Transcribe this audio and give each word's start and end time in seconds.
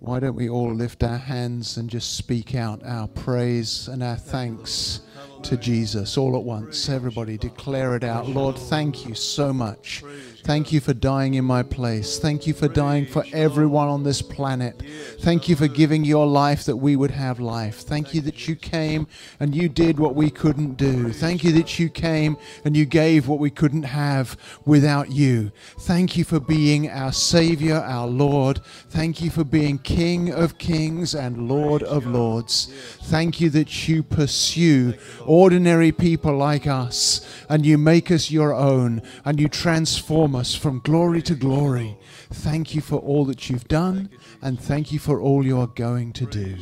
Why 0.00 0.18
don't 0.18 0.34
we 0.34 0.48
all 0.48 0.72
lift 0.72 1.02
our 1.04 1.18
hands 1.18 1.76
and 1.76 1.90
just 1.90 2.16
speak 2.16 2.54
out 2.54 2.82
our 2.86 3.06
praise 3.06 3.86
and 3.86 4.02
our 4.02 4.16
thanks 4.16 5.00
to 5.42 5.58
Jesus 5.58 6.16
all 6.16 6.36
at 6.36 6.42
once? 6.42 6.88
Everybody 6.88 7.36
declare 7.36 7.94
it 7.96 8.02
out. 8.02 8.26
Lord, 8.26 8.56
thank 8.56 9.06
you 9.06 9.14
so 9.14 9.52
much. 9.52 10.02
Thank 10.42 10.72
you 10.72 10.80
for 10.80 10.94
dying 10.94 11.34
in 11.34 11.44
my 11.44 11.62
place. 11.62 12.18
Thank 12.18 12.46
you 12.46 12.54
for 12.54 12.66
dying 12.66 13.06
for 13.06 13.24
everyone 13.32 13.88
on 13.88 14.02
this 14.02 14.22
planet. 14.22 14.82
Thank 15.20 15.48
you 15.48 15.54
for 15.54 15.68
giving 15.68 16.04
your 16.04 16.26
life 16.26 16.64
that 16.64 16.76
we 16.76 16.96
would 16.96 17.10
have 17.10 17.38
life. 17.38 17.80
Thank 17.80 18.14
you 18.14 18.20
that 18.22 18.48
you 18.48 18.56
came 18.56 19.06
and 19.38 19.54
you 19.54 19.68
did 19.68 20.00
what 20.00 20.14
we 20.14 20.30
couldn't 20.30 20.76
do. 20.76 21.12
Thank 21.12 21.44
you 21.44 21.52
that 21.52 21.78
you 21.78 21.88
came 21.88 22.36
and 22.64 22.76
you 22.76 22.86
gave 22.86 23.28
what 23.28 23.38
we 23.38 23.50
couldn't 23.50 23.84
have 23.84 24.36
without 24.64 25.10
you. 25.10 25.52
Thank 25.80 26.16
you 26.16 26.24
for 26.24 26.40
being 26.40 26.90
our 26.90 27.12
Savior, 27.12 27.76
our 27.76 28.06
Lord. 28.06 28.60
Thank 28.88 29.20
you 29.20 29.30
for 29.30 29.44
being 29.44 29.78
King 29.78 30.32
of 30.32 30.58
kings 30.58 31.14
and 31.14 31.48
Lord 31.48 31.82
of 31.82 32.06
lords. 32.06 32.72
Thank 33.02 33.40
you 33.40 33.50
that 33.50 33.88
you 33.88 34.02
pursue 34.02 34.94
ordinary 35.26 35.92
people 35.92 36.36
like 36.36 36.66
us 36.66 37.26
and 37.48 37.66
you 37.66 37.76
make 37.76 38.10
us 38.10 38.30
your 38.30 38.54
own 38.54 39.02
and 39.24 39.38
you 39.38 39.48
transform 39.48 40.29
us 40.34 40.54
from 40.54 40.80
glory 40.80 41.22
to 41.22 41.34
glory. 41.34 41.96
Thank 42.30 42.74
you 42.74 42.80
for 42.80 42.96
all 42.96 43.24
that 43.26 43.48
you've 43.48 43.68
done 43.68 44.10
and 44.42 44.60
thank 44.60 44.92
you 44.92 44.98
for 44.98 45.20
all 45.20 45.44
you 45.44 45.58
are 45.58 45.66
going 45.66 46.12
to 46.14 46.26
do. 46.26 46.56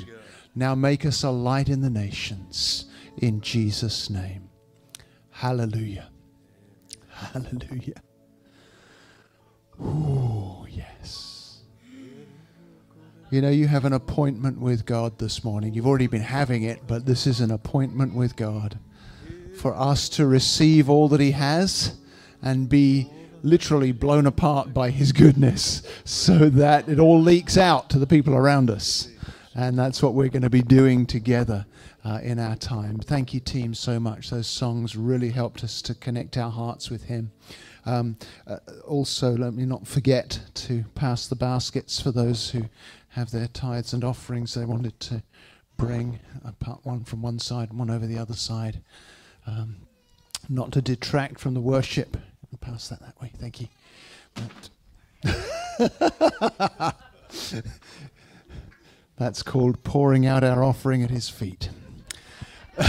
Now 0.54 0.74
make 0.74 1.06
us 1.06 1.22
a 1.22 1.30
light 1.30 1.68
in 1.68 1.80
the 1.80 1.90
nations 1.90 2.86
in 3.16 3.40
Jesus' 3.40 4.10
name. 4.10 4.50
Hallelujah. 5.30 6.10
Hallelujah. 7.08 8.02
Oh, 9.80 10.66
yes. 10.70 11.60
You 13.30 13.40
know, 13.40 13.50
you 13.50 13.66
have 13.66 13.84
an 13.84 13.92
appointment 13.92 14.58
with 14.60 14.86
God 14.86 15.18
this 15.18 15.44
morning. 15.44 15.74
You've 15.74 15.86
already 15.86 16.06
been 16.06 16.22
having 16.22 16.62
it, 16.62 16.80
but 16.86 17.06
this 17.06 17.26
is 17.26 17.40
an 17.40 17.50
appointment 17.50 18.14
with 18.14 18.36
God 18.36 18.78
for 19.54 19.74
us 19.74 20.08
to 20.10 20.26
receive 20.26 20.88
all 20.88 21.08
that 21.08 21.20
He 21.20 21.32
has 21.32 21.96
and 22.42 22.68
be 22.68 23.10
literally 23.42 23.92
blown 23.92 24.26
apart 24.26 24.72
by 24.74 24.90
His 24.90 25.12
goodness 25.12 25.82
so 26.04 26.48
that 26.50 26.88
it 26.88 26.98
all 26.98 27.20
leaks 27.20 27.56
out 27.56 27.90
to 27.90 27.98
the 27.98 28.06
people 28.06 28.34
around 28.34 28.70
us. 28.70 29.08
And 29.54 29.78
that's 29.78 30.02
what 30.02 30.14
we're 30.14 30.28
going 30.28 30.42
to 30.42 30.50
be 30.50 30.62
doing 30.62 31.06
together 31.06 31.66
uh, 32.04 32.20
in 32.22 32.38
our 32.38 32.56
time. 32.56 32.98
Thank 32.98 33.34
you, 33.34 33.40
team, 33.40 33.74
so 33.74 33.98
much. 33.98 34.30
Those 34.30 34.46
songs 34.46 34.96
really 34.96 35.30
helped 35.30 35.64
us 35.64 35.82
to 35.82 35.94
connect 35.94 36.36
our 36.36 36.50
hearts 36.50 36.90
with 36.90 37.04
Him. 37.04 37.32
Um, 37.84 38.16
uh, 38.46 38.58
also, 38.86 39.36
let 39.36 39.54
me 39.54 39.64
not 39.64 39.86
forget 39.86 40.40
to 40.54 40.84
pass 40.94 41.26
the 41.26 41.36
baskets 41.36 42.00
for 42.00 42.12
those 42.12 42.50
who 42.50 42.68
have 43.08 43.30
their 43.30 43.48
tithes 43.48 43.92
and 43.92 44.04
offerings 44.04 44.54
they 44.54 44.64
wanted 44.64 44.98
to 45.00 45.22
bring, 45.76 46.20
apart 46.44 46.80
one 46.84 47.04
from 47.04 47.22
one 47.22 47.38
side 47.38 47.72
one 47.72 47.90
over 47.90 48.06
the 48.06 48.18
other 48.18 48.34
side. 48.34 48.82
Um, 49.46 49.76
not 50.48 50.72
to 50.72 50.82
detract 50.82 51.40
from 51.40 51.54
the 51.54 51.60
worship. 51.60 52.16
I'll 52.52 52.58
pass 52.60 52.88
that 52.88 53.00
that 53.00 53.20
way. 53.20 53.30
Thank 53.38 53.60
you. 53.60 53.68
That's 59.18 59.42
called 59.42 59.82
pouring 59.82 60.26
out 60.26 60.44
our 60.44 60.62
offering 60.62 61.02
at 61.02 61.10
his 61.10 61.28
feet. 61.28 61.70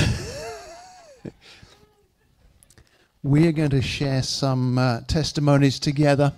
We're 3.24 3.52
going 3.52 3.72
to 3.72 3.82
share 3.82 4.24
some 4.24 4.78
uh, 4.78 5.02
testimonies 5.02 5.80
together 5.80 6.32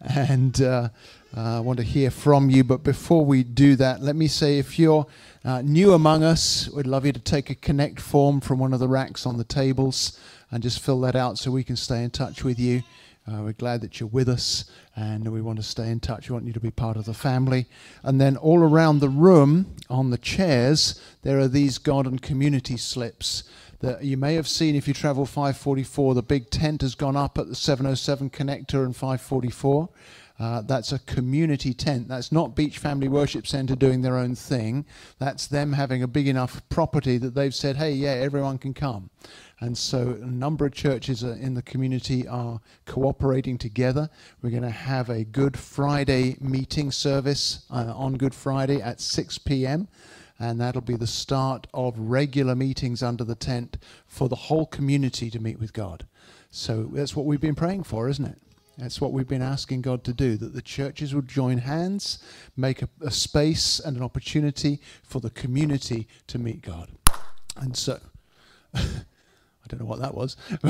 and 0.00 0.60
uh, 0.60 0.64
uh, 0.74 0.88
I 1.36 1.58
want 1.60 1.78
to 1.78 1.84
hear 1.84 2.10
from 2.12 2.48
you. 2.48 2.62
But 2.62 2.84
before 2.84 3.24
we 3.24 3.42
do 3.42 3.74
that, 3.76 4.00
let 4.00 4.14
me 4.14 4.28
say 4.28 4.58
if 4.58 4.78
you're 4.78 5.06
uh, 5.44 5.62
new 5.62 5.92
among 5.92 6.22
us, 6.22 6.68
we'd 6.70 6.86
love 6.86 7.04
you 7.04 7.12
to 7.12 7.20
take 7.20 7.50
a 7.50 7.56
connect 7.56 8.00
form 8.00 8.40
from 8.40 8.60
one 8.60 8.72
of 8.72 8.78
the 8.78 8.86
racks 8.86 9.26
on 9.26 9.36
the 9.36 9.44
tables 9.44 10.18
and 10.50 10.62
just 10.62 10.78
fill 10.78 11.00
that 11.00 11.16
out 11.16 11.38
so 11.38 11.50
we 11.50 11.64
can 11.64 11.74
stay 11.74 12.04
in 12.04 12.10
touch 12.10 12.44
with 12.44 12.60
you. 12.60 12.82
Uh, 13.26 13.40
we're 13.42 13.52
glad 13.52 13.80
that 13.80 13.98
you're 13.98 14.08
with 14.08 14.28
us 14.28 14.66
and 14.94 15.26
we 15.32 15.40
want 15.40 15.56
to 15.58 15.62
stay 15.62 15.90
in 15.90 15.98
touch. 15.98 16.28
We 16.28 16.34
want 16.34 16.46
you 16.46 16.52
to 16.52 16.60
be 16.60 16.70
part 16.70 16.96
of 16.96 17.04
the 17.04 17.14
family. 17.14 17.66
And 18.04 18.20
then 18.20 18.36
all 18.36 18.60
around 18.60 19.00
the 19.00 19.08
room 19.08 19.74
on 19.90 20.10
the 20.10 20.18
chairs, 20.18 21.00
there 21.22 21.40
are 21.40 21.48
these 21.48 21.80
and 21.84 22.22
community 22.22 22.76
slips 22.76 23.44
that 23.80 24.04
you 24.04 24.16
may 24.16 24.34
have 24.34 24.46
seen 24.46 24.76
if 24.76 24.86
you 24.86 24.94
travel 24.94 25.26
544. 25.26 26.14
The 26.14 26.22
big 26.22 26.50
tent 26.50 26.82
has 26.82 26.94
gone 26.94 27.16
up 27.16 27.38
at 27.38 27.48
the 27.48 27.54
707 27.54 28.30
connector 28.30 28.84
and 28.84 28.94
544. 28.94 29.88
Uh, 30.38 30.62
that's 30.62 30.90
a 30.92 30.98
community 31.00 31.72
tent. 31.72 32.08
That's 32.08 32.32
not 32.32 32.56
Beach 32.56 32.78
Family 32.78 33.08
Worship 33.08 33.46
Center 33.46 33.76
doing 33.76 34.02
their 34.02 34.16
own 34.16 34.34
thing. 34.34 34.84
That's 35.18 35.46
them 35.46 35.72
having 35.72 36.02
a 36.02 36.08
big 36.08 36.26
enough 36.26 36.60
property 36.68 37.18
that 37.18 37.34
they've 37.34 37.54
said, 37.54 37.76
hey, 37.76 37.92
yeah, 37.92 38.10
everyone 38.10 38.58
can 38.58 38.74
come. 38.74 39.10
And 39.60 39.78
so 39.78 40.18
a 40.20 40.26
number 40.26 40.66
of 40.66 40.72
churches 40.72 41.22
in 41.22 41.54
the 41.54 41.62
community 41.62 42.26
are 42.26 42.60
cooperating 42.84 43.58
together. 43.58 44.10
We're 44.42 44.50
going 44.50 44.62
to 44.62 44.70
have 44.70 45.08
a 45.08 45.24
Good 45.24 45.56
Friday 45.56 46.36
meeting 46.40 46.90
service 46.90 47.64
uh, 47.70 47.94
on 47.94 48.14
Good 48.14 48.34
Friday 48.34 48.82
at 48.82 49.00
6 49.00 49.38
p.m. 49.38 49.86
And 50.40 50.60
that'll 50.60 50.80
be 50.80 50.96
the 50.96 51.06
start 51.06 51.68
of 51.72 51.96
regular 51.96 52.56
meetings 52.56 53.04
under 53.04 53.22
the 53.22 53.36
tent 53.36 53.78
for 54.08 54.28
the 54.28 54.34
whole 54.34 54.66
community 54.66 55.30
to 55.30 55.38
meet 55.38 55.60
with 55.60 55.72
God. 55.72 56.06
So 56.50 56.90
that's 56.92 57.14
what 57.14 57.24
we've 57.24 57.40
been 57.40 57.54
praying 57.54 57.84
for, 57.84 58.08
isn't 58.08 58.24
it? 58.24 58.38
That's 58.78 59.00
what 59.00 59.12
we've 59.12 59.28
been 59.28 59.42
asking 59.42 59.82
God 59.82 60.02
to 60.04 60.12
do, 60.12 60.36
that 60.36 60.52
the 60.52 60.62
churches 60.62 61.14
would 61.14 61.28
join 61.28 61.58
hands, 61.58 62.18
make 62.56 62.82
a, 62.82 62.88
a 63.00 63.10
space 63.10 63.78
and 63.78 63.96
an 63.96 64.02
opportunity 64.02 64.80
for 65.02 65.20
the 65.20 65.30
community 65.30 66.08
to 66.26 66.38
meet 66.38 66.60
God. 66.60 66.90
And 67.56 67.76
so, 67.76 68.00
I 69.64 69.66
don't 69.68 69.80
know 69.80 69.86
what 69.86 70.00
that 70.00 70.14
was. 70.14 70.36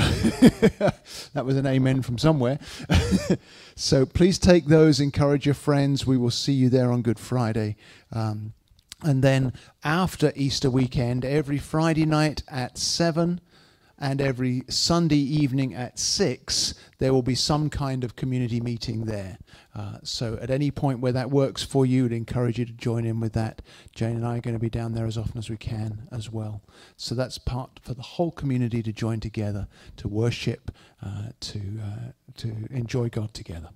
that 1.33 1.45
was 1.45 1.57
an 1.57 1.67
amen 1.67 2.03
from 2.03 2.19
somewhere. 2.19 2.59
so 3.75 4.05
please 4.05 4.39
take 4.39 4.67
those, 4.67 5.01
encourage 5.01 5.47
your 5.47 5.55
friends. 5.55 6.07
We 6.07 6.19
will 6.19 6.31
see 6.31 6.53
you 6.53 6.69
there 6.69 6.93
on 6.93 7.03
Good 7.03 7.19
Friday. 7.19 7.77
Um, 8.13 8.53
and 9.03 9.23
then 9.25 9.53
after 9.83 10.33
Easter 10.37 10.71
weekend, 10.71 11.25
every 11.25 11.59
Friday 11.59 12.07
night 12.07 12.43
at 12.49 12.79
7 12.79 13.41
and 13.99 14.21
every 14.21 14.62
Sunday 14.69 15.19
evening 15.19 15.75
at 15.75 15.99
6, 15.99 16.75
there 16.99 17.12
will 17.12 17.22
be 17.22 17.34
some 17.34 17.71
kind 17.71 18.03
of 18.03 18.16
community 18.16 18.60
meeting 18.60 19.05
there. 19.05 19.38
Uh, 19.75 19.99
so 20.03 20.38
at 20.41 20.50
any 20.50 20.71
point 20.71 21.00
where 21.00 21.12
that 21.12 21.31
works 21.31 21.62
for 21.62 21.87
you, 21.87 22.05
I'd 22.05 22.12
encourage 22.12 22.59
you 22.59 22.65
to 22.65 22.72
join 22.72 23.05
in 23.05 23.21
with 23.21 23.32
that. 23.34 23.62
Jane 23.94 24.16
and 24.16 24.27
I 24.27 24.38
are 24.38 24.41
going 24.41 24.55
to 24.55 24.60
be 24.60 24.71
down 24.71 24.94
there 24.94 25.06
as 25.06 25.16
often 25.16 25.38
as 25.38 25.49
we 25.49 25.56
can 25.56 26.09
as 26.10 26.31
well. 26.31 26.62
So 26.97 27.15
that's 27.15 27.38
part 27.38 27.81
for 27.82 27.94
the 27.94 28.03
whole 28.03 28.31
community 28.31 28.82
to 28.82 28.93
join 28.93 29.21
together, 29.21 29.69
to 29.97 30.09
worship, 30.09 30.71
uh, 31.05 31.28
to, 31.41 31.61
uh, 31.82 32.12
to 32.38 32.66
enjoy 32.71 33.09
God 33.09 33.32
together. 33.32 33.71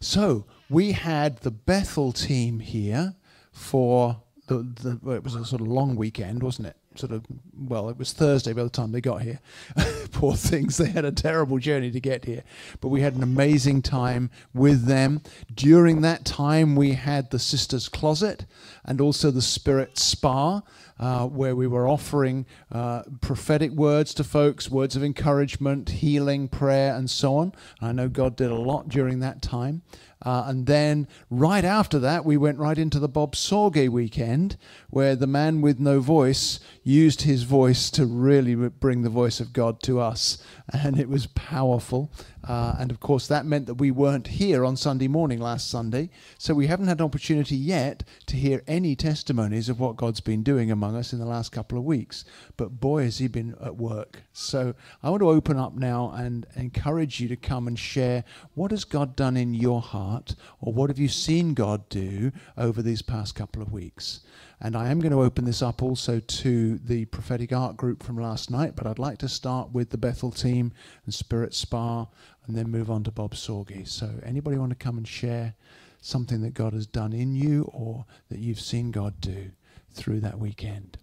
So 0.00 0.46
we 0.68 0.92
had 0.92 1.38
the 1.38 1.50
Bethel 1.50 2.12
team 2.12 2.60
here 2.60 3.14
for 3.52 4.22
the, 4.46 4.98
the 5.02 5.12
it 5.12 5.22
was 5.22 5.34
a 5.34 5.44
sort 5.44 5.60
of 5.60 5.68
long 5.68 5.96
weekend, 5.96 6.42
wasn't 6.42 6.68
it? 6.68 6.76
Sort 7.00 7.12
of 7.12 7.24
well 7.58 7.88
it 7.88 7.96
was 7.96 8.12
thursday 8.12 8.52
by 8.52 8.62
the 8.62 8.70
time 8.70 8.92
they 8.92 9.00
got 9.00 9.22
here. 9.22 9.40
Poor 10.12 10.34
things. 10.34 10.76
They 10.76 10.90
had 10.90 11.04
a 11.04 11.12
terrible 11.12 11.58
journey 11.58 11.90
to 11.90 12.00
get 12.00 12.26
here. 12.26 12.44
But 12.80 12.88
we 12.88 13.00
had 13.00 13.14
an 13.14 13.22
amazing 13.22 13.82
time 13.82 14.30
with 14.52 14.84
them. 14.84 15.22
During 15.54 16.02
that 16.02 16.24
time 16.24 16.76
we 16.76 16.92
had 16.92 17.30
the 17.30 17.38
sisters 17.38 17.88
closet 17.88 18.44
and 18.84 19.00
also 19.00 19.30
the 19.30 19.42
spirit 19.42 19.98
spa 19.98 20.62
uh, 20.98 21.26
where 21.26 21.56
we 21.56 21.66
were 21.66 21.88
offering 21.88 22.44
uh, 22.70 23.02
prophetic 23.22 23.72
words 23.72 24.12
to 24.14 24.24
folks 24.24 24.70
words 24.70 24.94
of 24.94 25.02
encouragement 25.02 25.88
healing 25.88 26.48
prayer 26.48 26.94
and 26.94 27.08
so 27.08 27.36
on. 27.36 27.52
And 27.80 27.88
i 27.88 27.92
know 27.92 28.08
god 28.08 28.36
did 28.36 28.50
a 28.50 28.54
lot 28.54 28.88
during 28.88 29.20
that 29.20 29.40
time. 29.40 29.82
Uh, 30.22 30.44
and 30.46 30.66
then 30.66 31.08
right 31.30 31.64
after 31.64 31.98
that, 31.98 32.24
we 32.24 32.36
went 32.36 32.58
right 32.58 32.76
into 32.76 32.98
the 32.98 33.08
Bob 33.08 33.34
Sorge 33.34 33.88
weekend, 33.88 34.56
where 34.90 35.16
the 35.16 35.26
man 35.26 35.62
with 35.62 35.80
no 35.80 36.00
voice 36.00 36.60
used 36.82 37.22
his 37.22 37.42
voice 37.42 37.90
to 37.90 38.06
really 38.06 38.54
bring 38.54 39.02
the 39.02 39.10
voice 39.10 39.40
of 39.40 39.52
God 39.52 39.82
to 39.82 40.00
us. 40.00 40.38
And 40.72 40.98
it 40.98 41.08
was 41.08 41.26
powerful. 41.26 42.10
Uh, 42.46 42.74
and 42.78 42.90
of 42.90 43.00
course, 43.00 43.26
that 43.26 43.44
meant 43.44 43.66
that 43.66 43.74
we 43.74 43.90
weren't 43.90 44.28
here 44.28 44.64
on 44.64 44.76
Sunday 44.76 45.08
morning 45.08 45.40
last 45.40 45.68
Sunday. 45.68 46.10
So 46.38 46.54
we 46.54 46.68
haven't 46.68 46.86
had 46.88 46.98
an 47.00 47.04
opportunity 47.04 47.56
yet 47.56 48.04
to 48.26 48.36
hear 48.36 48.62
any 48.66 48.96
testimonies 48.96 49.68
of 49.68 49.78
what 49.78 49.96
God's 49.96 50.20
been 50.20 50.42
doing 50.42 50.70
among 50.70 50.96
us 50.96 51.12
in 51.12 51.18
the 51.18 51.26
last 51.26 51.52
couple 51.52 51.76
of 51.76 51.84
weeks. 51.84 52.24
But 52.56 52.80
boy, 52.80 53.04
has 53.04 53.18
He 53.18 53.28
been 53.28 53.56
at 53.62 53.76
work. 53.76 54.22
So 54.32 54.74
I 55.02 55.10
want 55.10 55.20
to 55.20 55.30
open 55.30 55.58
up 55.58 55.74
now 55.74 56.12
and 56.16 56.46
encourage 56.56 57.20
you 57.20 57.28
to 57.28 57.36
come 57.36 57.68
and 57.68 57.78
share 57.78 58.24
what 58.54 58.70
has 58.70 58.84
God 58.84 59.16
done 59.16 59.36
in 59.36 59.52
your 59.54 59.82
heart, 59.82 60.34
or 60.60 60.72
what 60.72 60.88
have 60.88 60.98
you 60.98 61.08
seen 61.08 61.54
God 61.54 61.88
do 61.88 62.32
over 62.56 62.80
these 62.80 63.02
past 63.02 63.34
couple 63.34 63.60
of 63.60 63.72
weeks. 63.72 64.20
And 64.62 64.76
I 64.76 64.88
am 64.90 65.00
going 65.00 65.12
to 65.12 65.22
open 65.22 65.46
this 65.46 65.62
up 65.62 65.82
also 65.82 66.20
to 66.20 66.76
the 66.78 67.06
prophetic 67.06 67.50
art 67.50 67.78
group 67.78 68.02
from 68.02 68.18
last 68.18 68.50
night, 68.50 68.76
but 68.76 68.86
I'd 68.86 68.98
like 68.98 69.16
to 69.18 69.28
start 69.28 69.72
with 69.72 69.88
the 69.88 69.96
Bethel 69.96 70.30
team 70.30 70.72
and 71.06 71.14
Spirit 71.14 71.54
Spa 71.54 72.06
and 72.46 72.54
then 72.56 72.70
move 72.70 72.90
on 72.90 73.02
to 73.04 73.10
Bob 73.10 73.34
Sorge. 73.34 73.88
So, 73.88 74.20
anybody 74.22 74.58
want 74.58 74.70
to 74.70 74.76
come 74.76 74.98
and 74.98 75.08
share 75.08 75.54
something 76.02 76.42
that 76.42 76.52
God 76.52 76.74
has 76.74 76.86
done 76.86 77.14
in 77.14 77.34
you 77.34 77.70
or 77.72 78.04
that 78.28 78.38
you've 78.38 78.60
seen 78.60 78.90
God 78.90 79.20
do 79.20 79.50
through 79.92 80.20
that 80.20 80.38
weekend. 80.38 80.98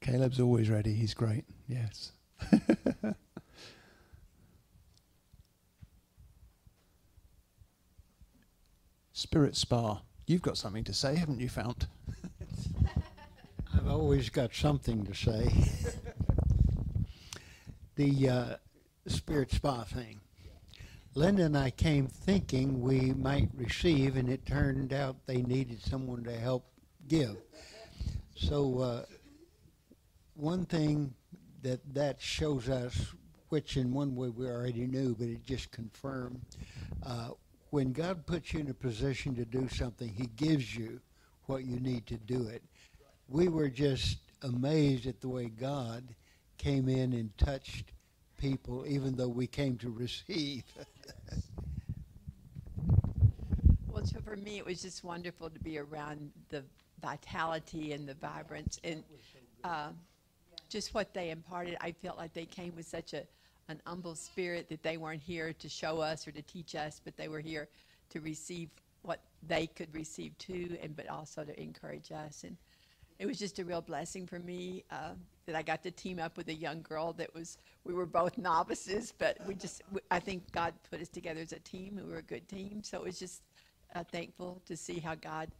Caleb's 0.00 0.40
always 0.40 0.70
ready. 0.70 0.94
He's 0.94 1.12
great. 1.12 1.44
Yes. 1.66 2.12
Spirit 9.18 9.56
Spa. 9.56 10.00
You've 10.28 10.42
got 10.42 10.56
something 10.56 10.84
to 10.84 10.94
say, 10.94 11.16
haven't 11.16 11.40
you, 11.40 11.48
Fount? 11.48 11.88
I've 13.74 13.88
always 13.88 14.30
got 14.30 14.54
something 14.54 15.04
to 15.06 15.12
say. 15.12 15.50
the 17.96 18.28
uh, 18.28 18.56
Spirit 19.08 19.50
Spa 19.50 19.82
thing. 19.82 20.20
Linda 21.16 21.46
and 21.46 21.58
I 21.58 21.70
came 21.70 22.06
thinking 22.06 22.80
we 22.80 23.12
might 23.12 23.48
receive, 23.56 24.14
and 24.14 24.28
it 24.28 24.46
turned 24.46 24.92
out 24.92 25.16
they 25.26 25.42
needed 25.42 25.82
someone 25.82 26.22
to 26.22 26.38
help 26.38 26.70
give. 27.08 27.38
So, 28.36 28.78
uh, 28.78 29.02
one 30.36 30.64
thing 30.64 31.12
that 31.62 31.80
that 31.92 32.20
shows 32.20 32.68
us, 32.68 33.14
which 33.48 33.76
in 33.76 33.92
one 33.92 34.14
way 34.14 34.28
we 34.28 34.46
already 34.46 34.86
knew, 34.86 35.16
but 35.18 35.26
it 35.26 35.44
just 35.44 35.72
confirmed, 35.72 36.40
uh, 37.04 37.30
when 37.70 37.92
God 37.92 38.26
puts 38.26 38.52
you 38.52 38.60
in 38.60 38.70
a 38.70 38.74
position 38.74 39.34
to 39.36 39.44
do 39.44 39.68
something, 39.68 40.08
He 40.08 40.26
gives 40.36 40.74
you 40.74 41.00
what 41.46 41.64
you 41.64 41.80
need 41.80 42.06
to 42.06 42.16
do 42.16 42.46
it. 42.48 42.62
We 43.28 43.48
were 43.48 43.68
just 43.68 44.18
amazed 44.42 45.06
at 45.06 45.20
the 45.20 45.28
way 45.28 45.46
God 45.46 46.04
came 46.56 46.88
in 46.88 47.12
and 47.12 47.36
touched 47.38 47.92
people, 48.38 48.86
even 48.86 49.16
though 49.16 49.28
we 49.28 49.46
came 49.46 49.76
to 49.78 49.90
receive. 49.90 50.64
well, 53.88 54.04
so 54.04 54.20
for 54.20 54.36
me, 54.36 54.58
it 54.58 54.64
was 54.64 54.82
just 54.82 55.04
wonderful 55.04 55.50
to 55.50 55.58
be 55.58 55.78
around 55.78 56.30
the 56.48 56.64
vitality 57.02 57.92
and 57.92 58.08
the 58.08 58.14
vibrance 58.14 58.80
and 58.84 59.04
uh, 59.64 59.88
just 60.68 60.94
what 60.94 61.12
they 61.12 61.30
imparted. 61.30 61.76
I 61.80 61.92
felt 61.92 62.16
like 62.16 62.32
they 62.32 62.46
came 62.46 62.74
with 62.76 62.86
such 62.86 63.12
a 63.12 63.24
an 63.68 63.80
humble 63.86 64.14
spirit 64.14 64.68
that 64.68 64.82
they 64.82 64.96
weren't 64.96 65.22
here 65.22 65.52
to 65.52 65.68
show 65.68 66.00
us 66.00 66.26
or 66.26 66.32
to 66.32 66.42
teach 66.42 66.74
us, 66.74 67.00
but 67.04 67.16
they 67.16 67.28
were 67.28 67.40
here 67.40 67.68
to 68.10 68.20
receive 68.20 68.70
what 69.02 69.20
they 69.46 69.66
could 69.66 69.94
receive 69.94 70.36
too, 70.38 70.76
and 70.82 70.96
but 70.96 71.08
also 71.08 71.44
to 71.44 71.60
encourage 71.60 72.10
us. 72.10 72.44
And 72.44 72.56
it 73.18 73.26
was 73.26 73.38
just 73.38 73.58
a 73.58 73.64
real 73.64 73.80
blessing 73.80 74.26
for 74.26 74.38
me 74.38 74.84
uh, 74.90 75.12
that 75.46 75.54
I 75.54 75.62
got 75.62 75.82
to 75.82 75.90
team 75.90 76.18
up 76.18 76.36
with 76.36 76.48
a 76.48 76.54
young 76.54 76.82
girl 76.82 77.12
that 77.14 77.32
was. 77.34 77.58
We 77.84 77.94
were 77.94 78.06
both 78.06 78.36
novices, 78.38 79.12
but 79.16 79.38
we 79.46 79.54
just. 79.54 79.82
I 80.10 80.20
think 80.20 80.50
God 80.52 80.74
put 80.90 81.00
us 81.00 81.08
together 81.08 81.40
as 81.40 81.52
a 81.52 81.60
team. 81.60 82.00
We 82.02 82.10
were 82.10 82.18
a 82.18 82.22
good 82.22 82.48
team, 82.48 82.82
so 82.82 82.98
it 82.98 83.04
was 83.04 83.18
just 83.18 83.42
uh, 83.94 84.04
thankful 84.04 84.62
to 84.66 84.76
see 84.76 84.98
how 84.98 85.14
God 85.14 85.50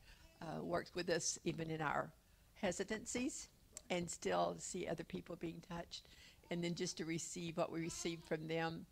uh, 0.43 0.63
worked 0.63 0.95
with 0.95 1.09
us 1.11 1.39
even 1.45 1.71
in 1.71 1.81
our 1.81 2.11
hesitancies, 2.55 3.49
and 3.91 4.11
still 4.11 4.57
see 4.59 4.87
other 4.87 5.05
people 5.05 5.37
being 5.37 5.63
touched 5.69 6.03
and 6.51 6.63
then 6.63 6.75
just 6.75 6.97
to 6.99 7.05
receive 7.05 7.57
what 7.57 7.71
we 7.71 7.81
received 7.81 8.25
from 8.25 8.49
them 8.49 8.87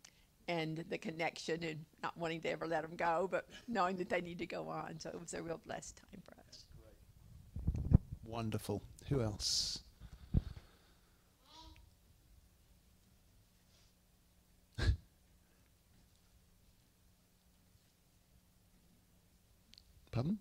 and 0.47 0.85
the 0.89 0.97
connection 0.97 1.61
and 1.63 1.83
not 2.01 2.17
wanting 2.17 2.41
to 2.41 2.49
ever 2.49 2.65
let 2.67 2.81
them 2.83 2.95
go, 2.95 3.27
but 3.29 3.47
knowing 3.67 3.97
that 3.97 4.09
they 4.09 4.21
need 4.21 4.37
to 4.37 4.45
go 4.45 4.69
on. 4.69 4.97
So 4.99 5.09
it 5.09 5.19
was 5.19 5.33
a 5.33 5.41
real 5.41 5.59
blessed 5.65 5.97
time 5.97 6.21
for 6.25 6.35
us. 6.47 6.63
Wonderful. 8.23 8.81
Who 9.09 9.21
else? 9.21 9.79
Pardon? 20.11 20.39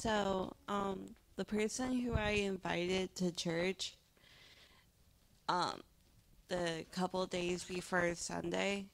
So, 0.00 0.54
um, 0.66 1.14
the 1.36 1.44
person 1.44 2.00
who 2.00 2.14
I 2.14 2.30
invited 2.30 3.14
to 3.16 3.30
church, 3.32 3.98
um, 5.46 5.82
the 6.48 6.86
couple 6.90 7.26
days 7.26 7.64
before 7.64 8.14
Sunday, 8.14 8.86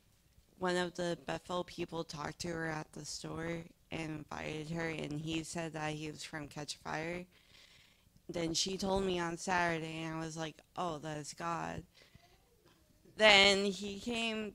one 0.58 0.76
of 0.76 0.96
the 0.96 1.16
Bethel 1.24 1.62
people 1.62 2.02
talked 2.02 2.40
to 2.40 2.48
her 2.48 2.66
at 2.66 2.92
the 2.92 3.04
store 3.04 3.62
and 3.92 4.24
invited 4.26 4.68
her, 4.70 4.88
and 4.88 5.12
he 5.12 5.44
said 5.44 5.74
that 5.74 5.92
he 5.92 6.10
was 6.10 6.24
from 6.24 6.48
Catch 6.48 6.78
Fire. 6.78 7.24
Then 8.28 8.52
she 8.52 8.76
told 8.76 9.04
me 9.04 9.20
on 9.20 9.36
Saturday, 9.36 10.02
and 10.02 10.16
I 10.16 10.18
was 10.18 10.36
like, 10.36 10.56
oh, 10.76 10.98
that's 10.98 11.34
God. 11.34 11.84
Then 13.16 13.66
he 13.66 14.00
came 14.00 14.54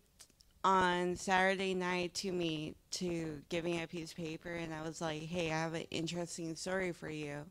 on 0.63 1.15
Saturday 1.15 1.73
night 1.73 2.13
to 2.13 2.31
me 2.31 2.75
to 2.91 3.41
give 3.49 3.63
me 3.63 3.81
a 3.81 3.87
piece 3.87 4.11
of 4.11 4.17
paper, 4.17 4.49
and 4.49 4.73
I 4.73 4.81
was 4.81 5.01
like, 5.01 5.23
"Hey, 5.23 5.51
I 5.51 5.55
have 5.55 5.73
an 5.73 5.85
interesting 5.91 6.55
story 6.55 6.91
for 6.91 7.09
you." 7.09 7.45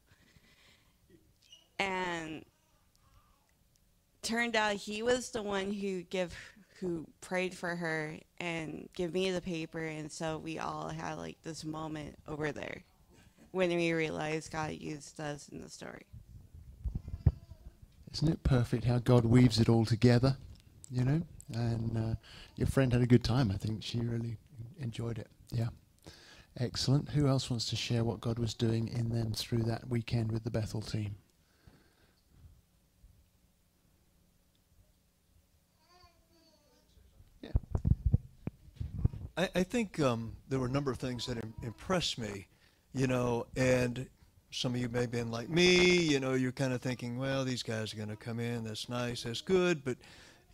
And 1.79 2.45
turned 4.23 4.55
out 4.55 4.75
he 4.75 5.03
was 5.03 5.31
the 5.31 5.43
one 5.43 5.73
who 5.73 6.03
give 6.03 6.35
who 6.79 7.07
prayed 7.21 7.55
for 7.55 7.77
her 7.77 8.19
and 8.39 8.89
give 8.95 9.13
me 9.13 9.31
the 9.31 9.41
paper, 9.41 9.85
and 9.85 10.11
so 10.11 10.39
we 10.39 10.59
all 10.59 10.89
had 10.89 11.15
like 11.15 11.37
this 11.43 11.65
moment 11.65 12.19
over 12.27 12.53
there 12.53 12.83
when 13.51 13.69
we 13.71 13.93
realized 13.93 14.53
God 14.53 14.73
used 14.73 15.21
us 15.21 15.49
in 15.49 15.61
the 15.61 15.69
story. 15.69 16.07
Isn't 18.13 18.29
it 18.29 18.43
perfect 18.43 18.85
how 18.85 18.99
God 18.99 19.25
weaves 19.25 19.61
it 19.61 19.69
all 19.69 19.85
together? 19.85 20.37
You 20.91 21.05
know 21.05 21.23
and 21.55 21.97
uh, 21.97 22.15
your 22.57 22.67
friend 22.67 22.93
had 22.93 23.03
a 23.03 23.07
good 23.07 23.25
time. 23.25 23.51
I 23.51 23.57
think 23.57 23.83
she 23.83 24.01
really 24.01 24.37
enjoyed 24.81 25.19
it. 25.19 25.29
Yeah. 25.51 25.69
Excellent. 26.59 27.11
Who 27.11 27.29
else 27.29 27.49
wants 27.49 27.67
to 27.67 27.77
share 27.77 28.05
what 28.05 28.21
God 28.21 28.39
was 28.39 28.55
doing 28.55 28.89
in 28.89 29.09
them 29.09 29.33
through 29.33 29.63
that 29.65 29.89
weekend 29.89 30.33
with 30.33 30.45
the 30.45 30.51
Bethel 30.51 30.83
team? 30.83 31.15
Yeah. 37.41 37.51
I, 39.37 39.49
I 39.55 39.63
think 39.63 40.01
um, 40.01 40.35
there 40.49 40.59
were 40.59 40.67
a 40.67 40.71
number 40.71 40.91
of 40.91 40.99
things 40.99 41.27
that 41.27 41.37
Im- 41.39 41.55
impressed 41.63 42.19
me, 42.19 42.47
you 42.93 43.07
know, 43.07 43.47
and 43.57 44.07
some 44.51 44.75
of 44.75 44.81
you 44.81 44.89
may 44.89 45.03
have 45.03 45.13
been 45.13 45.31
like 45.31 45.49
me, 45.49 45.99
you 45.99 46.19
know, 46.19 46.35
you're 46.35 46.51
kind 46.51 46.73
of 46.73 46.83
thinking, 46.83 47.17
well, 47.17 47.45
these 47.45 47.63
guys 47.63 47.95
are 47.95 47.97
going 47.97 48.09
to 48.09 48.17
come 48.17 48.41
in, 48.41 48.65
that's 48.65 48.89
nice, 48.89 49.23
that's 49.23 49.41
good, 49.41 49.85
but 49.85 49.97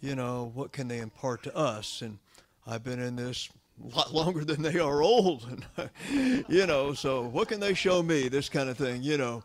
you 0.00 0.14
know, 0.14 0.50
what 0.54 0.72
can 0.72 0.88
they 0.88 0.98
impart 0.98 1.42
to 1.44 1.56
us? 1.56 2.02
And 2.02 2.18
I've 2.66 2.84
been 2.84 3.00
in 3.00 3.16
this 3.16 3.48
a 3.82 3.96
lot 3.96 4.14
longer 4.14 4.44
than 4.44 4.62
they 4.62 4.78
are 4.78 5.02
old, 5.02 5.46
and 6.08 6.44
you 6.48 6.66
know, 6.66 6.94
so 6.94 7.22
what 7.22 7.48
can 7.48 7.60
they 7.60 7.74
show 7.74 8.02
me? 8.02 8.28
This 8.28 8.48
kind 8.48 8.68
of 8.68 8.76
thing, 8.76 9.02
you 9.02 9.18
know. 9.18 9.42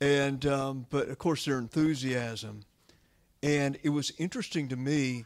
And 0.00 0.44
um, 0.46 0.86
but 0.90 1.08
of 1.08 1.18
course, 1.18 1.44
their 1.44 1.58
enthusiasm, 1.58 2.64
and 3.42 3.78
it 3.82 3.90
was 3.90 4.12
interesting 4.18 4.68
to 4.68 4.76
me 4.76 5.24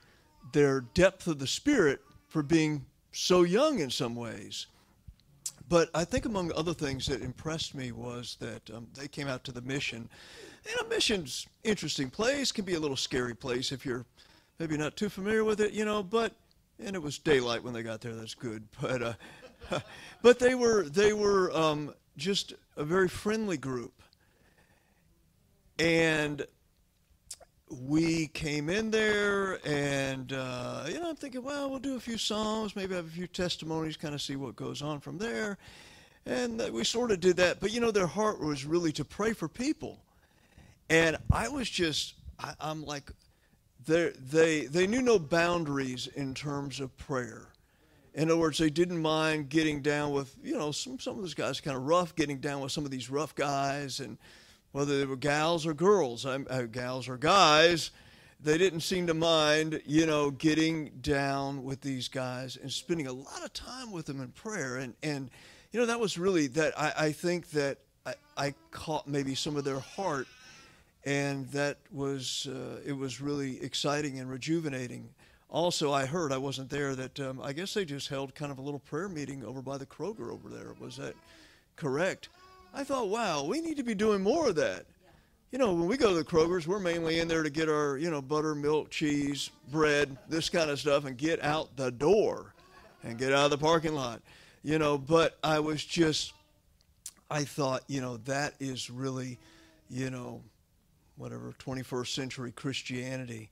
their 0.52 0.82
depth 0.82 1.26
of 1.26 1.38
the 1.38 1.46
spirit 1.46 2.00
for 2.28 2.42
being 2.42 2.84
so 3.12 3.42
young 3.42 3.78
in 3.78 3.90
some 3.90 4.14
ways. 4.14 4.66
But 5.68 5.90
I 5.94 6.04
think 6.04 6.26
among 6.26 6.52
other 6.52 6.74
things 6.74 7.06
that 7.06 7.22
impressed 7.22 7.74
me 7.74 7.90
was 7.90 8.36
that 8.40 8.70
um, 8.70 8.86
they 8.94 9.08
came 9.08 9.26
out 9.26 9.42
to 9.44 9.52
the 9.52 9.62
mission. 9.62 10.08
And 10.68 10.86
a 10.86 10.88
mission's 10.88 11.46
interesting 11.64 12.10
place, 12.10 12.52
can 12.52 12.64
be 12.64 12.74
a 12.74 12.80
little 12.80 12.96
scary 12.96 13.34
place 13.34 13.72
if 13.72 13.84
you're 13.84 14.04
maybe 14.58 14.76
not 14.76 14.96
too 14.96 15.08
familiar 15.08 15.44
with 15.44 15.60
it, 15.60 15.72
you 15.72 15.84
know, 15.84 16.02
but 16.02 16.32
and 16.84 16.94
it 16.94 17.02
was 17.02 17.18
daylight 17.18 17.62
when 17.62 17.72
they 17.72 17.82
got 17.82 18.00
there. 18.00 18.14
That's 18.14 18.34
good, 18.34 18.64
but 18.80 19.02
uh, 19.02 19.12
but 20.22 20.38
they 20.38 20.54
were 20.54 20.84
they 20.84 21.12
were 21.12 21.50
um, 21.56 21.94
just 22.16 22.54
a 22.76 22.84
very 22.84 23.08
friendly 23.08 23.56
group, 23.56 24.02
and 25.78 26.46
we 27.68 28.28
came 28.28 28.68
in 28.68 28.90
there, 28.90 29.58
and 29.66 30.32
uh, 30.32 30.84
you 30.88 31.00
know, 31.00 31.10
I'm 31.10 31.16
thinking, 31.16 31.42
well, 31.42 31.68
we'll 31.68 31.78
do 31.78 31.96
a 31.96 32.00
few 32.00 32.18
songs, 32.18 32.76
maybe 32.76 32.94
have 32.94 33.06
a 33.06 33.10
few 33.10 33.26
testimonies, 33.26 33.96
kind 33.96 34.14
of 34.14 34.22
see 34.22 34.36
what 34.36 34.56
goes 34.56 34.82
on 34.82 35.00
from 35.00 35.18
there, 35.18 35.58
and 36.26 36.62
we 36.72 36.84
sort 36.84 37.10
of 37.10 37.20
did 37.20 37.36
that. 37.38 37.60
But 37.60 37.72
you 37.72 37.80
know, 37.80 37.90
their 37.90 38.06
heart 38.06 38.40
was 38.40 38.64
really 38.64 38.92
to 38.92 39.04
pray 39.04 39.32
for 39.32 39.48
people, 39.48 39.98
and 40.88 41.16
I 41.32 41.48
was 41.48 41.68
just, 41.68 42.14
I, 42.38 42.54
I'm 42.60 42.84
like 42.84 43.10
they, 43.86 44.66
they 44.66 44.86
knew 44.86 45.02
no 45.02 45.18
boundaries 45.18 46.06
in 46.08 46.34
terms 46.34 46.80
of 46.80 46.96
prayer. 46.96 47.48
In 48.14 48.30
other 48.30 48.40
words, 48.40 48.58
they 48.58 48.70
didn't 48.70 49.00
mind 49.00 49.48
getting 49.48 49.82
down 49.82 50.10
with, 50.12 50.34
you 50.42 50.56
know, 50.56 50.72
some, 50.72 50.98
some 50.98 51.16
of 51.16 51.20
those 51.20 51.34
guys 51.34 51.60
kind 51.60 51.76
of 51.76 51.84
rough, 51.84 52.16
getting 52.16 52.38
down 52.38 52.60
with 52.60 52.72
some 52.72 52.84
of 52.84 52.90
these 52.90 53.10
rough 53.10 53.34
guys, 53.34 54.00
and 54.00 54.16
whether 54.72 54.98
they 54.98 55.04
were 55.04 55.16
gals 55.16 55.66
or 55.66 55.74
girls, 55.74 56.24
uh, 56.26 56.66
gals 56.70 57.08
or 57.08 57.16
guys, 57.16 57.90
they 58.40 58.58
didn't 58.58 58.80
seem 58.80 59.06
to 59.06 59.14
mind, 59.14 59.80
you 59.86 60.06
know, 60.06 60.30
getting 60.30 60.90
down 61.00 61.64
with 61.64 61.80
these 61.80 62.08
guys 62.08 62.56
and 62.56 62.70
spending 62.72 63.06
a 63.06 63.12
lot 63.12 63.44
of 63.44 63.52
time 63.52 63.92
with 63.92 64.06
them 64.06 64.20
in 64.20 64.28
prayer. 64.28 64.76
And, 64.76 64.94
and 65.02 65.30
you 65.72 65.80
know, 65.80 65.86
that 65.86 66.00
was 66.00 66.18
really 66.18 66.46
that 66.48 66.78
I, 66.78 66.92
I 66.96 67.12
think 67.12 67.50
that 67.50 67.78
I, 68.04 68.14
I 68.36 68.54
caught 68.70 69.06
maybe 69.06 69.34
some 69.34 69.56
of 69.56 69.64
their 69.64 69.80
heart, 69.80 70.26
and 71.06 71.46
that 71.50 71.78
was 71.92 72.48
uh, 72.50 72.80
it 72.84 72.92
was 72.92 73.20
really 73.20 73.62
exciting 73.62 74.18
and 74.18 74.28
rejuvenating. 74.28 75.08
Also, 75.48 75.92
I 75.92 76.04
heard 76.04 76.32
I 76.32 76.38
wasn't 76.38 76.68
there 76.68 76.96
that 76.96 77.20
um, 77.20 77.40
I 77.42 77.52
guess 77.52 77.72
they 77.72 77.84
just 77.84 78.08
held 78.08 78.34
kind 78.34 78.50
of 78.50 78.58
a 78.58 78.62
little 78.62 78.80
prayer 78.80 79.08
meeting 79.08 79.44
over 79.44 79.62
by 79.62 79.78
the 79.78 79.86
Kroger 79.86 80.32
over 80.32 80.48
there. 80.48 80.74
Was 80.80 80.96
that 80.96 81.14
correct? 81.76 82.28
I 82.74 82.82
thought, 82.82 83.08
wow, 83.08 83.44
we 83.44 83.60
need 83.60 83.76
to 83.76 83.84
be 83.84 83.94
doing 83.94 84.20
more 84.20 84.48
of 84.48 84.56
that. 84.56 84.86
You 85.52 85.58
know, 85.60 85.72
when 85.72 85.86
we 85.86 85.96
go 85.96 86.08
to 86.08 86.16
the 86.16 86.24
Kroger's, 86.24 86.66
we're 86.66 86.80
mainly 86.80 87.20
in 87.20 87.28
there 87.28 87.44
to 87.44 87.50
get 87.50 87.68
our, 87.68 87.96
you 87.96 88.10
know, 88.10 88.20
butter, 88.20 88.56
milk, 88.56 88.90
cheese, 88.90 89.50
bread, 89.70 90.18
this 90.28 90.50
kind 90.50 90.68
of 90.68 90.80
stuff, 90.80 91.04
and 91.04 91.16
get 91.16 91.42
out 91.42 91.76
the 91.76 91.92
door 91.92 92.52
and 93.04 93.16
get 93.16 93.32
out 93.32 93.44
of 93.44 93.50
the 93.52 93.58
parking 93.58 93.94
lot. 93.94 94.20
You 94.64 94.80
know, 94.80 94.98
but 94.98 95.38
I 95.44 95.60
was 95.60 95.84
just, 95.84 96.32
I 97.30 97.44
thought, 97.44 97.84
you 97.86 98.00
know, 98.00 98.16
that 98.18 98.54
is 98.58 98.90
really, 98.90 99.38
you 99.88 100.10
know, 100.10 100.42
whatever, 101.16 101.54
21st 101.58 102.14
century 102.14 102.52
Christianity 102.52 103.50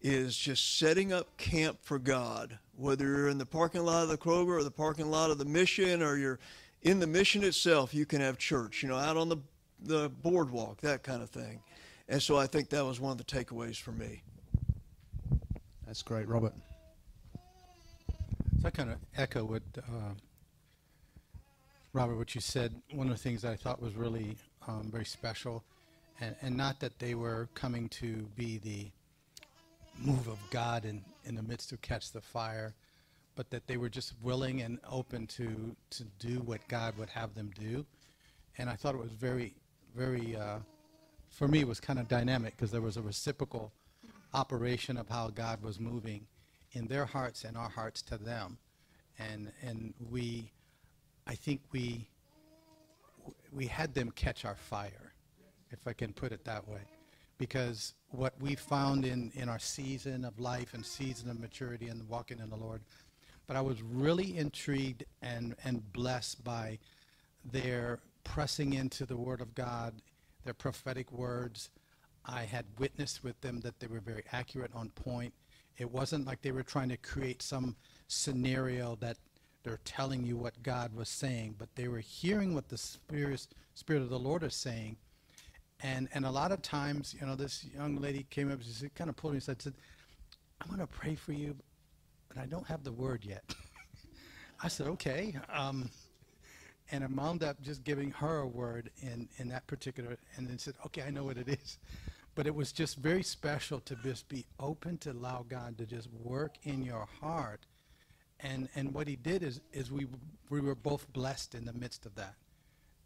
is 0.00 0.36
just 0.36 0.78
setting 0.78 1.12
up 1.12 1.36
camp 1.36 1.78
for 1.82 1.98
God, 1.98 2.58
whether 2.76 3.04
you're 3.04 3.28
in 3.28 3.38
the 3.38 3.46
parking 3.46 3.84
lot 3.84 4.02
of 4.02 4.08
the 4.08 4.16
Kroger 4.16 4.58
or 4.58 4.62
the 4.62 4.70
parking 4.70 5.10
lot 5.10 5.30
of 5.30 5.38
the 5.38 5.44
mission 5.44 6.02
or 6.02 6.16
you're 6.16 6.38
in 6.82 7.00
the 7.00 7.06
mission 7.06 7.42
itself, 7.42 7.92
you 7.92 8.06
can 8.06 8.20
have 8.20 8.38
church, 8.38 8.82
you 8.82 8.88
know, 8.88 8.96
out 8.96 9.16
on 9.16 9.28
the, 9.28 9.38
the 9.82 10.08
boardwalk, 10.22 10.80
that 10.80 11.02
kind 11.02 11.22
of 11.22 11.30
thing. 11.30 11.60
And 12.08 12.22
so 12.22 12.36
I 12.36 12.46
think 12.46 12.70
that 12.70 12.84
was 12.84 13.00
one 13.00 13.12
of 13.12 13.18
the 13.18 13.24
takeaways 13.24 13.76
for 13.76 13.92
me. 13.92 14.22
That's 15.86 16.02
great, 16.02 16.28
Robert. 16.28 16.54
So 18.60 18.66
I 18.66 18.70
kind 18.70 18.90
of 18.90 18.98
echo 19.16 19.44
what 19.44 19.62
uh, 19.76 20.14
Robert, 21.92 22.16
what 22.16 22.34
you 22.34 22.40
said. 22.40 22.74
One 22.92 23.08
of 23.08 23.14
the 23.14 23.22
things 23.22 23.44
I 23.44 23.56
thought 23.56 23.80
was 23.80 23.94
really 23.94 24.36
um, 24.66 24.88
very 24.90 25.04
special, 25.04 25.64
and, 26.20 26.34
and 26.42 26.56
not 26.56 26.80
that 26.80 26.98
they 26.98 27.14
were 27.14 27.48
coming 27.54 27.88
to 27.90 28.26
be 28.36 28.58
the 28.58 28.86
move 30.00 30.28
of 30.28 30.38
God 30.50 30.84
in, 30.84 31.02
in 31.24 31.34
the 31.34 31.42
midst 31.42 31.72
of 31.72 31.80
catch 31.80 32.12
the 32.12 32.20
fire, 32.20 32.74
but 33.34 33.50
that 33.50 33.66
they 33.66 33.76
were 33.76 33.88
just 33.88 34.14
willing 34.22 34.62
and 34.62 34.78
open 34.90 35.26
to 35.26 35.74
to 35.90 36.04
do 36.18 36.40
what 36.40 36.66
God 36.68 36.96
would 36.98 37.08
have 37.08 37.34
them 37.34 37.50
do. 37.58 37.84
And 38.58 38.68
I 38.68 38.74
thought 38.74 38.94
it 38.94 39.00
was 39.00 39.12
very, 39.12 39.54
very, 39.96 40.36
uh, 40.36 40.58
for 41.30 41.46
me, 41.46 41.60
it 41.60 41.68
was 41.68 41.78
kind 41.78 41.98
of 41.98 42.08
dynamic 42.08 42.56
because 42.56 42.72
there 42.72 42.80
was 42.80 42.96
a 42.96 43.02
reciprocal 43.02 43.72
operation 44.34 44.96
of 44.96 45.08
how 45.08 45.28
God 45.28 45.62
was 45.62 45.78
moving 45.78 46.26
in 46.72 46.86
their 46.86 47.06
hearts 47.06 47.44
and 47.44 47.56
our 47.56 47.68
hearts 47.68 48.02
to 48.02 48.18
them. 48.18 48.58
And, 49.18 49.52
and 49.62 49.94
we, 50.10 50.50
I 51.26 51.34
think 51.34 51.60
we, 51.72 52.08
we 53.52 53.66
had 53.66 53.94
them 53.94 54.10
catch 54.12 54.44
our 54.44 54.56
fire, 54.56 55.07
if 55.70 55.86
I 55.86 55.92
can 55.92 56.12
put 56.12 56.32
it 56.32 56.44
that 56.44 56.66
way. 56.68 56.80
Because 57.38 57.94
what 58.10 58.34
we 58.40 58.56
found 58.56 59.04
in, 59.04 59.30
in 59.34 59.48
our 59.48 59.58
season 59.58 60.24
of 60.24 60.38
life 60.40 60.74
and 60.74 60.84
season 60.84 61.30
of 61.30 61.38
maturity 61.38 61.88
and 61.88 62.08
walking 62.08 62.40
in 62.40 62.50
the 62.50 62.56
Lord, 62.56 62.82
but 63.46 63.56
I 63.56 63.60
was 63.60 63.82
really 63.82 64.36
intrigued 64.36 65.04
and, 65.22 65.54
and 65.64 65.92
blessed 65.92 66.42
by 66.44 66.78
their 67.44 68.00
pressing 68.24 68.74
into 68.74 69.06
the 69.06 69.16
Word 69.16 69.40
of 69.40 69.54
God, 69.54 69.94
their 70.44 70.54
prophetic 70.54 71.10
words. 71.12 71.70
I 72.26 72.42
had 72.42 72.66
witnessed 72.78 73.24
with 73.24 73.40
them 73.40 73.60
that 73.60 73.80
they 73.80 73.86
were 73.86 74.00
very 74.00 74.24
accurate 74.32 74.72
on 74.74 74.90
point. 74.90 75.32
It 75.78 75.90
wasn't 75.90 76.26
like 76.26 76.42
they 76.42 76.52
were 76.52 76.62
trying 76.62 76.88
to 76.90 76.96
create 76.96 77.40
some 77.40 77.76
scenario 78.08 78.96
that 79.00 79.16
they're 79.62 79.80
telling 79.84 80.24
you 80.24 80.36
what 80.36 80.62
God 80.62 80.94
was 80.94 81.08
saying, 81.08 81.54
but 81.58 81.68
they 81.74 81.88
were 81.88 82.00
hearing 82.00 82.54
what 82.54 82.68
the 82.68 82.78
Spirit, 82.78 83.46
Spirit 83.74 84.02
of 84.02 84.10
the 84.10 84.18
Lord 84.18 84.42
is 84.42 84.54
saying. 84.54 84.96
And, 85.80 86.08
and 86.12 86.24
a 86.24 86.30
lot 86.30 86.50
of 86.50 86.60
times, 86.60 87.14
you 87.18 87.26
know, 87.26 87.36
this 87.36 87.64
young 87.74 87.96
lady 87.96 88.26
came 88.30 88.50
up, 88.50 88.60
she 88.62 88.88
kind 88.90 89.08
of 89.08 89.16
pulled 89.16 89.34
me 89.34 89.38
aside, 89.38 89.62
said, 89.62 89.74
I'm 90.60 90.68
going 90.68 90.80
to 90.80 90.86
pray 90.86 91.14
for 91.14 91.32
you, 91.32 91.54
but 92.28 92.38
I 92.38 92.46
don't 92.46 92.66
have 92.66 92.82
the 92.82 92.92
word 92.92 93.24
yet. 93.24 93.44
I 94.62 94.68
said, 94.68 94.88
okay. 94.88 95.36
Um, 95.52 95.90
and 96.90 97.04
I 97.04 97.06
wound 97.06 97.44
up 97.44 97.60
just 97.60 97.84
giving 97.84 98.10
her 98.12 98.38
a 98.38 98.46
word 98.46 98.90
in, 99.02 99.28
in 99.36 99.48
that 99.48 99.66
particular, 99.66 100.16
and 100.36 100.48
then 100.48 100.58
said, 100.58 100.74
okay, 100.86 101.02
I 101.02 101.10
know 101.10 101.24
what 101.24 101.36
it 101.36 101.48
is. 101.48 101.78
But 102.34 102.46
it 102.46 102.54
was 102.54 102.72
just 102.72 102.96
very 102.96 103.22
special 103.22 103.80
to 103.80 103.96
just 103.96 104.28
be 104.28 104.46
open 104.58 104.98
to 104.98 105.12
allow 105.12 105.44
God 105.48 105.78
to 105.78 105.86
just 105.86 106.08
work 106.22 106.54
in 106.62 106.82
your 106.82 107.06
heart. 107.20 107.66
And, 108.40 108.68
and 108.74 108.94
what 108.94 109.06
he 109.06 109.16
did 109.16 109.42
is, 109.42 109.60
is 109.72 109.90
we, 109.90 110.06
we 110.48 110.60
were 110.60 110.76
both 110.76 111.12
blessed 111.12 111.54
in 111.54 111.64
the 111.64 111.72
midst 111.72 112.06
of 112.06 112.14
that. 112.14 112.34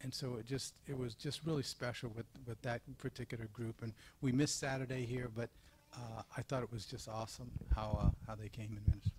And 0.03 0.13
so 0.13 0.35
it 0.37 0.45
just, 0.45 0.73
it 0.87 0.97
was 0.97 1.15
just 1.15 1.45
really 1.45 1.63
special 1.63 2.11
with, 2.15 2.25
with 2.45 2.61
that 2.61 2.81
particular 2.97 3.45
group. 3.53 3.81
And 3.81 3.93
we 4.21 4.33
missed 4.33 4.59
Saturday 4.59 5.05
here, 5.05 5.29
but 5.33 5.49
uh, 5.95 6.21
I 6.37 6.41
thought 6.41 6.61
it 6.61 6.71
was 6.71 6.85
just 6.85 7.07
awesome 7.07 7.49
how, 7.73 7.97
uh, 8.01 8.09
how 8.27 8.35
they 8.35 8.49
came 8.49 8.77
and 8.77 8.85
ministered. 8.87 9.11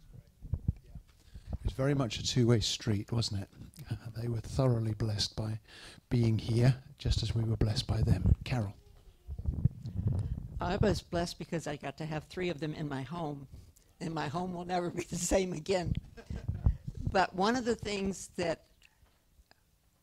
It 1.52 1.64
was 1.64 1.72
very 1.72 1.94
much 1.94 2.18
a 2.18 2.22
two-way 2.22 2.60
street, 2.60 3.10
wasn't 3.10 3.42
it? 3.42 3.48
they 4.20 4.28
were 4.28 4.40
thoroughly 4.40 4.92
blessed 4.92 5.34
by 5.34 5.58
being 6.10 6.38
here, 6.38 6.74
just 6.98 7.22
as 7.22 7.34
we 7.34 7.42
were 7.42 7.56
blessed 7.56 7.86
by 7.86 8.02
them. 8.02 8.34
Carol. 8.44 8.74
I 10.60 10.76
was 10.76 11.00
blessed 11.02 11.38
because 11.38 11.66
I 11.66 11.76
got 11.76 11.96
to 11.98 12.06
have 12.06 12.24
three 12.24 12.50
of 12.50 12.60
them 12.60 12.74
in 12.74 12.88
my 12.88 13.02
home, 13.02 13.46
and 14.00 14.14
my 14.14 14.28
home 14.28 14.52
will 14.52 14.64
never 14.64 14.90
be 14.90 15.04
the 15.04 15.16
same 15.16 15.52
again. 15.52 15.94
But 17.10 17.34
one 17.34 17.56
of 17.56 17.64
the 17.64 17.74
things 17.74 18.30
that 18.36 18.64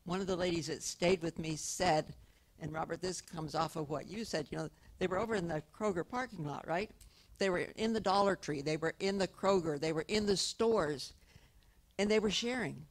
one 0.04 0.20
of 0.20 0.26
the 0.26 0.36
ladies 0.36 0.66
that 0.66 0.82
stayed 0.82 1.22
with 1.22 1.38
me 1.38 1.56
said, 1.56 2.14
and 2.60 2.72
Robert, 2.72 3.00
this 3.00 3.20
comes 3.20 3.54
off 3.54 3.76
of 3.76 3.90
what 3.90 4.08
you 4.08 4.24
said, 4.24 4.46
you 4.50 4.58
know, 4.58 4.68
they 4.98 5.06
were 5.06 5.18
over 5.18 5.34
in 5.34 5.48
the 5.48 5.62
Kroger 5.76 6.08
parking 6.08 6.44
lot, 6.44 6.66
right? 6.66 6.90
They 7.38 7.50
were 7.50 7.66
in 7.76 7.92
the 7.92 8.00
Dollar 8.00 8.36
Tree, 8.36 8.62
they 8.62 8.76
were 8.76 8.94
in 9.00 9.18
the 9.18 9.28
Kroger, 9.28 9.80
they 9.80 9.92
were 9.92 10.04
in 10.08 10.26
the 10.26 10.36
stores, 10.36 11.12
and 11.98 12.10
they 12.10 12.18
were 12.18 12.30
sharing. 12.30 12.84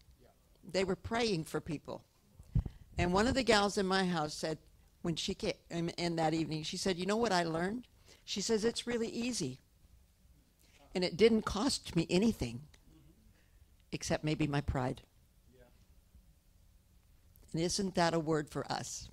They 0.72 0.84
were 0.84 0.96
praying 0.96 1.46
for 1.46 1.60
people. 1.60 2.04
And 2.98 3.14
one 3.14 3.28
of 3.28 3.34
the 3.34 3.44
gals 3.44 3.78
in 3.78 3.86
my 3.86 4.06
house 4.06 4.34
said, 4.34 4.58
when 5.02 5.16
she 5.16 5.34
came 5.34 5.90
in 5.98 6.16
that 6.18 6.34
evening, 6.34 6.64
she 6.64 6.78
said, 6.78 6.98
You 6.98 7.06
know 7.06 7.18
what 7.18 7.32
I 7.32 7.44
learned? 7.44 7.88
She 8.26 8.42
says, 8.42 8.64
It's 8.64 8.86
really 8.86 9.08
easy. 9.08 9.60
And 10.94 11.04
it 11.04 11.18
didn't 11.18 11.44
cost 11.44 11.96
me 11.96 12.06
anything 12.10 12.62
except 13.92 14.24
maybe 14.24 14.48
my 14.48 14.62
pride. 14.62 15.02
And 17.54 17.62
isn't 17.62 17.96
that 17.96 18.14
a 18.14 18.20
word 18.20 18.50
for 18.50 18.70
us? 18.72 19.10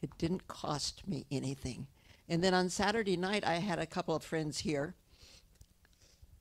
It 0.00 0.10
didn't 0.18 0.46
cost 0.48 1.06
me 1.06 1.26
anything. 1.30 1.86
And 2.28 2.42
then 2.42 2.54
on 2.54 2.68
Saturday 2.68 3.16
night, 3.16 3.44
I 3.44 3.54
had 3.54 3.78
a 3.78 3.86
couple 3.86 4.14
of 4.14 4.22
friends 4.22 4.58
here. 4.58 4.94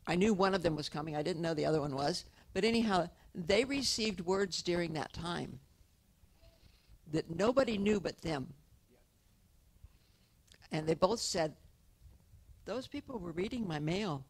I 0.05 0.15
knew 0.15 0.33
one 0.33 0.53
of 0.53 0.63
them 0.63 0.75
was 0.75 0.89
coming, 0.89 1.15
I 1.15 1.21
didn't 1.21 1.41
know 1.41 1.53
the 1.53 1.65
other 1.65 1.81
one 1.81 1.95
was. 1.95 2.25
But 2.53 2.63
anyhow, 2.63 3.09
they 3.35 3.65
received 3.65 4.21
words 4.21 4.61
during 4.63 4.93
that 4.93 5.13
time 5.13 5.59
that 7.11 7.35
nobody 7.35 7.77
knew 7.77 7.99
but 7.99 8.21
them. 8.21 8.53
And 10.71 10.87
they 10.87 10.93
both 10.93 11.19
said, 11.19 11.53
Those 12.65 12.87
people 12.87 13.19
were 13.19 13.31
reading 13.31 13.67
my 13.67 13.79
mail. 13.79 14.25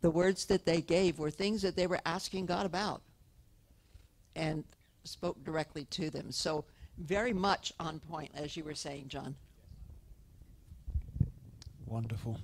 The 0.00 0.10
words 0.10 0.44
that 0.46 0.64
they 0.64 0.80
gave 0.80 1.18
were 1.18 1.30
things 1.30 1.62
that 1.62 1.76
they 1.76 1.86
were 1.86 2.00
asking 2.04 2.46
God 2.46 2.66
about 2.66 3.02
and 4.36 4.64
spoke 5.06 5.42
directly 5.44 5.84
to 5.86 6.10
them. 6.10 6.30
So, 6.30 6.64
very 6.98 7.32
much 7.32 7.72
on 7.78 8.00
point, 8.00 8.30
as 8.34 8.56
you 8.56 8.64
were 8.64 8.74
saying, 8.74 9.08
John. 9.08 9.34
Wonderful. 11.86 12.38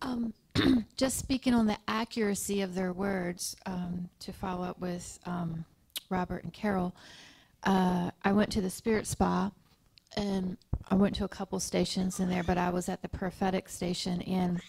Um, 0.00 0.32
just 0.96 1.18
speaking 1.18 1.54
on 1.54 1.66
the 1.66 1.76
accuracy 1.86 2.62
of 2.62 2.74
their 2.74 2.92
words, 2.92 3.56
um, 3.66 4.08
to 4.20 4.32
follow 4.32 4.64
up 4.64 4.80
with 4.80 5.18
um, 5.26 5.64
Robert 6.08 6.44
and 6.44 6.52
Carol, 6.52 6.94
uh, 7.64 8.10
I 8.24 8.32
went 8.32 8.50
to 8.52 8.60
the 8.60 8.70
Spirit 8.70 9.06
Spa, 9.06 9.50
and 10.16 10.56
I 10.90 10.94
went 10.94 11.14
to 11.16 11.24
a 11.24 11.28
couple 11.28 11.60
stations 11.60 12.18
in 12.18 12.28
there, 12.30 12.42
but 12.42 12.58
I 12.58 12.70
was 12.70 12.88
at 12.88 13.02
the 13.02 13.08
prophetic 13.08 13.68
station, 13.68 14.22
and 14.22 14.60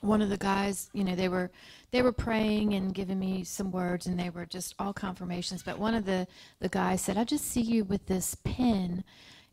one 0.00 0.22
of 0.22 0.30
the 0.30 0.36
guys, 0.36 0.88
you 0.92 1.04
know, 1.04 1.14
they 1.14 1.28
were 1.28 1.50
they 1.90 2.02
were 2.02 2.12
praying 2.12 2.74
and 2.74 2.94
giving 2.94 3.18
me 3.18 3.44
some 3.44 3.70
words, 3.72 4.06
and 4.06 4.18
they 4.18 4.30
were 4.30 4.46
just 4.46 4.74
all 4.78 4.92
confirmations. 4.92 5.62
But 5.62 5.78
one 5.78 5.94
of 5.94 6.04
the 6.04 6.26
the 6.60 6.68
guys 6.68 7.00
said, 7.00 7.18
"I 7.18 7.24
just 7.24 7.46
see 7.46 7.60
you 7.60 7.84
with 7.84 8.06
this 8.06 8.36
pen." 8.44 9.04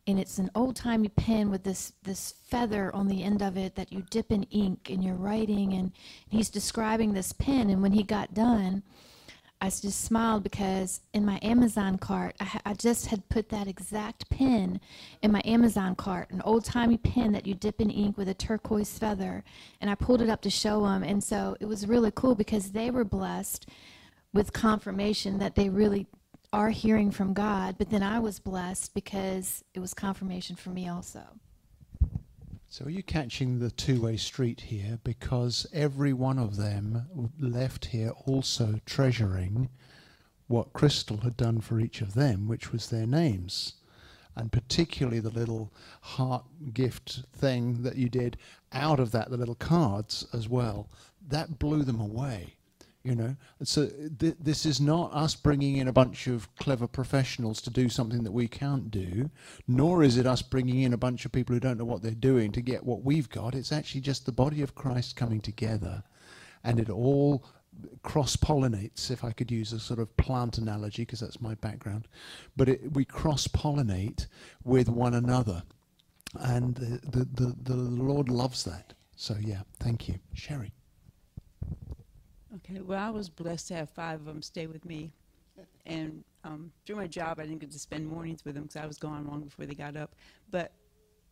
and 0.06 0.18
it's 0.18 0.38
an 0.38 0.50
old 0.54 0.74
timey 0.74 1.10
pen 1.10 1.50
with 1.50 1.62
this 1.64 1.92
this 2.02 2.32
feather 2.48 2.90
on 2.96 3.08
the 3.08 3.22
end 3.22 3.42
of 3.42 3.58
it 3.58 3.74
that 3.74 3.92
you 3.92 4.02
dip 4.10 4.32
in 4.32 4.42
ink 4.44 4.88
and 4.88 5.04
you're 5.04 5.14
writing 5.14 5.74
and 5.74 5.92
he's 6.28 6.48
describing 6.48 7.12
this 7.12 7.34
pen 7.34 7.68
and 7.68 7.82
when 7.82 7.92
he 7.92 8.02
got 8.02 8.32
done 8.32 8.82
I 9.60 9.70
just 9.70 10.02
smiled 10.02 10.44
because 10.44 11.00
in 11.12 11.24
my 11.24 11.40
Amazon 11.42 11.98
cart, 11.98 12.36
I, 12.40 12.60
I 12.66 12.74
just 12.74 13.06
had 13.06 13.28
put 13.28 13.48
that 13.48 13.66
exact 13.66 14.30
pen 14.30 14.80
in 15.20 15.32
my 15.32 15.42
Amazon 15.44 15.96
cart, 15.96 16.30
an 16.30 16.40
old 16.42 16.64
timey 16.64 16.96
pen 16.96 17.32
that 17.32 17.46
you 17.46 17.54
dip 17.54 17.80
in 17.80 17.90
ink 17.90 18.16
with 18.16 18.28
a 18.28 18.34
turquoise 18.34 18.98
feather. 18.98 19.42
And 19.80 19.90
I 19.90 19.96
pulled 19.96 20.22
it 20.22 20.28
up 20.28 20.42
to 20.42 20.50
show 20.50 20.82
them. 20.84 21.02
And 21.02 21.22
so 21.24 21.56
it 21.60 21.66
was 21.66 21.88
really 21.88 22.12
cool 22.14 22.36
because 22.36 22.70
they 22.70 22.90
were 22.90 23.04
blessed 23.04 23.68
with 24.32 24.52
confirmation 24.52 25.38
that 25.38 25.56
they 25.56 25.68
really 25.68 26.06
are 26.52 26.70
hearing 26.70 27.10
from 27.10 27.34
God. 27.34 27.76
But 27.78 27.90
then 27.90 28.02
I 28.02 28.20
was 28.20 28.38
blessed 28.38 28.94
because 28.94 29.64
it 29.74 29.80
was 29.80 29.92
confirmation 29.92 30.54
for 30.54 30.70
me 30.70 30.88
also. 30.88 31.22
So 32.70 32.84
are 32.84 32.90
you 32.90 33.02
catching 33.02 33.58
the 33.58 33.70
two-way 33.70 34.18
street 34.18 34.60
here? 34.60 34.98
Because 35.02 35.66
every 35.72 36.12
one 36.12 36.38
of 36.38 36.56
them 36.56 37.30
left 37.40 37.86
here 37.86 38.12
also 38.26 38.78
treasuring 38.84 39.70
what 40.48 40.74
Crystal 40.74 41.16
had 41.18 41.34
done 41.34 41.62
for 41.62 41.80
each 41.80 42.02
of 42.02 42.12
them, 42.12 42.46
which 42.46 42.70
was 42.70 42.90
their 42.90 43.06
names. 43.06 43.76
And 44.36 44.52
particularly 44.52 45.18
the 45.18 45.30
little 45.30 45.72
heart 46.02 46.44
gift 46.74 47.22
thing 47.32 47.82
that 47.84 47.96
you 47.96 48.10
did 48.10 48.36
out 48.70 49.00
of 49.00 49.12
that, 49.12 49.30
the 49.30 49.38
little 49.38 49.54
cards 49.54 50.26
as 50.34 50.46
well. 50.46 50.90
That 51.26 51.58
blew 51.58 51.84
them 51.84 52.00
away. 52.00 52.57
You 53.08 53.14
know, 53.14 53.36
so 53.62 53.88
th- 54.18 54.36
this 54.38 54.66
is 54.66 54.82
not 54.82 55.14
us 55.14 55.34
bringing 55.34 55.78
in 55.78 55.88
a 55.88 55.92
bunch 55.94 56.26
of 56.26 56.54
clever 56.56 56.86
professionals 56.86 57.62
to 57.62 57.70
do 57.70 57.88
something 57.88 58.22
that 58.24 58.32
we 58.32 58.48
can't 58.48 58.90
do, 58.90 59.30
nor 59.66 60.02
is 60.02 60.18
it 60.18 60.26
us 60.26 60.42
bringing 60.42 60.82
in 60.82 60.92
a 60.92 60.98
bunch 60.98 61.24
of 61.24 61.32
people 61.32 61.54
who 61.54 61.60
don't 61.60 61.78
know 61.78 61.86
what 61.86 62.02
they're 62.02 62.10
doing 62.10 62.52
to 62.52 62.60
get 62.60 62.84
what 62.84 63.04
we've 63.04 63.30
got. 63.30 63.54
It's 63.54 63.72
actually 63.72 64.02
just 64.02 64.26
the 64.26 64.32
body 64.32 64.60
of 64.60 64.74
Christ 64.74 65.16
coming 65.16 65.40
together, 65.40 66.02
and 66.62 66.78
it 66.78 66.90
all 66.90 67.46
cross 68.02 68.36
pollinates, 68.36 69.10
if 69.10 69.24
I 69.24 69.32
could 69.32 69.50
use 69.50 69.72
a 69.72 69.80
sort 69.80 70.00
of 70.00 70.14
plant 70.18 70.58
analogy, 70.58 71.02
because 71.06 71.20
that's 71.20 71.40
my 71.40 71.54
background. 71.54 72.08
But 72.58 72.68
it, 72.68 72.92
we 72.92 73.06
cross 73.06 73.48
pollinate 73.48 74.26
with 74.64 74.90
one 74.90 75.14
another, 75.14 75.62
and 76.38 76.74
the, 76.74 77.00
the, 77.08 77.24
the, 77.24 77.56
the 77.62 77.76
Lord 77.76 78.28
loves 78.28 78.64
that. 78.64 78.92
So, 79.16 79.34
yeah, 79.40 79.62
thank 79.80 80.08
you. 80.08 80.16
Sherry. 80.34 80.72
Okay, 82.56 82.80
well, 82.80 82.98
I 82.98 83.10
was 83.10 83.28
blessed 83.28 83.68
to 83.68 83.74
have 83.74 83.90
five 83.90 84.20
of 84.20 84.26
them 84.26 84.40
stay 84.40 84.66
with 84.66 84.84
me. 84.84 85.12
And 85.84 86.24
um, 86.44 86.72
through 86.86 86.96
my 86.96 87.06
job, 87.06 87.38
I 87.38 87.42
didn't 87.42 87.58
get 87.58 87.70
to 87.72 87.78
spend 87.78 88.06
mornings 88.06 88.44
with 88.44 88.54
them 88.54 88.64
because 88.64 88.76
I 88.76 88.86
was 88.86 88.96
gone 88.96 89.26
long 89.26 89.42
before 89.42 89.66
they 89.66 89.74
got 89.74 89.96
up. 89.96 90.14
But 90.50 90.72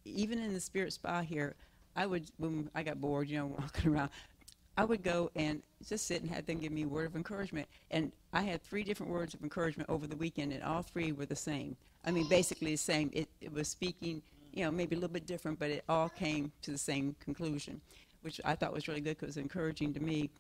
even 0.05 0.39
in 0.39 0.53
the 0.53 0.61
spirit 0.61 0.93
spa 0.93 1.23
here, 1.23 1.55
I 1.95 2.07
would, 2.07 2.31
when 2.37 2.71
I 2.75 2.83
got 2.83 3.01
bored, 3.01 3.29
you 3.29 3.39
know, 3.39 3.47
walking 3.59 3.93
around, 3.93 4.11
I 4.77 4.85
would 4.85 5.03
go 5.03 5.31
and 5.37 5.63
just 5.89 6.07
sit 6.07 6.21
and 6.21 6.31
have 6.31 6.45
them 6.45 6.59
give 6.59 6.73
me 6.73 6.83
a 6.83 6.89
word 6.89 7.07
of 7.07 7.17
encouragement. 7.17 7.67
And 7.91 8.13
I 8.35 8.43
had 8.43 8.63
three 8.63 8.85
different 8.85 9.11
words 9.11 9.33
of 9.33 9.43
encouragement 9.43 9.89
over 9.89 10.07
the 10.07 10.17
weekend, 10.17 10.53
and 10.53 10.63
all 10.63 10.83
three 10.83 11.13
were 11.13 11.25
the 11.25 11.37
same. 11.37 11.77
I 12.05 12.11
mean, 12.11 12.29
basically 12.29 12.73
the 12.73 12.77
same. 12.77 13.11
It, 13.15 13.29
it 13.41 13.53
was 13.53 13.69
speaking, 13.69 14.21
you 14.53 14.65
know, 14.65 14.71
maybe 14.71 14.97
a 14.97 14.99
little 14.99 15.13
bit 15.13 15.27
different, 15.27 15.59
but 15.59 15.71
it 15.71 15.85
all 15.89 16.11
came 16.11 16.53
to 16.63 16.71
the 16.71 16.79
same 16.79 17.17
conclusion, 17.21 17.81
which 18.21 18.39
I 18.45 18.55
thought 18.55 18.75
was 18.75 18.87
really 18.87 19.01
good 19.01 19.17
because 19.19 19.37
it 19.37 19.41
was 19.41 19.45
encouraging 19.45 19.95
to 19.95 20.01
me. 20.01 20.31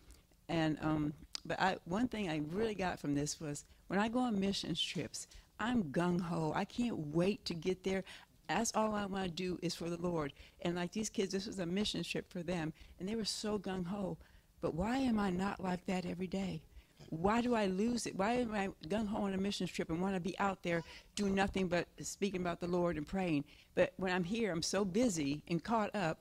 And 0.48 0.78
um, 0.82 1.12
but 1.44 1.60
I, 1.60 1.76
one 1.84 2.08
thing 2.08 2.28
I 2.28 2.42
really 2.50 2.74
got 2.74 2.98
from 2.98 3.14
this 3.14 3.40
was 3.40 3.64
when 3.88 3.98
I 3.98 4.08
go 4.08 4.20
on 4.20 4.38
missions 4.40 4.80
trips, 4.80 5.28
I'm 5.58 5.84
gung 5.84 6.20
ho. 6.20 6.52
I 6.54 6.64
can't 6.64 7.14
wait 7.14 7.44
to 7.46 7.54
get 7.54 7.84
there. 7.84 8.04
That's 8.48 8.72
all 8.74 8.94
I 8.94 9.06
want 9.06 9.24
to 9.24 9.30
do 9.30 9.58
is 9.62 9.74
for 9.74 9.90
the 9.90 10.00
Lord. 10.00 10.32
And 10.62 10.76
like 10.76 10.92
these 10.92 11.10
kids, 11.10 11.32
this 11.32 11.46
was 11.46 11.58
a 11.58 11.66
mission 11.66 12.02
trip 12.02 12.30
for 12.30 12.42
them, 12.42 12.72
and 12.98 13.08
they 13.08 13.16
were 13.16 13.24
so 13.24 13.58
gung 13.58 13.86
ho. 13.86 14.16
But 14.60 14.74
why 14.74 14.98
am 14.98 15.18
I 15.18 15.30
not 15.30 15.62
like 15.62 15.84
that 15.86 16.06
every 16.06 16.26
day? 16.26 16.62
Why 17.10 17.40
do 17.40 17.54
I 17.54 17.66
lose 17.66 18.06
it? 18.06 18.16
Why 18.16 18.34
am 18.34 18.54
I 18.54 18.68
gung 18.88 19.06
ho 19.08 19.22
on 19.22 19.34
a 19.34 19.38
mission 19.38 19.66
trip 19.66 19.90
and 19.90 20.00
want 20.00 20.14
to 20.14 20.20
be 20.20 20.38
out 20.38 20.62
there 20.62 20.82
doing 21.14 21.34
nothing 21.34 21.68
but 21.68 21.86
speaking 22.00 22.40
about 22.40 22.60
the 22.60 22.66
Lord 22.66 22.96
and 22.96 23.06
praying? 23.06 23.44
But 23.74 23.92
when 23.96 24.12
I'm 24.12 24.24
here, 24.24 24.52
I'm 24.52 24.62
so 24.62 24.84
busy 24.84 25.42
and 25.48 25.62
caught 25.62 25.94
up 25.94 26.18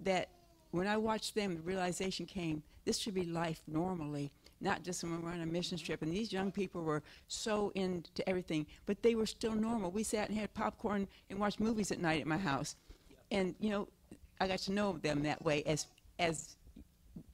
that 0.00 0.28
when 0.70 0.86
I 0.86 0.96
watched 0.96 1.34
them, 1.34 1.54
the 1.54 1.62
realization 1.62 2.26
came 2.26 2.62
this 2.88 2.96
should 2.96 3.12
be 3.12 3.26
life 3.26 3.60
normally, 3.66 4.32
not 4.62 4.82
just 4.82 5.02
when 5.02 5.20
we're 5.20 5.30
on 5.30 5.42
a 5.42 5.46
mission 5.46 5.76
mm-hmm. 5.76 5.84
trip. 5.84 6.00
And 6.00 6.10
these 6.10 6.32
young 6.32 6.50
people 6.50 6.82
were 6.82 7.02
so 7.26 7.70
into 7.74 8.26
everything, 8.26 8.64
but 8.86 9.02
they 9.02 9.14
were 9.14 9.26
still 9.26 9.52
normal. 9.52 9.90
We 9.90 10.02
sat 10.02 10.30
and 10.30 10.38
had 10.38 10.54
popcorn 10.54 11.06
and 11.28 11.38
watched 11.38 11.60
movies 11.60 11.92
at 11.92 12.00
night 12.00 12.22
at 12.22 12.26
my 12.26 12.38
house. 12.38 12.76
And, 13.30 13.54
you 13.60 13.68
know, 13.68 13.88
I 14.40 14.48
got 14.48 14.60
to 14.60 14.72
know 14.72 14.96
them 15.02 15.22
that 15.24 15.44
way 15.44 15.62
as, 15.64 15.86
as 16.18 16.56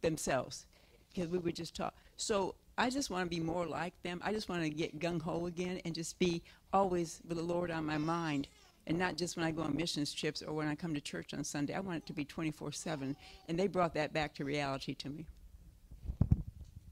themselves 0.01 0.67
because 1.15 1.31
we 1.31 1.39
would 1.39 1.55
just 1.55 1.77
talk. 1.77 1.95
So 2.17 2.57
I 2.77 2.91
just 2.91 3.11
want 3.11 3.31
to 3.31 3.31
be 3.31 3.41
more 3.41 3.65
like 3.65 3.95
them. 4.03 4.21
I 4.25 4.33
just 4.33 4.49
want 4.49 4.65
to 4.65 4.71
get 4.71 4.99
gung 4.99 5.23
ho 5.23 5.47
again 5.47 5.81
and 5.85 5.95
just 5.95 6.19
be 6.19 6.43
always 6.73 7.21
with 7.29 7.39
the 7.39 7.45
Lord 7.45 7.71
on 7.71 7.87
my 7.87 7.99
mind 7.99 8.49
and 8.87 8.99
not 8.99 9.17
just 9.17 9.37
when 9.37 9.45
I 9.45 9.51
go 9.51 9.63
on 9.63 9.77
missions 9.77 10.13
trips 10.13 10.43
or 10.43 10.53
when 10.53 10.69
I 10.69 10.75
come 10.75 10.95
to 10.95 11.01
church 11.01 11.35
on 11.35 11.45
Sunday. 11.45 11.75
I 11.75 11.81
want 11.81 11.99
it 11.99 12.07
to 12.07 12.13
be 12.13 12.25
24 12.25 12.73
7. 12.73 13.17
And 13.49 13.59
they 13.59 13.67
brought 13.67 13.95
that 13.95 14.13
back 14.13 14.35
to 14.35 14.45
reality 14.45 14.95
to 14.95 15.09
me. 15.09 15.27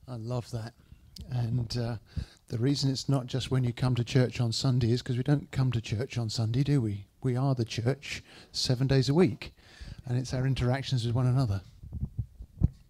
I 0.09 0.16
love 0.16 0.50
that. 0.50 0.72
And 1.31 1.76
uh, 1.76 1.96
the 2.48 2.59
reason 2.59 2.90
it's 2.90 3.09
not 3.09 3.26
just 3.26 3.50
when 3.50 3.64
you 3.64 3.72
come 3.72 3.94
to 3.94 4.05
church 4.05 4.40
on 4.40 4.52
Sunday 4.52 4.92
is 4.92 5.02
because 5.02 5.16
we 5.16 5.22
don't 5.22 5.50
come 5.50 5.70
to 5.72 5.81
church 5.81 6.18
on 6.18 6.28
Sunday, 6.28 6.62
do 6.62 6.81
we? 6.81 7.07
We 7.22 7.37
are 7.37 7.55
the 7.55 7.64
church 7.64 8.22
seven 8.50 8.87
days 8.87 9.09
a 9.09 9.14
week, 9.14 9.52
and 10.07 10.18
it's 10.18 10.35
our 10.35 10.46
interactions 10.46 11.07
with 11.07 11.14
one 11.14 11.26
another. 11.26 11.61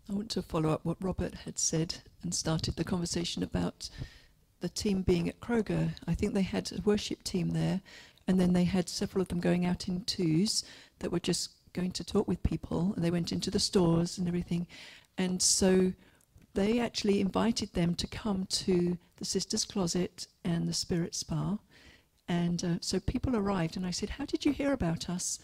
I 0.09 0.15
want 0.15 0.31
to 0.31 0.43
follow 0.43 0.71
up 0.71 0.85
what 0.85 0.97
Robert 1.01 1.35
had 1.45 1.59
said 1.59 1.95
and 2.23 2.35
started 2.35 2.77
the 2.77 2.85
conversation 2.85 3.43
about 3.43 3.89
the 4.61 4.69
team 4.69 5.03
being 5.03 5.29
at 5.29 5.41
Kroger. 5.41 5.95
I 6.07 6.15
think 6.15 6.35
they 6.35 6.43
had 6.43 6.71
a 6.73 6.81
worship 6.83 7.23
team 7.25 7.51
there, 7.51 7.81
and 8.27 8.41
then 8.41 8.53
they 8.53 8.65
had 8.65 8.89
several 8.89 9.23
of 9.23 9.29
them 9.29 9.41
going 9.41 9.67
out 9.67 9.89
in 9.89 10.05
twos 10.05 10.65
that 11.01 11.11
were 11.11 11.21
just 11.21 11.51
going 11.73 11.91
to 11.93 12.05
talk 12.05 12.29
with 12.29 12.43
people, 12.43 12.93
and 12.95 13.05
they 13.05 13.11
went 13.11 13.33
into 13.33 13.51
the 13.51 13.59
stores 13.59 14.19
and 14.19 14.29
everything. 14.29 14.67
And 15.19 15.41
so 15.41 15.93
they 16.55 16.81
actually 16.81 17.21
invited 17.21 17.73
them 17.73 17.95
to 17.97 18.07
come 18.07 18.47
to 18.47 18.99
the 19.17 19.25
Sisters 19.25 19.65
Closet 19.65 20.27
and 20.45 20.69
the 20.69 20.75
Spirit 20.75 21.15
Spa. 21.15 21.59
And 22.29 22.65
uh, 22.65 22.75
so 22.81 23.01
people 23.01 23.37
arrived, 23.37 23.77
and 23.77 23.87
I 23.87 23.91
said, 23.91 24.11
How 24.11 24.25
did 24.25 24.45
you 24.45 24.53
hear 24.53 24.73
about 24.73 25.09
us? 25.09 25.39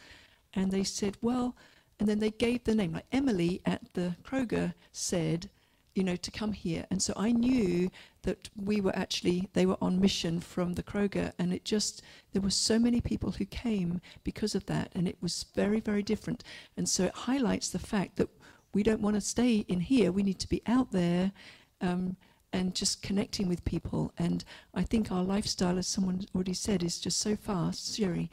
And 0.54 0.70
they 0.70 0.84
said, 0.84 1.16
Well, 1.20 1.56
and 1.98 2.08
then 2.08 2.20
they 2.20 2.30
gave 2.30 2.64
the 2.64 2.74
name, 2.74 2.92
like 2.92 3.06
Emily 3.10 3.60
at 3.66 3.94
the 3.94 4.16
Kroger 4.22 4.74
said, 4.92 5.50
you 5.98 6.04
know, 6.04 6.14
to 6.14 6.30
come 6.30 6.52
here. 6.52 6.86
And 6.92 7.02
so 7.02 7.12
I 7.16 7.32
knew 7.32 7.90
that 8.22 8.48
we 8.54 8.80
were 8.80 8.94
actually, 8.94 9.48
they 9.52 9.66
were 9.66 9.82
on 9.82 10.00
mission 10.00 10.38
from 10.38 10.74
the 10.74 10.82
Kroger. 10.82 11.32
And 11.40 11.52
it 11.52 11.64
just, 11.64 12.02
there 12.32 12.40
were 12.40 12.50
so 12.50 12.78
many 12.78 13.00
people 13.00 13.32
who 13.32 13.44
came 13.46 14.00
because 14.22 14.54
of 14.54 14.64
that. 14.66 14.92
And 14.94 15.08
it 15.08 15.18
was 15.20 15.46
very, 15.56 15.80
very 15.80 16.04
different. 16.04 16.44
And 16.76 16.88
so 16.88 17.02
it 17.06 17.14
highlights 17.14 17.68
the 17.70 17.80
fact 17.80 18.14
that 18.16 18.28
we 18.72 18.84
don't 18.84 19.00
want 19.00 19.16
to 19.16 19.20
stay 19.20 19.64
in 19.66 19.80
here. 19.80 20.12
We 20.12 20.22
need 20.22 20.38
to 20.38 20.48
be 20.48 20.62
out 20.66 20.92
there 20.92 21.32
um, 21.80 22.16
and 22.52 22.76
just 22.76 23.02
connecting 23.02 23.48
with 23.48 23.64
people. 23.64 24.12
And 24.18 24.44
I 24.74 24.84
think 24.84 25.10
our 25.10 25.24
lifestyle, 25.24 25.78
as 25.78 25.88
someone 25.88 26.24
already 26.32 26.54
said, 26.54 26.84
is 26.84 27.00
just 27.00 27.18
so 27.18 27.34
fast, 27.34 27.96
Sherry. 27.96 28.30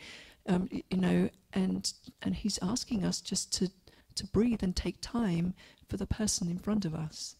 Um, 0.47 0.69
you 0.71 0.97
know, 0.97 1.29
and 1.53 1.91
and 2.21 2.35
he's 2.35 2.59
asking 2.61 3.03
us 3.03 3.19
just 3.19 3.51
to 3.53 3.71
to 4.13 4.27
breathe 4.27 4.61
and 4.61 4.75
take 4.75 4.97
time 5.01 5.55
for 5.89 5.97
the 5.97 6.05
person 6.05 6.51
in 6.51 6.59
front 6.59 6.85
of 6.85 6.93
us. 6.93 7.35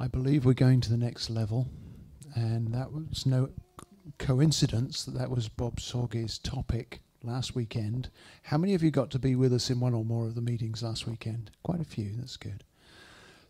I 0.00 0.06
believe 0.06 0.44
we're 0.44 0.54
going 0.54 0.80
to 0.82 0.90
the 0.90 0.96
next 0.96 1.28
level, 1.28 1.66
and 2.36 2.72
that 2.72 2.92
was 2.92 3.26
no 3.26 3.48
coincidence 4.18 5.04
that 5.04 5.18
that 5.18 5.28
was 5.28 5.48
Bob 5.48 5.80
Sorge's 5.80 6.38
topic 6.38 7.00
last 7.24 7.56
weekend. 7.56 8.08
How 8.44 8.58
many 8.58 8.74
of 8.74 8.82
you 8.84 8.92
got 8.92 9.10
to 9.10 9.18
be 9.18 9.34
with 9.34 9.52
us 9.52 9.70
in 9.70 9.80
one 9.80 9.94
or 9.94 10.04
more 10.04 10.26
of 10.26 10.36
the 10.36 10.40
meetings 10.40 10.84
last 10.84 11.08
weekend? 11.08 11.50
Quite 11.64 11.80
a 11.80 11.84
few. 11.84 12.12
That's 12.16 12.36
good. 12.36 12.62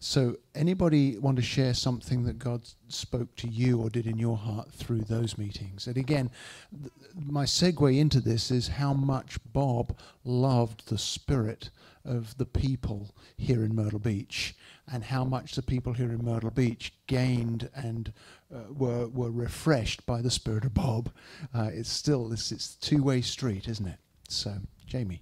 So, 0.00 0.36
anybody 0.54 1.18
want 1.18 1.36
to 1.36 1.42
share 1.42 1.74
something 1.74 2.22
that 2.22 2.38
God 2.38 2.62
spoke 2.86 3.34
to 3.36 3.48
you 3.48 3.82
or 3.82 3.90
did 3.90 4.06
in 4.06 4.16
your 4.16 4.36
heart 4.36 4.72
through 4.72 5.00
those 5.00 5.36
meetings? 5.36 5.86
And 5.86 5.98
again, 5.98 6.30
th- 6.70 6.92
my 7.14 7.44
segue 7.44 7.98
into 7.98 8.20
this 8.20 8.50
is 8.50 8.68
how 8.68 8.94
much 8.94 9.38
Bob 9.52 9.98
loved 10.24 10.88
the 10.88 10.98
spirit 10.98 11.70
of 12.04 12.38
the 12.38 12.46
people 12.46 13.10
here 13.36 13.64
in 13.64 13.74
Myrtle 13.74 13.98
Beach, 13.98 14.54
and 14.90 15.04
how 15.04 15.24
much 15.24 15.54
the 15.54 15.62
people 15.62 15.92
here 15.92 16.10
in 16.10 16.24
Myrtle 16.24 16.50
Beach 16.50 16.92
gained 17.06 17.70
and 17.74 18.12
uh, 18.54 18.72
were 18.72 19.08
were 19.08 19.30
refreshed 19.30 20.04
by 20.06 20.22
the 20.22 20.30
spirit 20.30 20.64
of 20.64 20.74
Bob. 20.74 21.10
Uh, 21.54 21.70
it's 21.72 21.90
still 21.90 22.28
this 22.28 22.52
it's 22.52 22.74
two 22.76 23.02
way 23.02 23.20
street, 23.20 23.68
isn't 23.68 23.86
it? 23.86 23.98
So, 24.28 24.54
Jamie. 24.86 25.20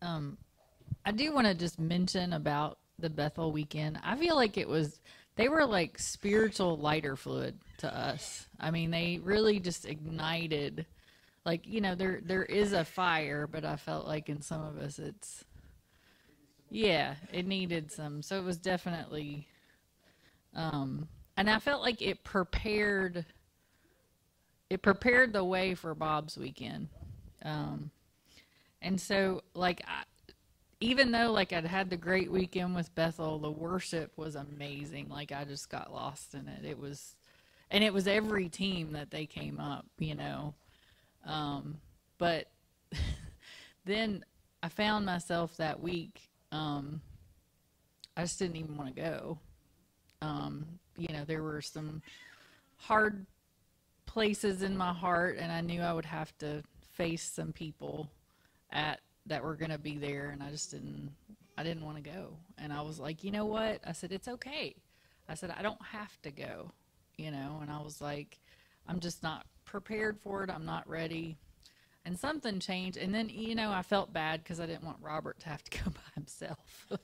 Um, 0.00 0.38
I 1.04 1.12
do 1.12 1.32
want 1.32 1.46
to 1.46 1.54
just 1.54 1.78
mention 1.78 2.32
about 2.32 2.78
the 2.98 3.10
Bethel 3.10 3.52
weekend. 3.52 3.98
I 4.02 4.16
feel 4.16 4.36
like 4.36 4.56
it 4.56 4.68
was 4.68 5.00
they 5.36 5.48
were 5.48 5.64
like 5.64 5.98
spiritual 5.98 6.76
lighter 6.76 7.16
fluid 7.16 7.58
to 7.78 7.96
us. 7.96 8.46
I 8.58 8.70
mean, 8.70 8.90
they 8.90 9.20
really 9.22 9.60
just 9.60 9.86
ignited 9.86 10.84
like 11.48 11.66
you 11.66 11.80
know 11.80 11.94
there 11.94 12.20
there 12.22 12.44
is 12.44 12.74
a 12.74 12.84
fire, 12.84 13.46
but 13.46 13.64
I 13.64 13.76
felt 13.76 14.06
like 14.06 14.28
in 14.28 14.42
some 14.42 14.62
of 14.62 14.76
us 14.76 14.98
it's 14.98 15.46
yeah, 16.68 17.14
it 17.32 17.46
needed 17.46 17.90
some. 17.90 18.20
So 18.20 18.38
it 18.38 18.44
was 18.44 18.58
definitely 18.58 19.48
um 20.54 21.08
and 21.38 21.48
I 21.48 21.58
felt 21.58 21.80
like 21.80 22.02
it 22.02 22.22
prepared 22.22 23.24
it 24.68 24.82
prepared 24.82 25.32
the 25.32 25.42
way 25.42 25.74
for 25.74 25.94
Bob's 25.94 26.36
weekend. 26.36 26.88
Um 27.42 27.90
and 28.82 29.00
so 29.00 29.40
like 29.54 29.80
I, 29.88 30.02
even 30.80 31.12
though 31.12 31.32
like 31.32 31.54
I'd 31.54 31.64
had 31.64 31.88
the 31.88 31.96
great 31.96 32.30
weekend 32.30 32.74
with 32.74 32.94
Bethel, 32.94 33.38
the 33.38 33.50
worship 33.50 34.12
was 34.18 34.34
amazing. 34.34 35.08
Like 35.08 35.32
I 35.32 35.44
just 35.44 35.70
got 35.70 35.94
lost 35.94 36.34
in 36.34 36.46
it. 36.46 36.66
It 36.66 36.78
was 36.78 37.16
and 37.70 37.82
it 37.82 37.94
was 37.94 38.06
every 38.06 38.50
team 38.50 38.92
that 38.92 39.10
they 39.10 39.24
came 39.24 39.58
up, 39.58 39.86
you 39.98 40.14
know. 40.14 40.52
Um 41.24 41.78
but 42.18 42.48
then 43.84 44.24
I 44.62 44.68
found 44.68 45.06
myself 45.06 45.56
that 45.56 45.80
week 45.80 46.20
um, 46.52 47.00
I 48.16 48.22
just 48.22 48.38
didn't 48.38 48.56
even 48.56 48.76
want 48.76 48.94
to 48.94 49.00
go. 49.00 49.38
Um, 50.22 50.66
you 50.96 51.08
know, 51.12 51.24
there 51.24 51.42
were 51.42 51.60
some 51.60 52.02
hard 52.76 53.26
places 54.06 54.62
in 54.62 54.76
my 54.76 54.92
heart, 54.92 55.36
and 55.38 55.52
I 55.52 55.60
knew 55.60 55.80
I 55.80 55.92
would 55.92 56.04
have 56.04 56.36
to 56.38 56.62
face 56.94 57.22
some 57.22 57.52
people 57.52 58.10
at 58.72 59.00
that 59.26 59.44
were 59.44 59.54
going 59.54 59.70
to 59.70 59.78
be 59.78 59.96
there, 59.96 60.30
and 60.30 60.42
I 60.42 60.50
just 60.50 60.70
didn't. 60.70 61.12
I 61.56 61.64
didn't 61.64 61.84
want 61.84 61.96
to 61.96 62.10
go, 62.10 62.36
and 62.56 62.72
I 62.72 62.80
was 62.82 63.00
like, 63.00 63.24
you 63.24 63.32
know 63.32 63.44
what? 63.44 63.80
I 63.84 63.92
said 63.92 64.12
it's 64.12 64.28
okay. 64.28 64.76
I 65.28 65.34
said 65.34 65.52
I 65.56 65.62
don't 65.62 65.82
have 65.82 66.20
to 66.22 66.30
go, 66.30 66.70
you 67.16 67.30
know, 67.32 67.58
and 67.60 67.70
I 67.70 67.80
was 67.82 68.00
like, 68.00 68.38
I'm 68.86 69.00
just 69.00 69.22
not 69.22 69.44
prepared 69.68 70.18
for 70.18 70.42
it. 70.42 70.50
I'm 70.50 70.64
not 70.64 70.88
ready. 70.88 71.36
And 72.04 72.18
something 72.18 72.58
changed 72.58 72.96
and 72.96 73.14
then 73.14 73.28
you 73.28 73.54
know 73.54 73.70
i 73.70 73.82
felt 73.82 74.14
bad 74.14 74.42
because 74.42 74.60
i 74.60 74.66
didn't 74.66 74.82
want 74.84 74.96
robert 75.02 75.38
to 75.40 75.48
have 75.50 75.62
to 75.64 75.78
go 75.84 75.90
by 75.90 76.10
himself. 76.14 76.86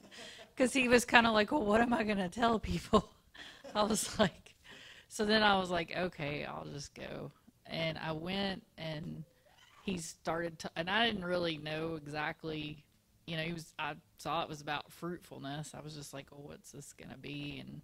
Because 0.56 0.72
he 0.72 0.86
was 0.86 1.04
kind 1.04 1.26
of 1.26 1.34
like 1.34 1.50
well 1.52 1.64
what 1.64 1.80
am 1.80 1.92
i 1.92 2.04
going 2.04 2.18
to 2.18 2.28
tell 2.28 2.60
people? 2.60 3.10
I 3.74 3.82
was 3.82 4.18
like 4.18 4.54
so 5.08 5.24
then 5.24 5.42
i 5.42 5.58
was 5.58 5.68
like 5.68 5.94
okay 5.96 6.44
i'll 6.44 6.64
just 6.72 6.94
go. 6.94 7.32
And 7.66 7.98
i 7.98 8.12
went 8.12 8.62
and 8.78 9.24
he 9.84 9.98
started 9.98 10.58
to 10.60 10.70
and 10.76 10.88
i 10.88 11.06
didn't 11.06 11.24
really 11.24 11.58
know 11.58 11.96
exactly 11.96 12.84
you 13.26 13.36
know 13.36 13.42
he 13.42 13.52
was 13.52 13.74
i 13.78 13.94
saw 14.16 14.42
it 14.42 14.48
was 14.48 14.62
about 14.62 14.90
fruitfulness. 14.90 15.74
I 15.74 15.82
was 15.82 15.94
just 15.94 16.14
like 16.14 16.28
well 16.30 16.44
what's 16.44 16.70
this 16.72 16.94
going 16.94 17.10
to 17.10 17.18
be? 17.18 17.58
And 17.60 17.82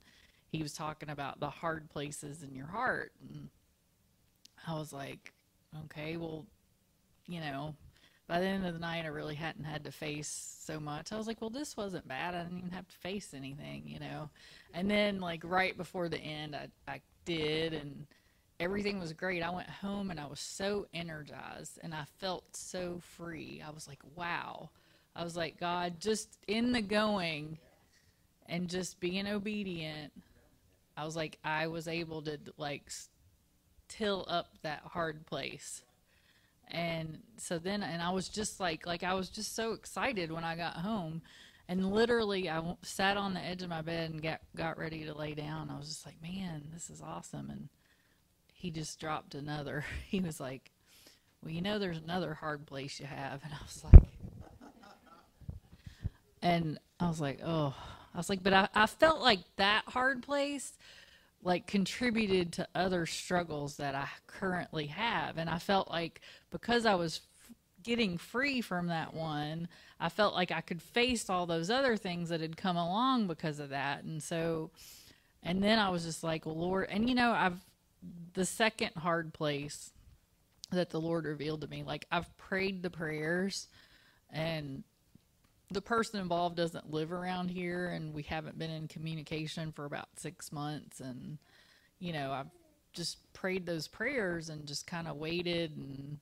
he 0.51 0.63
was 0.63 0.73
talking 0.73 1.11
about 1.11 1.39
the 1.39 1.51
hard 1.51 1.91
places 1.91 2.43
in 2.43 2.55
your 2.55 2.67
heart 2.67 3.13
and 3.21 3.51
i 4.67 4.75
was 4.75 4.93
like 4.93 5.33
okay 5.87 6.17
well 6.17 6.47
you 7.31 7.41
know, 7.41 7.75
by 8.27 8.41
the 8.41 8.47
end 8.47 8.67
of 8.67 8.75
the 8.75 8.81
night, 8.81 9.05
I 9.05 9.09
really 9.09 9.37
hadn't 9.37 9.65
had 9.65 9.85
to 9.85 9.93
face 9.93 10.59
so 10.61 10.81
much. 10.81 11.13
I 11.13 11.17
was 11.17 11.27
like, 11.27 11.41
well, 11.41 11.51
this 11.51 11.77
wasn't 11.77 12.07
bad. 12.07 12.35
I 12.35 12.43
didn't 12.43 12.59
even 12.59 12.71
have 12.71 12.89
to 12.89 12.97
face 12.97 13.33
anything, 13.35 13.85
you 13.87 14.01
know. 14.01 14.29
And 14.75 14.91
then, 14.91 15.21
like, 15.21 15.43
right 15.45 15.77
before 15.77 16.09
the 16.09 16.19
end, 16.19 16.57
I, 16.57 16.69
I 16.89 17.01
did, 17.25 17.73
and 17.73 18.07
everything 18.59 18.99
was 18.99 19.13
great. 19.13 19.43
I 19.43 19.51
went 19.51 19.71
home 19.71 20.11
and 20.11 20.19
I 20.19 20.27
was 20.27 20.41
so 20.41 20.87
energized 20.93 21.79
and 21.83 21.95
I 21.95 22.05
felt 22.19 22.45
so 22.57 23.01
free. 23.17 23.63
I 23.67 23.71
was 23.71 23.89
like, 23.89 24.01
wow. 24.17 24.71
I 25.17 25.25
was 25.25 25.37
like, 25.37 25.59
God, 25.59 25.99
just 25.99 26.39
in 26.47 26.73
the 26.73 26.83
going 26.83 27.59
and 28.49 28.69
just 28.69 29.01
being 29.01 29.27
obedient, 29.27 30.13
I 30.97 31.05
was 31.05 31.17
like, 31.17 31.39
I 31.45 31.69
was 31.69 31.89
able 31.89 32.23
to, 32.23 32.39
like, 32.59 32.91
till 33.91 34.25
up 34.29 34.47
that 34.63 34.83
hard 34.85 35.27
place. 35.27 35.83
And 36.69 37.19
so 37.37 37.59
then 37.59 37.83
and 37.83 38.01
i 38.01 38.11
was 38.11 38.29
just 38.29 38.61
like 38.61 38.87
like 38.87 39.03
i 39.03 39.13
was 39.13 39.29
just 39.29 39.57
so 39.57 39.73
excited 39.73 40.31
when 40.31 40.45
i 40.45 40.57
got 40.57 40.75
home. 40.75 41.21
And 41.69 41.93
literally 41.93 42.49
i 42.49 42.63
sat 42.83 43.17
on 43.17 43.35
the 43.35 43.41
edge 43.41 43.63
of 43.63 43.69
my 43.69 43.83
bed 43.83 44.11
and 44.11 44.23
got 44.23 44.41
got 44.57 44.79
ready 44.79 45.05
to 45.05 45.15
lay 45.15 45.35
down. 45.35 45.69
I 45.69 45.77
was 45.77 45.89
just 45.89 46.07
like 46.07 46.23
man 46.23 46.63
this 46.73 46.89
is 46.89 47.03
awesome. 47.03 47.51
And 47.51 47.69
he 48.55 48.71
just 48.71 48.99
dropped 49.01 49.35
another. 49.35 49.85
He 50.09 50.21
was 50.21 50.41
like 50.41 50.71
well 51.43 51.53
you 51.53 51.61
know 51.61 51.79
there's 51.79 51.99
another 51.99 52.35
hard 52.35 52.67
place 52.67 53.01
you 53.01 53.07
have. 53.07 53.43
And 53.45 53.53
i 53.53 53.63
was 53.65 53.85
like 53.85 54.03
and 56.43 56.79
i 56.99 57.09
was 57.09 57.21
like 57.21 57.41
oh. 57.45 57.75
I 58.13 58.19
was 58.19 58.29
like 58.29 58.43
but 58.43 58.53
i, 58.53 58.69
I 58.75 58.87
felt 58.87 59.21
like 59.21 59.41
that 59.57 59.85
hard 59.87 60.23
place 60.23 60.73
like 61.43 61.67
contributed 61.67 62.53
to 62.53 62.69
other 62.75 63.07
struggles 63.07 63.77
that 63.77 63.95
I 63.95 64.09
currently 64.27 64.87
have. 64.87 65.39
And 65.39 65.49
I 65.49 65.59
felt 65.59 65.89
like 65.89 66.21
because 66.51 66.85
I 66.85 66.95
was 66.95 67.21
f- 67.49 67.55
getting 67.83 68.19
free 68.19 68.61
from 68.61 68.89
that 68.89 69.15
one, 69.15 69.69
I 69.99 70.11
felt 70.11 70.35
like 70.35 70.51
I 70.51 70.61
could 70.61 70.83
face 70.83 71.31
all 71.31 71.47
those 71.47 71.71
other 71.71 71.97
things 71.97 72.29
that 72.29 72.41
had 72.41 72.57
come 72.57 72.77
along 72.77 73.27
because 73.27 73.59
of 73.59 73.71
that. 73.71 74.05
And 74.05 74.23
so, 74.23 74.71
and 75.43 75.63
then 75.63 75.79
I 75.79 75.89
was 75.89 76.05
just 76.05 76.23
like, 76.23 76.45
Lord, 76.45 76.89
and 76.91 77.09
you 77.09 77.15
know, 77.15 77.33
I've 77.33 77.61
the 78.35 78.47
second 78.47 78.93
hard 78.97 79.33
place 79.33 79.93
that 80.71 80.91
the 80.91 81.01
Lord 81.01 81.25
revealed 81.25 81.63
to 81.63 81.69
me, 81.69 81.83
like 81.83 82.07
I've 82.11 82.37
prayed 82.37 82.83
the 82.83 82.91
prayers 82.91 83.67
and 84.31 84.85
the 85.71 85.81
person 85.81 86.21
involved 86.21 86.57
doesn't 86.57 86.91
live 86.91 87.13
around 87.13 87.49
here 87.49 87.91
and 87.91 88.13
we 88.13 88.23
haven't 88.23 88.59
been 88.59 88.71
in 88.71 88.89
communication 88.89 89.73
for 89.73 89.85
about 89.85 90.09
six 90.17 90.51
months 90.51 91.01
and 91.01 91.39
you 91.99 92.13
know 92.13 92.33
i've 92.33 92.51
just 92.93 93.33
prayed 93.33 93.65
those 93.65 93.87
prayers 93.87 94.49
and 94.49 94.67
just 94.67 94.87
kind 94.87 95.07
of 95.07 95.17
waited 95.17 95.77
and 95.77 96.19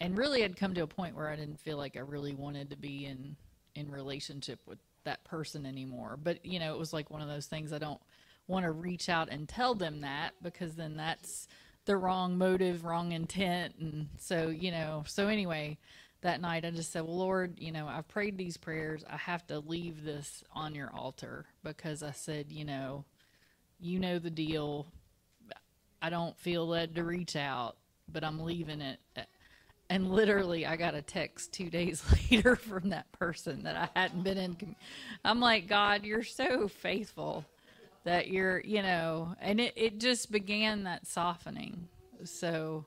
and 0.00 0.18
really 0.18 0.42
had 0.42 0.56
come 0.56 0.74
to 0.74 0.82
a 0.82 0.86
point 0.86 1.14
where 1.14 1.28
i 1.28 1.36
didn't 1.36 1.60
feel 1.60 1.76
like 1.76 1.96
i 1.96 2.00
really 2.00 2.34
wanted 2.34 2.70
to 2.70 2.76
be 2.76 3.06
in 3.06 3.36
in 3.74 3.90
relationship 3.90 4.58
with 4.66 4.78
that 5.04 5.24
person 5.24 5.64
anymore. 5.64 6.18
But 6.22 6.44
you 6.44 6.58
know 6.58 6.74
it 6.74 6.78
was 6.78 6.92
like 6.92 7.10
one 7.10 7.22
of 7.22 7.28
those 7.28 7.46
things 7.46 7.72
i 7.72 7.78
don't 7.78 8.00
want 8.46 8.64
to 8.64 8.72
reach 8.72 9.08
out 9.08 9.28
and 9.30 9.48
tell 9.48 9.74
them 9.74 10.00
that 10.00 10.32
because 10.42 10.74
then 10.74 10.96
that's 10.96 11.48
the 11.84 11.96
wrong 11.96 12.36
motive 12.36 12.84
wrong 12.84 13.12
intent 13.12 13.74
and 13.80 14.08
so 14.18 14.48
you 14.48 14.70
know. 14.70 15.04
So 15.06 15.28
anyway 15.28 15.78
that 16.22 16.40
night 16.40 16.64
I 16.64 16.70
just 16.70 16.92
said, 16.92 17.04
Well, 17.04 17.16
Lord, 17.16 17.58
you 17.58 17.72
know, 17.72 17.86
I've 17.86 18.08
prayed 18.08 18.36
these 18.36 18.56
prayers. 18.56 19.04
I 19.08 19.16
have 19.16 19.46
to 19.48 19.60
leave 19.60 20.04
this 20.04 20.42
on 20.52 20.74
your 20.74 20.90
altar 20.94 21.46
because 21.62 22.02
I 22.02 22.12
said, 22.12 22.46
you 22.50 22.64
know, 22.64 23.04
you 23.80 24.00
know 24.00 24.18
the 24.18 24.30
deal. 24.30 24.86
I 26.02 26.10
don't 26.10 26.36
feel 26.38 26.66
led 26.66 26.94
to 26.96 27.04
reach 27.04 27.36
out, 27.36 27.76
but 28.12 28.24
I'm 28.24 28.40
leaving 28.40 28.80
it. 28.80 29.00
And 29.90 30.10
literally, 30.10 30.66
I 30.66 30.76
got 30.76 30.94
a 30.94 31.02
text 31.02 31.52
two 31.52 31.70
days 31.70 32.02
later 32.30 32.56
from 32.56 32.90
that 32.90 33.10
person 33.12 33.62
that 33.62 33.76
I 33.76 33.88
hadn't 33.98 34.22
been 34.22 34.38
in. 34.38 34.76
I'm 35.24 35.40
like, 35.40 35.66
God, 35.66 36.04
you're 36.04 36.24
so 36.24 36.68
faithful 36.68 37.44
that 38.04 38.28
you're, 38.28 38.60
you 38.60 38.82
know, 38.82 39.34
and 39.40 39.60
it, 39.60 39.72
it 39.76 39.98
just 39.98 40.30
began 40.30 40.84
that 40.84 41.06
softening. 41.06 41.88
So, 42.24 42.84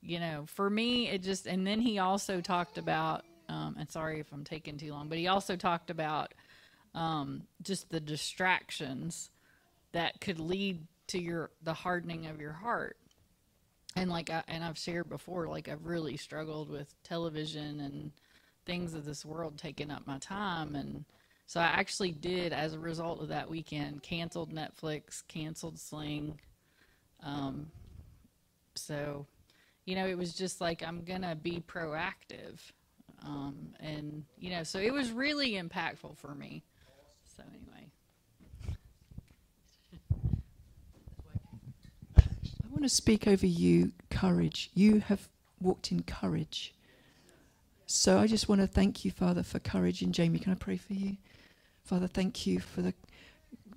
you 0.00 0.20
know, 0.20 0.44
for 0.46 0.68
me, 0.70 1.08
it 1.08 1.22
just, 1.22 1.46
and 1.46 1.66
then 1.66 1.80
he 1.80 1.98
also 1.98 2.40
talked 2.40 2.78
about, 2.78 3.24
um, 3.48 3.76
and 3.78 3.90
sorry 3.90 4.20
if 4.20 4.32
I'm 4.32 4.44
taking 4.44 4.76
too 4.76 4.92
long, 4.92 5.08
but 5.08 5.18
he 5.18 5.26
also 5.26 5.56
talked 5.56 5.90
about 5.90 6.34
um, 6.94 7.42
just 7.62 7.90
the 7.90 8.00
distractions 8.00 9.30
that 9.92 10.20
could 10.20 10.38
lead 10.38 10.86
to 11.08 11.20
your, 11.20 11.50
the 11.62 11.74
hardening 11.74 12.26
of 12.26 12.40
your 12.40 12.52
heart. 12.52 12.96
And 13.96 14.10
like, 14.10 14.30
I, 14.30 14.42
and 14.48 14.62
I've 14.62 14.78
shared 14.78 15.08
before, 15.08 15.48
like 15.48 15.68
I've 15.68 15.86
really 15.86 16.16
struggled 16.16 16.68
with 16.68 16.94
television 17.02 17.80
and 17.80 18.12
things 18.66 18.94
of 18.94 19.04
this 19.04 19.24
world 19.24 19.58
taking 19.58 19.90
up 19.90 20.06
my 20.06 20.18
time. 20.18 20.76
And 20.76 21.04
so 21.46 21.60
I 21.60 21.64
actually 21.64 22.12
did, 22.12 22.52
as 22.52 22.74
a 22.74 22.78
result 22.78 23.22
of 23.22 23.28
that 23.28 23.50
weekend, 23.50 24.02
canceled 24.02 24.52
Netflix, 24.52 25.26
canceled 25.26 25.78
Sling. 25.78 26.38
Um, 27.24 27.72
so 28.74 29.26
you 29.88 29.94
know, 29.94 30.06
it 30.06 30.18
was 30.18 30.34
just 30.34 30.60
like, 30.60 30.82
I'm 30.82 31.02
going 31.02 31.22
to 31.22 31.34
be 31.34 31.62
proactive. 31.66 32.58
Um, 33.24 33.70
and, 33.80 34.22
you 34.38 34.50
know, 34.50 34.62
so 34.62 34.78
it 34.78 34.92
was 34.92 35.10
really 35.10 35.52
impactful 35.52 36.18
for 36.18 36.34
me. 36.34 36.62
So, 37.34 37.42
anyway. 37.48 37.86
I 42.18 42.68
want 42.68 42.82
to 42.82 42.90
speak 42.90 43.26
over 43.26 43.46
you 43.46 43.92
courage. 44.10 44.70
You 44.74 45.00
have 45.00 45.26
walked 45.58 45.90
in 45.90 46.02
courage. 46.02 46.74
So 47.86 48.18
I 48.18 48.26
just 48.26 48.46
want 48.46 48.60
to 48.60 48.66
thank 48.66 49.06
you, 49.06 49.10
Father, 49.10 49.42
for 49.42 49.58
courage. 49.58 50.02
And 50.02 50.12
Jamie, 50.12 50.38
can 50.38 50.52
I 50.52 50.56
pray 50.56 50.76
for 50.76 50.92
you? 50.92 51.16
Father, 51.82 52.06
thank 52.08 52.46
you 52.46 52.60
for 52.60 52.82
the, 52.82 52.92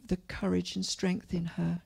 the 0.08 0.18
courage 0.28 0.76
and 0.76 0.86
strength 0.86 1.34
in 1.34 1.46
her. 1.46 1.82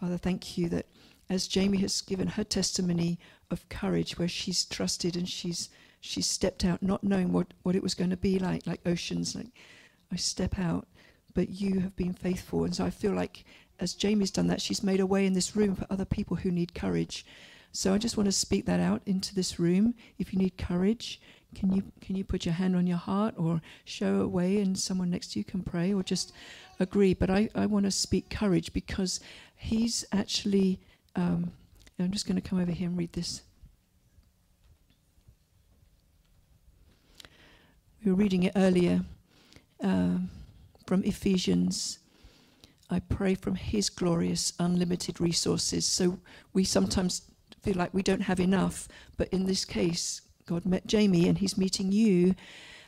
Father, 0.00 0.16
thank 0.16 0.58
you 0.58 0.68
that 0.70 0.86
as 1.30 1.48
Jamie 1.48 1.78
has 1.78 2.00
given 2.00 2.28
her 2.28 2.44
testimony 2.44 3.18
of 3.50 3.68
courage, 3.68 4.18
where 4.18 4.28
she's 4.28 4.64
trusted 4.64 5.16
and 5.16 5.28
she's 5.28 5.70
she's 6.00 6.26
stepped 6.26 6.64
out, 6.66 6.82
not 6.82 7.02
knowing 7.02 7.32
what, 7.32 7.54
what 7.62 7.74
it 7.74 7.82
was 7.82 7.94
going 7.94 8.10
to 8.10 8.16
be 8.16 8.38
like, 8.38 8.66
like 8.66 8.80
oceans, 8.84 9.34
like 9.34 9.46
I 10.12 10.16
step 10.16 10.58
out, 10.58 10.86
but 11.34 11.48
you 11.48 11.80
have 11.80 11.96
been 11.96 12.12
faithful. 12.12 12.64
And 12.64 12.76
so 12.76 12.84
I 12.84 12.90
feel 12.90 13.12
like 13.12 13.44
as 13.80 13.94
Jamie's 13.94 14.30
done 14.30 14.46
that, 14.48 14.60
she's 14.60 14.82
made 14.82 15.00
a 15.00 15.06
way 15.06 15.24
in 15.24 15.32
this 15.32 15.56
room 15.56 15.74
for 15.74 15.86
other 15.88 16.04
people 16.04 16.36
who 16.36 16.50
need 16.50 16.74
courage. 16.74 17.24
So 17.72 17.94
I 17.94 17.98
just 17.98 18.18
want 18.18 18.26
to 18.26 18.32
speak 18.32 18.66
that 18.66 18.80
out 18.80 19.00
into 19.06 19.34
this 19.34 19.58
room. 19.58 19.94
If 20.18 20.32
you 20.32 20.38
need 20.38 20.58
courage, 20.58 21.20
can 21.54 21.72
you 21.72 21.82
can 22.00 22.16
you 22.16 22.24
put 22.24 22.44
your 22.44 22.54
hand 22.54 22.76
on 22.76 22.86
your 22.86 22.98
heart 22.98 23.34
or 23.38 23.62
show 23.84 24.20
a 24.20 24.28
way 24.28 24.60
and 24.60 24.78
someone 24.78 25.10
next 25.10 25.32
to 25.32 25.38
you 25.38 25.44
can 25.44 25.62
pray 25.62 25.94
or 25.94 26.02
just 26.02 26.32
agree? 26.78 27.14
But 27.14 27.30
I, 27.30 27.48
I 27.54 27.66
want 27.66 27.86
to 27.86 27.90
speak 27.90 28.28
courage 28.30 28.72
because 28.72 29.20
he's 29.56 30.04
actually. 30.12 30.80
Um, 31.16 31.52
I'm 31.98 32.10
just 32.10 32.26
going 32.26 32.40
to 32.40 32.46
come 32.46 32.60
over 32.60 32.72
here 32.72 32.88
and 32.88 32.98
read 32.98 33.12
this. 33.12 33.42
We 38.04 38.10
were 38.10 38.16
reading 38.16 38.42
it 38.42 38.52
earlier 38.56 39.02
um, 39.80 40.30
from 40.86 41.02
Ephesians. 41.04 42.00
I 42.90 43.00
pray 43.00 43.34
from 43.34 43.54
His 43.54 43.88
glorious, 43.88 44.52
unlimited 44.58 45.20
resources. 45.20 45.86
So 45.86 46.18
we 46.52 46.64
sometimes 46.64 47.22
feel 47.62 47.76
like 47.76 47.94
we 47.94 48.02
don't 48.02 48.22
have 48.22 48.40
enough, 48.40 48.88
but 49.16 49.28
in 49.28 49.46
this 49.46 49.64
case, 49.64 50.20
God 50.46 50.66
met 50.66 50.86
Jamie 50.86 51.28
and 51.28 51.38
He's 51.38 51.56
meeting 51.56 51.92
you, 51.92 52.34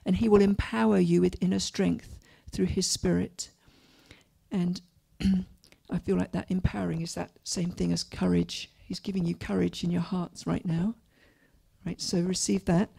and 0.05 0.17
He 0.17 0.29
will 0.29 0.43
empower 0.43 0.99
you 0.99 1.23
with 1.23 1.37
inner 1.41 1.61
strength 1.61 2.19
through 2.51 2.67
His 2.67 2.87
Spirit. 2.87 3.51
And 4.51 4.83
I 5.91 5.99
feel 5.99 6.17
like 6.17 6.33
that 6.33 6.51
empowering 6.51 7.03
is 7.03 7.15
that 7.15 7.31
same 7.45 7.71
thing 7.71 7.93
as 7.93 8.03
courage. 8.03 8.71
He's 8.79 9.01
giving 9.01 9.25
you 9.25 9.35
courage 9.35 9.85
in 9.85 9.91
your 9.91 10.03
hearts 10.03 10.47
right 10.47 10.65
now. 10.65 10.95
Right, 11.85 12.01
so 12.01 12.21
receive 12.21 12.65
that. 12.65 12.91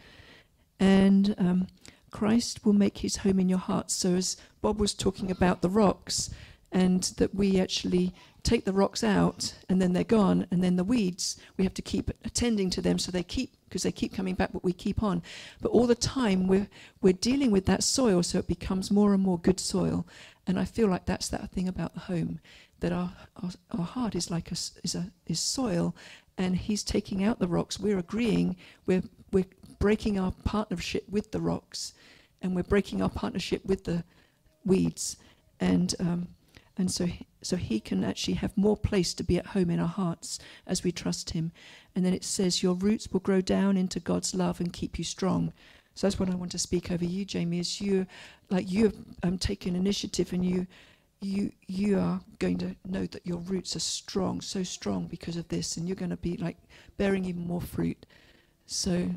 And 0.79 1.35
um, 1.37 1.67
Christ 2.11 2.65
will 2.65 2.73
make 2.73 2.99
his 2.99 3.17
home 3.17 3.39
in 3.39 3.49
your 3.49 3.59
hearts. 3.59 3.93
So, 3.93 4.15
as 4.15 4.37
Bob 4.61 4.79
was 4.79 4.93
talking 4.93 5.29
about 5.29 5.61
the 5.61 5.69
rocks, 5.69 6.29
and 6.71 7.03
that 7.17 7.33
we 7.33 7.59
actually 7.59 8.13
take 8.43 8.65
the 8.65 8.73
rocks 8.73 9.03
out 9.03 9.53
and 9.69 9.81
then 9.81 9.93
they're 9.93 10.03
gone, 10.03 10.47
and 10.51 10.63
then 10.63 10.75
the 10.75 10.83
weeds, 10.83 11.37
we 11.57 11.63
have 11.63 11.73
to 11.73 11.81
keep 11.81 12.11
attending 12.25 12.69
to 12.69 12.81
them 12.81 12.99
so 12.99 13.11
they 13.11 13.23
keep, 13.23 13.53
because 13.65 13.83
they 13.83 13.91
keep 13.91 14.13
coming 14.13 14.35
back, 14.35 14.51
but 14.53 14.63
we 14.63 14.73
keep 14.73 15.01
on. 15.03 15.21
But 15.61 15.71
all 15.71 15.87
the 15.87 15.95
time, 15.95 16.47
we're, 16.47 16.67
we're 17.01 17.13
dealing 17.13 17.51
with 17.51 17.65
that 17.65 17.83
soil 17.83 18.23
so 18.23 18.39
it 18.39 18.47
becomes 18.47 18.91
more 18.91 19.13
and 19.13 19.23
more 19.23 19.39
good 19.39 19.59
soil. 19.59 20.05
And 20.45 20.59
I 20.59 20.65
feel 20.65 20.87
like 20.87 21.05
that's 21.05 21.27
that 21.29 21.51
thing 21.51 21.67
about 21.67 21.93
the 21.93 22.01
home 22.01 22.39
that 22.79 22.91
our, 22.91 23.11
our, 23.43 23.49
our 23.71 23.85
heart 23.85 24.15
is 24.15 24.29
like 24.29 24.49
a, 24.51 24.55
is, 24.83 24.95
a, 24.95 25.11
is 25.25 25.39
soil, 25.39 25.95
and 26.37 26.55
He's 26.55 26.83
taking 26.83 27.23
out 27.23 27.39
the 27.39 27.47
rocks. 27.47 27.79
We're 27.79 27.99
agreeing, 27.99 28.55
we're, 28.85 29.03
we're 29.31 29.45
breaking 29.79 30.19
our 30.19 30.31
partnership 30.43 31.03
with 31.09 31.31
the 31.31 31.41
rocks, 31.41 31.93
and 32.41 32.55
we're 32.55 32.63
breaking 32.63 33.01
our 33.01 33.09
partnership 33.09 33.65
with 33.65 33.83
the 33.85 34.03
weeds. 34.65 35.17
And, 35.59 35.93
um, 35.99 36.27
and 36.77 36.91
so, 36.91 37.07
so 37.41 37.55
He 37.55 37.79
can 37.79 38.03
actually 38.03 38.35
have 38.35 38.55
more 38.55 38.77
place 38.77 39.13
to 39.15 39.23
be 39.23 39.37
at 39.37 39.47
home 39.47 39.69
in 39.69 39.79
our 39.79 39.87
hearts 39.87 40.39
as 40.67 40.83
we 40.83 40.91
trust 40.91 41.31
Him. 41.31 41.51
And 41.95 42.05
then 42.05 42.13
it 42.13 42.23
says, 42.23 42.61
Your 42.61 42.75
roots 42.75 43.07
will 43.11 43.21
grow 43.21 43.41
down 43.41 43.77
into 43.77 43.99
God's 43.99 44.35
love 44.35 44.59
and 44.59 44.71
keep 44.71 44.99
you 44.99 45.03
strong. 45.03 45.53
So 45.95 46.05
that's 46.05 46.19
what 46.19 46.29
I 46.29 46.35
want 46.35 46.51
to 46.51 46.59
speak 46.59 46.91
over 46.91 47.03
you, 47.03 47.25
Jamie. 47.25 47.57
Is 47.57 47.81
you, 47.81 48.05
like 48.51 48.71
you 48.71 48.83
have 48.83 48.95
um, 49.23 49.37
taken 49.39 49.75
initiative 49.75 50.31
and 50.31 50.45
you 50.45 50.67
you 51.21 51.51
you 51.67 51.99
are 51.99 52.21
going 52.39 52.57
to 52.59 52.75
know 52.85 53.05
that 53.07 53.25
your 53.25 53.39
roots 53.39 53.75
are 53.75 53.79
strong, 53.79 54.41
so 54.41 54.63
strong 54.63 55.07
because 55.07 55.37
of 55.37 55.47
this, 55.47 55.77
and 55.77 55.87
you're 55.87 55.95
going 55.95 56.11
to 56.11 56.17
be 56.17 56.37
like 56.37 56.57
bearing 56.97 57.25
even 57.25 57.45
more 57.47 57.61
fruit. 57.61 58.05
So, 58.65 59.09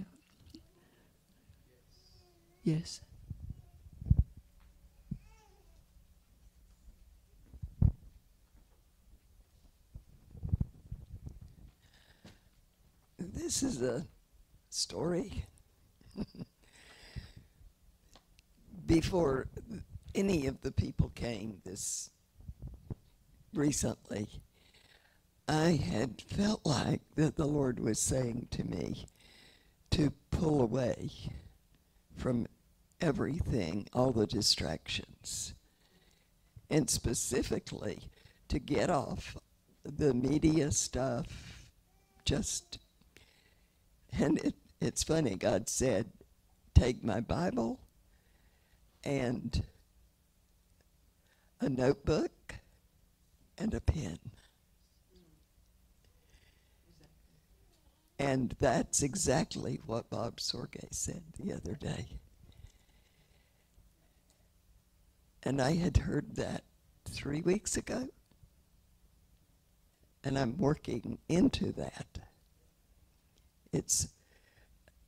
yes. 2.62 3.00
This 13.18 13.62
is 13.62 13.82
a 13.82 14.06
story. 14.70 15.44
Before 18.86 19.46
any 20.14 20.46
of 20.46 20.60
the 20.62 20.72
people 20.72 21.10
came 21.14 21.58
this 21.64 22.10
recently, 23.54 24.28
I 25.48 25.72
had 25.72 26.22
felt 26.22 26.64
like 26.64 27.00
that 27.16 27.36
the 27.36 27.46
Lord 27.46 27.80
was 27.80 27.98
saying 27.98 28.48
to 28.52 28.64
me 28.64 29.06
to 29.90 30.12
pull 30.30 30.62
away 30.62 31.10
from 32.16 32.46
everything, 33.00 33.88
all 33.92 34.12
the 34.12 34.26
distractions, 34.26 35.54
and 36.68 36.88
specifically 36.88 37.98
to 38.48 38.58
get 38.58 38.90
off 38.90 39.36
the 39.84 40.14
media 40.14 40.70
stuff, 40.70 41.70
just, 42.24 42.78
and 44.16 44.38
it, 44.38 44.54
it's 44.80 45.02
funny, 45.02 45.34
God 45.34 45.68
said, 45.68 46.10
take 46.74 47.02
my 47.02 47.20
Bible 47.20 47.80
and 49.02 49.62
a 51.60 51.68
notebook 51.68 52.54
and 53.58 53.74
a 53.74 53.80
pen. 53.80 54.18
And 58.18 58.54
that's 58.58 59.02
exactly 59.02 59.80
what 59.86 60.10
Bob 60.10 60.36
Sorge 60.36 60.84
said 60.90 61.22
the 61.38 61.54
other 61.54 61.74
day. 61.74 62.20
And 65.42 65.60
I 65.60 65.76
had 65.76 65.96
heard 65.96 66.36
that 66.36 66.64
three 67.06 67.40
weeks 67.40 67.78
ago. 67.78 68.08
And 70.22 70.38
I'm 70.38 70.58
working 70.58 71.18
into 71.30 71.72
that. 71.72 72.18
It's, 73.72 74.08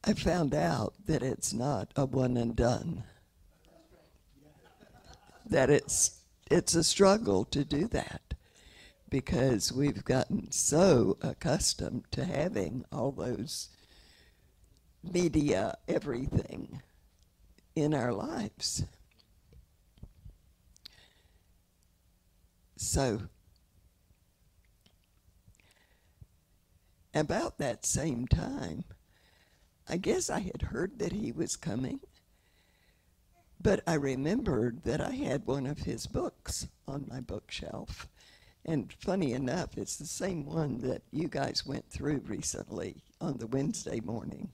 I 0.05 0.15
found 0.15 0.55
out 0.55 0.95
that 1.07 1.23
it's 1.23 1.53
not 1.53 1.93
a 1.97 2.07
one 2.07 2.39
and 2.39 2.57
done. 2.57 3.05
That 5.45 5.69
it's 5.69 6.22
it's 6.53 6.75
a 6.75 6.85
struggle 6.85 7.47
to 7.47 7.65
do 7.65 7.89
that 7.89 8.35
because 9.09 9.73
we've 9.73 10.05
gotten 10.05 10.53
so 10.53 11.17
accustomed 11.23 12.05
to 12.11 12.27
having 12.27 12.85
all 12.93 13.11
those 13.11 13.71
media, 15.03 15.79
everything 15.89 16.83
in 17.75 17.95
our 17.95 18.13
lives. 18.13 18.85
So, 22.77 23.23
about 27.15 27.57
that 27.59 27.87
same 27.87 28.29
time, 28.29 28.85
I 29.89 29.97
guess 29.97 30.29
I 30.29 30.41
had 30.41 30.63
heard 30.63 30.99
that 30.99 31.13
he 31.13 31.33
was 31.33 31.57
coming. 31.57 32.01
But 33.63 33.83
I 33.87 33.95
remembered 33.95 34.83
that 34.85 35.01
I 35.01 35.13
had 35.13 35.47
one 35.47 35.67
of 35.67 35.79
his 35.79 36.09
books 36.09 36.67
on 36.89 37.07
my 37.09 37.21
bookshelf. 37.21 38.09
And 38.65 38.93
funny 38.93 39.33
enough, 39.35 39.77
it's 39.77 39.97
the 39.97 40.07
same 40.07 40.45
one 40.47 40.81
that 40.81 41.03
you 41.13 41.29
guys 41.29 41.65
went 41.65 41.89
through 41.89 42.23
recently 42.27 43.05
on 43.21 43.39
the 43.39 43.47
Wednesday 43.47 44.01
morning 44.01 44.51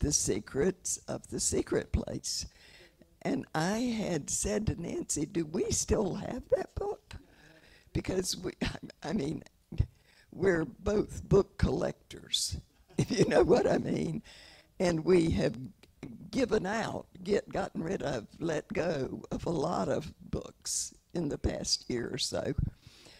The 0.00 0.12
Secrets 0.12 0.98
of 1.08 1.26
the 1.28 1.40
Secret 1.40 1.90
Place. 1.92 2.46
And 3.22 3.46
I 3.54 3.78
had 3.78 4.28
said 4.28 4.66
to 4.66 4.80
Nancy, 4.80 5.24
Do 5.24 5.46
we 5.46 5.70
still 5.70 6.14
have 6.14 6.42
that 6.50 6.74
book? 6.74 7.14
Because 7.94 8.36
we, 8.36 8.52
I 9.02 9.14
mean, 9.14 9.42
we're 10.32 10.66
both 10.66 11.26
book 11.26 11.56
collectors, 11.56 12.58
if 12.98 13.10
you 13.10 13.24
know 13.26 13.42
what 13.42 13.66
I 13.66 13.78
mean. 13.78 14.22
And 14.78 15.04
we 15.04 15.30
have 15.30 15.56
given 16.30 16.66
out, 16.66 17.06
get 17.22 17.48
gotten 17.48 17.82
rid 17.82 18.02
of, 18.02 18.26
let 18.38 18.72
go 18.72 19.22
of 19.30 19.46
a 19.46 19.50
lot 19.50 19.88
of 19.88 20.12
books 20.30 20.94
in 21.14 21.28
the 21.28 21.38
past 21.38 21.88
year 21.88 22.10
or 22.12 22.18
so. 22.18 22.54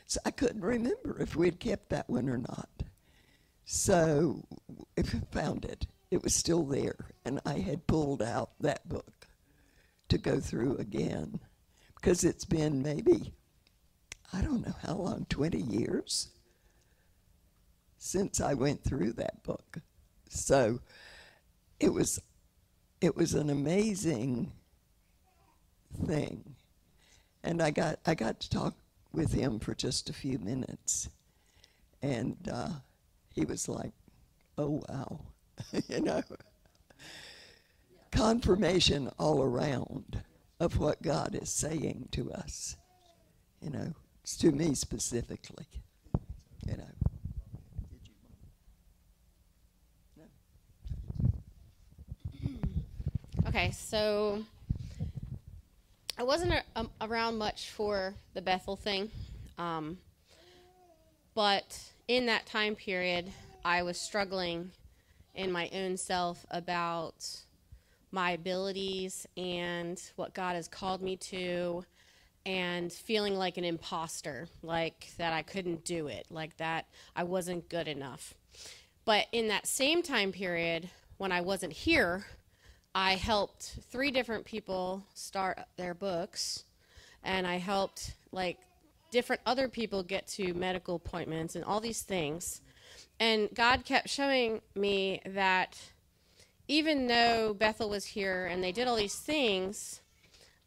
So 0.06 0.20
I 0.24 0.30
couldn't 0.30 0.62
remember 0.62 1.20
if 1.20 1.36
we'd 1.36 1.60
kept 1.60 1.90
that 1.90 2.08
one 2.08 2.28
or 2.28 2.38
not. 2.38 2.68
So 3.64 4.44
if 4.96 5.14
I 5.14 5.20
found 5.32 5.64
it, 5.64 5.86
it 6.10 6.22
was 6.22 6.34
still 6.34 6.64
there, 6.64 7.10
and 7.24 7.40
I 7.46 7.58
had 7.58 7.86
pulled 7.86 8.22
out 8.22 8.50
that 8.60 8.88
book 8.88 9.26
to 10.08 10.18
go 10.18 10.38
through 10.38 10.76
again 10.76 11.40
because 11.96 12.24
it's 12.24 12.44
been 12.44 12.82
maybe 12.82 13.32
I 14.32 14.42
don't 14.42 14.66
know 14.66 14.74
how 14.82 14.94
long, 14.94 15.26
20 15.28 15.58
years 15.58 16.28
since 17.98 18.40
I 18.40 18.54
went 18.54 18.82
through 18.82 19.12
that 19.14 19.42
book. 19.44 19.78
So 20.28 20.80
it 21.78 21.92
was 21.92 22.20
it 23.04 23.14
was 23.14 23.34
an 23.34 23.50
amazing 23.50 24.50
thing. 26.06 26.54
And 27.42 27.60
I 27.60 27.70
got 27.70 27.98
I 28.06 28.14
got 28.14 28.40
to 28.40 28.50
talk 28.50 28.74
with 29.12 29.32
him 29.32 29.58
for 29.58 29.74
just 29.74 30.08
a 30.08 30.14
few 30.14 30.38
minutes, 30.38 31.10
and 32.02 32.36
uh, 32.50 32.70
he 33.34 33.44
was 33.44 33.68
like, 33.68 33.92
"Oh 34.56 34.82
wow," 34.88 35.20
you 35.88 36.00
know, 36.00 36.22
confirmation 38.10 39.10
all 39.18 39.42
around 39.42 40.22
of 40.58 40.78
what 40.78 41.02
God 41.02 41.34
is 41.34 41.50
saying 41.50 42.08
to 42.12 42.32
us. 42.32 42.76
You 43.60 43.70
know, 43.70 43.92
to 44.38 44.50
me 44.50 44.74
specifically. 44.74 45.66
You 46.66 46.78
know. 46.78 46.93
Okay, 53.46 53.70
so 53.72 54.42
I 56.18 56.22
wasn't 56.22 56.52
a, 56.52 56.62
um, 56.76 56.90
around 57.00 57.36
much 57.36 57.70
for 57.70 58.14
the 58.32 58.40
Bethel 58.40 58.74
thing, 58.74 59.10
um, 59.58 59.98
but 61.34 61.78
in 62.08 62.26
that 62.26 62.46
time 62.46 62.74
period, 62.74 63.30
I 63.64 63.82
was 63.82 64.00
struggling 64.00 64.70
in 65.34 65.52
my 65.52 65.68
own 65.74 65.96
self 65.96 66.46
about 66.50 67.26
my 68.10 68.30
abilities 68.30 69.26
and 69.36 70.00
what 70.16 70.32
God 70.34 70.56
has 70.56 70.66
called 70.66 71.02
me 71.02 71.16
to, 71.16 71.84
and 72.46 72.92
feeling 72.92 73.34
like 73.34 73.58
an 73.58 73.64
imposter, 73.64 74.48
like 74.62 75.12
that 75.18 75.32
I 75.32 75.42
couldn't 75.42 75.84
do 75.84 76.06
it, 76.08 76.26
like 76.30 76.56
that 76.56 76.86
I 77.14 77.24
wasn't 77.24 77.68
good 77.68 77.88
enough. 77.88 78.34
But 79.04 79.26
in 79.32 79.48
that 79.48 79.66
same 79.66 80.02
time 80.02 80.32
period, 80.32 80.88
when 81.18 81.30
I 81.30 81.42
wasn't 81.42 81.72
here, 81.72 82.24
I 82.94 83.16
helped 83.16 83.76
three 83.90 84.12
different 84.12 84.44
people 84.44 85.04
start 85.14 85.58
their 85.76 85.94
books, 85.94 86.64
and 87.24 87.44
I 87.44 87.56
helped 87.56 88.14
like 88.30 88.58
different 89.10 89.42
other 89.46 89.68
people 89.68 90.04
get 90.04 90.28
to 90.28 90.54
medical 90.54 90.94
appointments 90.94 91.56
and 91.56 91.64
all 91.64 91.80
these 91.80 92.02
things. 92.02 92.60
And 93.18 93.48
God 93.52 93.84
kept 93.84 94.08
showing 94.08 94.60
me 94.76 95.20
that 95.26 95.76
even 96.68 97.08
though 97.08 97.54
Bethel 97.54 97.90
was 97.90 98.04
here 98.04 98.46
and 98.46 98.62
they 98.62 98.72
did 98.72 98.86
all 98.86 98.96
these 98.96 99.18
things, 99.18 100.00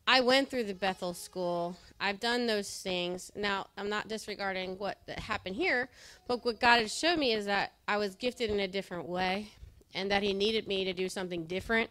I 0.05 0.19
went 0.19 0.49
through 0.49 0.65
the 0.65 0.73
Bethel 0.73 1.13
school. 1.13 1.77
I've 1.99 2.19
done 2.19 2.45
those 2.45 2.81
things. 2.81 3.31
Now, 3.35 3.67
I'm 3.77 3.89
not 3.89 4.07
disregarding 4.07 4.77
what 4.77 4.97
happened 5.17 5.55
here, 5.55 5.89
but 6.27 6.43
what 6.43 6.59
God 6.59 6.81
has 6.81 6.97
shown 6.97 7.19
me 7.19 7.33
is 7.33 7.45
that 7.45 7.73
I 7.87 7.97
was 7.97 8.15
gifted 8.15 8.49
in 8.49 8.59
a 8.59 8.67
different 8.67 9.07
way 9.07 9.51
and 9.93 10.11
that 10.11 10.23
He 10.23 10.33
needed 10.33 10.67
me 10.67 10.83
to 10.85 10.93
do 10.93 11.09
something 11.09 11.45
different 11.45 11.89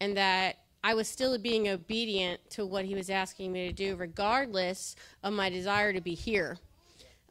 and 0.00 0.16
that 0.16 0.56
I 0.82 0.94
was 0.94 1.08
still 1.08 1.36
being 1.38 1.68
obedient 1.68 2.40
to 2.50 2.64
what 2.64 2.84
He 2.84 2.94
was 2.94 3.10
asking 3.10 3.52
me 3.52 3.68
to 3.68 3.72
do, 3.72 3.96
regardless 3.96 4.96
of 5.22 5.32
my 5.32 5.50
desire 5.50 5.92
to 5.92 6.00
be 6.00 6.14
here. 6.14 6.58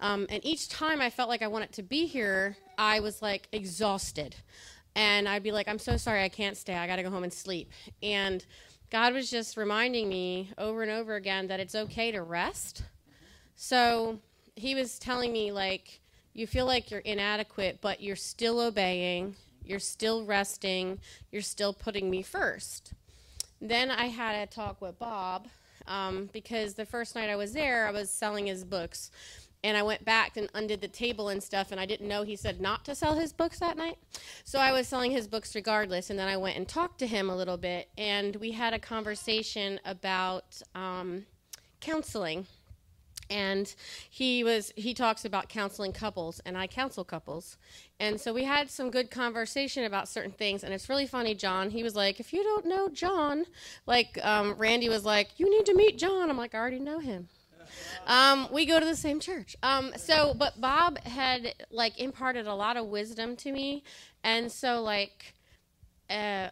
Um, 0.01 0.27
and 0.29 0.43
each 0.45 0.69
time 0.69 1.01
I 1.01 1.09
felt 1.09 1.29
like 1.29 1.41
I 1.41 1.47
wanted 1.47 1.73
to 1.73 1.83
be 1.83 2.05
here, 2.05 2.55
I 2.77 2.99
was 2.99 3.21
like 3.21 3.47
exhausted. 3.51 4.35
And 4.95 5.27
I'd 5.27 5.43
be 5.43 5.51
like, 5.51 5.67
I'm 5.67 5.79
so 5.79 5.97
sorry, 5.97 6.23
I 6.23 6.29
can't 6.29 6.57
stay. 6.57 6.73
I 6.73 6.87
got 6.87 6.97
to 6.97 7.03
go 7.03 7.09
home 7.09 7.23
and 7.23 7.33
sleep. 7.33 7.71
And 8.01 8.45
God 8.89 9.13
was 9.13 9.29
just 9.29 9.55
reminding 9.55 10.09
me 10.09 10.51
over 10.57 10.81
and 10.81 10.91
over 10.91 11.15
again 11.15 11.47
that 11.47 11.59
it's 11.59 11.75
okay 11.75 12.11
to 12.11 12.21
rest. 12.21 12.83
So 13.55 14.19
he 14.55 14.73
was 14.73 14.97
telling 14.97 15.31
me, 15.31 15.51
like, 15.51 15.99
you 16.33 16.47
feel 16.47 16.65
like 16.65 16.89
you're 16.89 17.01
inadequate, 17.01 17.79
but 17.81 18.01
you're 18.01 18.15
still 18.15 18.59
obeying, 18.59 19.35
you're 19.69 19.79
still 19.79 20.25
resting, 20.25 20.99
you're 21.31 21.41
still 21.41 21.73
putting 21.73 22.09
me 22.09 22.21
first. 22.21 22.93
Then 23.61 23.91
I 23.91 24.05
had 24.05 24.35
a 24.35 24.51
talk 24.51 24.81
with 24.81 24.97
Bob 24.97 25.47
um, 25.87 26.29
because 26.33 26.73
the 26.73 26.85
first 26.85 27.15
night 27.15 27.29
I 27.29 27.35
was 27.35 27.53
there, 27.53 27.87
I 27.87 27.91
was 27.91 28.09
selling 28.09 28.47
his 28.47 28.63
books 28.63 29.11
and 29.63 29.75
I 29.75 29.83
went 29.83 30.05
back 30.05 30.37
and 30.37 30.49
undid 30.53 30.81
the 30.81 30.87
table 30.87 31.29
and 31.29 31.43
stuff, 31.43 31.71
and 31.71 31.81
I 31.81 31.85
didn't 31.85 32.07
know 32.07 32.23
he 32.23 32.35
said 32.35 32.61
not 32.61 32.85
to 32.85 32.95
sell 32.95 33.15
his 33.15 33.33
books 33.33 33.59
that 33.59 33.77
night. 33.77 33.97
So 34.45 34.59
I 34.59 34.71
was 34.71 34.87
selling 34.87 35.11
his 35.11 35.27
books 35.27 35.53
regardless, 35.53 36.09
and 36.09 36.17
then 36.17 36.29
I 36.29 36.37
went 36.37 36.57
and 36.57 36.67
talked 36.67 36.99
to 36.99 37.07
him 37.07 37.29
a 37.29 37.35
little 37.35 37.57
bit, 37.57 37.89
and 37.97 38.35
we 38.37 38.51
had 38.51 38.73
a 38.73 38.79
conversation 38.79 39.79
about 39.83 40.61
um, 40.75 41.25
counseling. 41.81 42.47
And 43.29 43.73
he 44.09 44.43
was 44.43 44.73
he 44.75 44.93
talks 44.93 45.23
about 45.25 45.49
counseling 45.49 45.93
couples, 45.93 46.41
and 46.45 46.57
I 46.57 46.67
counsel 46.67 47.03
couples, 47.03 47.57
and 47.99 48.19
so 48.19 48.33
we 48.33 48.43
had 48.43 48.69
some 48.69 48.89
good 48.89 49.11
conversation 49.11 49.83
about 49.83 50.07
certain 50.07 50.31
things. 50.31 50.63
And 50.63 50.73
it's 50.73 50.89
really 50.89 51.05
funny, 51.05 51.35
John. 51.35 51.69
He 51.69 51.83
was 51.83 51.95
like, 51.95 52.19
"If 52.19 52.33
you 52.33 52.43
don't 52.43 52.65
know 52.65 52.89
John, 52.89 53.45
like 53.85 54.17
um, 54.23 54.55
Randy 54.57 54.89
was 54.89 55.05
like, 55.05 55.29
you 55.37 55.49
need 55.49 55.65
to 55.67 55.75
meet 55.75 55.97
John." 55.97 56.29
I'm 56.29 56.37
like, 56.37 56.55
"I 56.55 56.57
already 56.57 56.79
know 56.79 56.99
him." 56.99 57.29
Um, 58.07 58.47
we 58.51 58.65
go 58.65 58.79
to 58.79 58.85
the 58.85 58.95
same 58.95 59.19
church. 59.19 59.55
Um, 59.61 59.93
so, 59.95 60.33
but 60.33 60.59
Bob 60.59 60.97
had 60.99 61.53
like 61.69 61.99
imparted 61.99 62.47
a 62.47 62.55
lot 62.55 62.77
of 62.77 62.87
wisdom 62.87 63.35
to 63.37 63.51
me, 63.51 63.83
and 64.23 64.51
so 64.51 64.81
like 64.81 65.33
uh, 66.09 66.49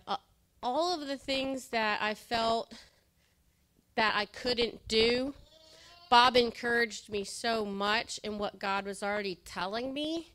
all 0.61 0.93
of 0.99 1.07
the 1.07 1.17
things 1.17 1.69
that 1.69 2.01
I 2.01 2.13
felt 2.13 2.73
that 3.95 4.13
I 4.15 4.25
couldn't 4.25 4.87
do, 4.87 5.33
Bob 6.09 6.35
encouraged 6.35 7.09
me 7.09 7.23
so 7.23 7.65
much 7.65 8.19
in 8.23 8.37
what 8.37 8.59
God 8.59 8.85
was 8.85 9.03
already 9.03 9.39
telling 9.45 9.93
me. 9.93 10.33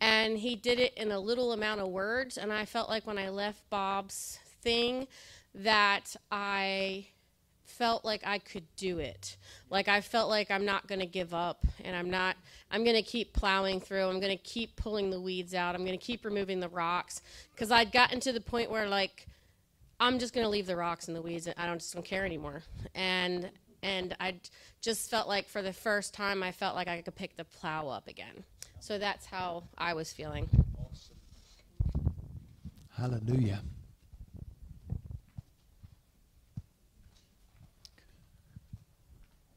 And 0.00 0.36
he 0.38 0.56
did 0.56 0.80
it 0.80 0.94
in 0.94 1.12
a 1.12 1.18
little 1.18 1.52
amount 1.52 1.80
of 1.80 1.88
words. 1.88 2.36
And 2.36 2.52
I 2.52 2.64
felt 2.64 2.88
like 2.88 3.06
when 3.06 3.18
I 3.18 3.28
left 3.28 3.68
Bob's 3.70 4.38
thing, 4.62 5.06
that 5.54 6.16
I 6.30 7.06
felt 7.64 8.04
like 8.04 8.22
I 8.24 8.38
could 8.38 8.64
do 8.76 8.98
it. 8.98 9.36
Like 9.70 9.88
I 9.88 10.00
felt 10.00 10.28
like 10.28 10.50
I'm 10.50 10.64
not 10.64 10.86
going 10.86 11.00
to 11.00 11.06
give 11.06 11.32
up 11.32 11.64
and 11.84 11.96
I'm 11.96 12.10
not 12.10 12.36
I'm 12.70 12.84
going 12.84 12.96
to 12.96 13.02
keep 13.02 13.32
plowing 13.32 13.80
through. 13.80 14.04
I'm 14.04 14.20
going 14.20 14.36
to 14.36 14.42
keep 14.42 14.76
pulling 14.76 15.10
the 15.10 15.20
weeds 15.20 15.54
out. 15.54 15.74
I'm 15.74 15.84
going 15.84 15.98
to 15.98 16.04
keep 16.04 16.24
removing 16.24 16.60
the 16.60 16.68
rocks 16.68 17.22
cuz 17.56 17.70
I'd 17.70 17.92
gotten 17.92 18.20
to 18.20 18.32
the 18.32 18.40
point 18.40 18.70
where 18.70 18.88
like 18.88 19.26
I'm 20.00 20.18
just 20.18 20.34
going 20.34 20.44
to 20.44 20.50
leave 20.50 20.66
the 20.66 20.76
rocks 20.76 21.06
and 21.06 21.16
the 21.16 21.22
weeds. 21.22 21.48
I 21.56 21.66
don't 21.66 21.78
just 21.78 21.94
don't 21.94 22.04
care 22.04 22.24
anymore. 22.24 22.62
And 22.94 23.50
and 23.82 24.16
I 24.20 24.36
just 24.80 25.10
felt 25.10 25.28
like 25.28 25.48
for 25.48 25.62
the 25.62 25.72
first 25.72 26.14
time 26.14 26.42
I 26.42 26.52
felt 26.52 26.74
like 26.74 26.88
I 26.88 27.02
could 27.02 27.14
pick 27.14 27.36
the 27.36 27.44
plow 27.44 27.88
up 27.88 28.08
again. 28.08 28.44
So 28.80 28.98
that's 28.98 29.26
how 29.26 29.64
I 29.78 29.94
was 29.94 30.12
feeling. 30.12 30.48
Hallelujah. 32.96 33.62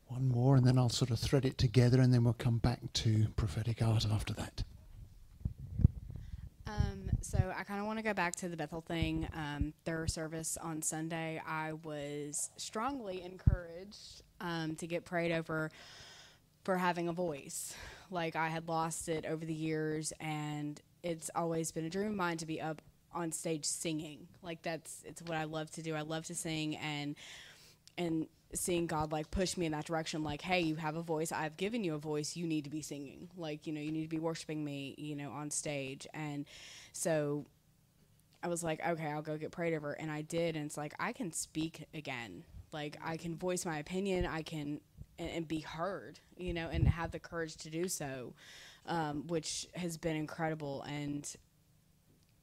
One 0.08 0.30
more, 0.30 0.56
and 0.56 0.66
then 0.66 0.78
I'll 0.78 0.90
sort 0.90 1.12
of 1.12 1.20
thread 1.20 1.44
it 1.46 1.58
together, 1.58 2.00
and 2.00 2.14
then 2.14 2.24
we'll 2.24 2.34
come 2.34 2.58
back 2.58 2.80
to 2.94 3.28
prophetic 3.36 3.82
art 3.82 4.06
after 4.10 4.34
that. 4.36 4.64
Um, 6.68 7.05
so 7.26 7.54
I 7.58 7.64
kind 7.64 7.80
of 7.80 7.88
want 7.88 7.98
to 8.00 8.04
go 8.04 8.14
back 8.14 8.36
to 8.38 8.50
the 8.50 8.56
Bethel 8.56 8.82
thing. 8.82 9.28
Um, 9.34 9.74
their 9.84 10.08
service 10.08 10.58
on 10.62 10.82
Sunday, 10.82 11.42
I 11.46 11.74
was 11.74 12.52
strongly 12.58 13.24
encouraged 13.24 14.22
um, 14.40 14.76
to 14.76 14.88
get 14.88 15.06
prayed 15.06 15.32
over 15.32 15.72
for 16.64 16.78
having 16.78 17.08
a 17.08 17.14
voice. 17.14 17.74
Like 18.12 18.36
I 18.36 18.50
had 18.50 18.68
lost 18.68 19.10
it 19.10 19.26
over 19.26 19.44
the 19.44 19.54
years, 19.54 20.14
and 20.20 20.80
it's 21.04 21.32
always 21.36 21.72
been 21.72 21.86
a 21.86 21.90
dream 21.90 22.10
of 22.10 22.16
mine 22.16 22.38
to 22.38 22.46
be 22.46 22.62
up 22.62 22.82
on 23.14 23.32
stage 23.32 23.66
singing. 23.66 24.28
Like 24.44 24.62
that's 24.62 25.02
it's 25.06 25.22
what 25.24 25.38
I 25.38 25.46
love 25.46 25.72
to 25.72 25.82
do. 25.82 25.96
I 25.96 26.02
love 26.02 26.26
to 26.26 26.36
sing, 26.36 26.76
and 26.78 27.16
and 27.98 28.28
seeing 28.54 28.88
God 28.88 29.12
like 29.12 29.32
push 29.32 29.58
me 29.58 29.66
in 29.66 29.72
that 29.72 29.86
direction, 29.86 30.24
like, 30.24 30.42
hey, 30.42 30.62
you 30.62 30.76
have 30.76 30.96
a 30.96 31.02
voice. 31.02 31.32
I've 31.32 31.58
given 31.58 31.84
you 31.84 31.96
a 31.96 31.98
voice. 32.00 32.36
You 32.36 32.46
need 32.46 32.64
to 32.66 32.70
be 32.70 32.82
singing. 32.82 33.30
Like, 33.38 33.68
you 33.68 33.74
know, 33.74 33.82
you 33.82 33.92
need 33.92 34.04
to 34.04 34.10
be 34.10 34.20
worshiping 34.20 34.64
me, 34.64 34.96
you 34.98 35.16
know, 35.16 35.32
on 35.32 35.50
stage. 35.50 36.08
And 36.14 36.46
so 36.96 37.46
I 38.42 38.48
was 38.48 38.64
like, 38.64 38.80
okay, 38.88 39.08
I'll 39.08 39.22
go 39.22 39.38
get 39.38 39.52
prayed 39.52 39.74
over. 39.74 39.92
And 39.92 40.10
I 40.10 40.22
did. 40.22 40.56
And 40.56 40.66
it's 40.66 40.78
like, 40.78 40.94
I 40.98 41.12
can 41.12 41.34
speak 41.34 41.86
again. 41.94 42.46
Like, 42.72 42.98
I 43.04 43.18
can 43.18 43.36
voice 43.36 43.66
my 43.66 43.80
opinion. 43.80 44.26
I 44.26 44.44
can, 44.44 44.80
and, 45.20 45.30
and 45.30 45.48
be 45.48 45.60
heard, 45.60 46.20
you 46.38 46.54
know, 46.54 46.70
and 46.72 46.88
have 46.88 47.12
the 47.12 47.20
courage 47.20 47.58
to 47.58 47.70
do 47.70 47.90
so, 47.90 48.34
um, 48.86 49.28
which 49.28 49.68
has 49.76 49.98
been 49.98 50.16
incredible. 50.16 50.84
And 50.84 51.30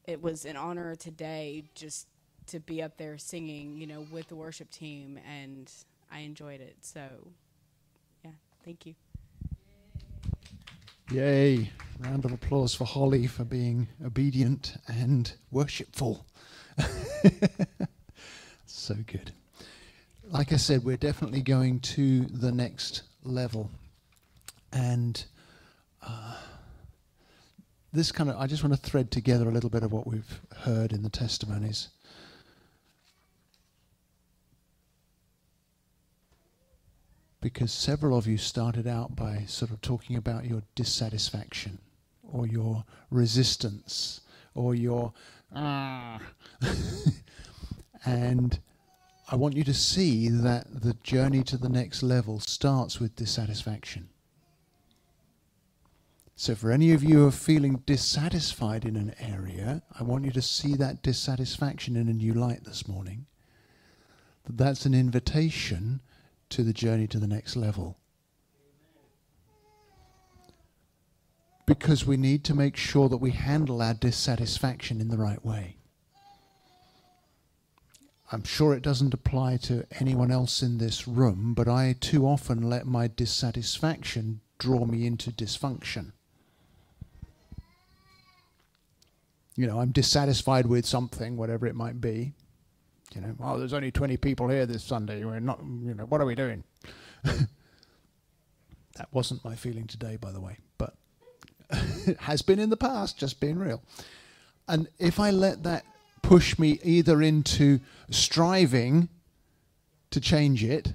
it 0.07 0.21
was 0.21 0.45
an 0.45 0.57
honor 0.57 0.97
today 0.97 1.65
just 1.75 2.07
to 2.49 2.61
be 2.61 2.83
up 2.83 2.99
there 2.99 3.17
singing, 3.17 3.79
you 3.79 3.87
know, 3.87 4.05
with 4.13 4.29
the 4.29 4.37
worship 4.37 4.71
team 4.71 5.19
and 5.27 5.73
I 6.11 6.21
enjoyed 6.21 6.61
it. 6.61 6.77
So, 6.83 7.01
yeah, 8.23 8.33
thank 8.67 8.85
you. 8.85 8.95
Yay. 11.11 11.71
Round 12.01 12.25
of 12.25 12.33
applause 12.33 12.75
for 12.75 12.85
Holly 12.85 13.27
for 13.27 13.45
being 13.45 13.89
obedient 14.05 14.77
and 14.89 15.33
worshipful. 15.51 16.27
so 18.67 18.95
good. 19.07 19.33
Like 20.29 20.53
I 20.53 20.57
said, 20.57 20.85
we're 20.85 20.97
definitely 20.97 21.43
going 21.43 21.81
to 21.81 22.23
the 22.25 22.51
next 22.51 23.03
level. 23.23 23.71
And 24.73 25.25
uh, 26.03 26.37
this 27.93 28.11
kind 28.11 28.31
of, 28.31 28.37
I 28.37 28.47
just 28.47 28.65
want 28.65 28.75
to 28.75 28.81
thread 28.81 29.11
together 29.11 29.49
a 29.49 29.53
little 29.53 29.71
bit 29.71 29.83
of 29.83 29.93
what 29.93 30.07
we've 30.07 30.41
heard 30.59 30.93
in 30.93 31.03
the 31.03 31.11
testimonies. 31.11 31.89
Because 37.43 37.73
several 37.73 38.17
of 38.17 38.27
you 38.27 38.39
started 38.39 38.87
out 38.87 39.15
by 39.17 39.45
sort 39.47 39.73
of 39.73 39.81
talking 39.83 40.17
about 40.17 40.47
your 40.47 40.63
dissatisfaction 40.77 41.79
or 42.23 42.47
your 42.47 42.85
resistance 43.11 44.21
or 44.55 44.75
your 44.75 45.13
ah. 45.55 46.21
and 48.07 48.61
I 49.29 49.37
want 49.37 49.57
you 49.57 49.65
to 49.65 49.75
see 49.75 50.29
that 50.29 50.83
the 50.83 50.95
journey 51.03 51.43
to 51.45 51.57
the 51.57 51.69
next 51.69 52.03
level 52.03 52.39
starts 52.39 53.01
with 53.01 53.17
dissatisfaction. 53.17 54.09
So, 56.37 56.55
for 56.55 56.71
any 56.71 56.93
of 56.93 57.03
you 57.03 57.19
who 57.19 57.29
are 57.29 57.33
feeling 57.33 57.83
dissatisfied 57.87 58.85
in 58.85 58.97
an 58.97 59.15
area, 59.21 59.83
I 59.99 60.03
want 60.05 60.25
you 60.25 60.33
to 60.33 60.43
see 60.43 60.75
that 60.77 61.03
dissatisfaction 61.03 61.97
in 61.97 62.09
a 62.09 62.13
new 62.13 62.35
light 62.35 62.65
this 62.65 62.87
morning 62.87 63.27
that 64.45 64.57
that's 64.59 64.87
an 64.87 64.95
invitation 64.95 66.01
to 66.53 66.63
the 66.63 66.73
journey 66.73 67.07
to 67.09 67.19
the 67.19 67.27
next 67.27 67.57
level. 67.57 67.99
Because 71.67 72.07
we 72.07 72.17
need 72.17 72.45
to 72.45 72.55
make 72.55 72.77
sure 72.77 73.09
that 73.09 73.17
we 73.17 73.31
handle 73.31 73.81
our 73.81 73.95
dissatisfaction 73.95 75.01
in 75.01 75.09
the 75.09 75.17
right 75.17 75.45
way. 75.45 75.79
I'm 78.31 78.45
sure 78.45 78.75
it 78.75 78.83
doesn't 78.83 79.15
apply 79.15 79.59
to 79.59 79.87
anyone 80.01 80.31
else 80.31 80.63
in 80.63 80.79
this 80.79 81.09
room, 81.09 81.55
but 81.55 81.69
I 81.69 81.95
too 81.99 82.27
often 82.27 82.69
let 82.69 82.87
my 82.87 83.07
dissatisfaction 83.07 84.41
draw 84.59 84.85
me 84.85 85.07
into 85.07 85.31
dysfunction. 85.31 86.13
You 89.55 89.67
know, 89.67 89.81
I'm 89.81 89.93
dissatisfied 89.93 90.67
with 90.67 90.87
something, 90.87 91.37
whatever 91.37 91.67
it 91.67 91.75
might 91.75 92.01
be. 92.01 92.35
You 93.15 93.21
know, 93.21 93.35
oh, 93.41 93.59
there's 93.59 93.73
only 93.73 93.91
20 93.91 94.17
people 94.17 94.49
here 94.49 94.67
this 94.67 94.83
Sunday. 94.83 95.25
We're 95.25 95.41
not, 95.41 95.61
you 95.61 95.95
know, 95.95 96.05
what 96.05 96.21
are 96.21 96.27
we 96.27 96.35
doing? 96.35 96.65
that 97.25 97.49
wasn't 99.13 99.45
my 99.45 99.55
feeling 99.55 99.87
today, 99.87 100.17
by 100.17 100.33
the 100.33 100.41
way, 100.41 100.59
but 100.79 100.95
it 101.71 102.17
has 102.21 102.43
been 102.43 102.59
in 102.59 102.71
the 102.71 102.77
past, 102.77 103.19
just 103.19 103.41
being 103.41 103.59
real. 103.59 103.83
And 104.69 104.89
if 104.99 105.19
I 105.21 105.31
let 105.31 105.63
that 105.65 105.85
push 106.23 106.59
me 106.59 106.79
either 106.83 107.21
into 107.21 107.81
striving 108.11 109.09
to 110.11 110.21
change 110.21 110.65
it 110.65 110.95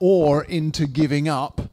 or 0.00 0.44
into 0.44 0.86
giving 0.86 1.28
up, 1.28 1.70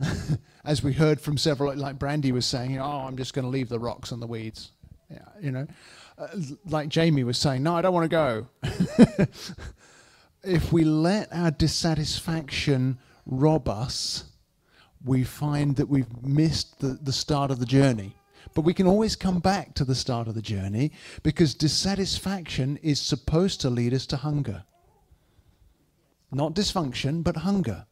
as 0.64 0.82
we 0.82 0.92
heard 0.92 1.20
from 1.20 1.36
several, 1.36 1.74
like 1.76 1.98
Brandy 1.98 2.32
was 2.32 2.46
saying, 2.46 2.78
oh, 2.78 3.04
I'm 3.06 3.16
just 3.16 3.34
going 3.34 3.44
to 3.44 3.50
leave 3.50 3.68
the 3.68 3.78
rocks 3.78 4.10
and 4.10 4.22
the 4.22 4.26
weeds. 4.26 4.72
Yeah, 5.10 5.18
you 5.40 5.50
know, 5.50 5.66
uh, 6.22 6.28
like 6.66 6.88
Jamie 6.88 7.24
was 7.24 7.38
saying, 7.38 7.62
no, 7.62 7.74
I 7.74 7.82
don't 7.82 7.94
want 7.94 8.08
to 8.08 8.08
go. 8.08 8.46
if 10.44 10.72
we 10.72 10.84
let 10.84 11.32
our 11.32 11.50
dissatisfaction 11.50 12.98
rob 13.26 13.68
us, 13.68 14.24
we 15.04 15.24
find 15.24 15.76
that 15.76 15.88
we've 15.88 16.22
missed 16.22 16.78
the, 16.80 16.98
the 17.02 17.12
start 17.12 17.50
of 17.50 17.58
the 17.58 17.66
journey. 17.66 18.14
But 18.54 18.62
we 18.62 18.74
can 18.74 18.86
always 18.86 19.16
come 19.16 19.40
back 19.40 19.74
to 19.74 19.84
the 19.84 19.94
start 19.94 20.28
of 20.28 20.34
the 20.34 20.42
journey 20.42 20.92
because 21.22 21.54
dissatisfaction 21.54 22.76
is 22.82 23.00
supposed 23.00 23.60
to 23.62 23.70
lead 23.70 23.94
us 23.94 24.06
to 24.06 24.16
hunger. 24.16 24.64
Not 26.30 26.54
dysfunction, 26.54 27.24
but 27.24 27.38
hunger. 27.38 27.86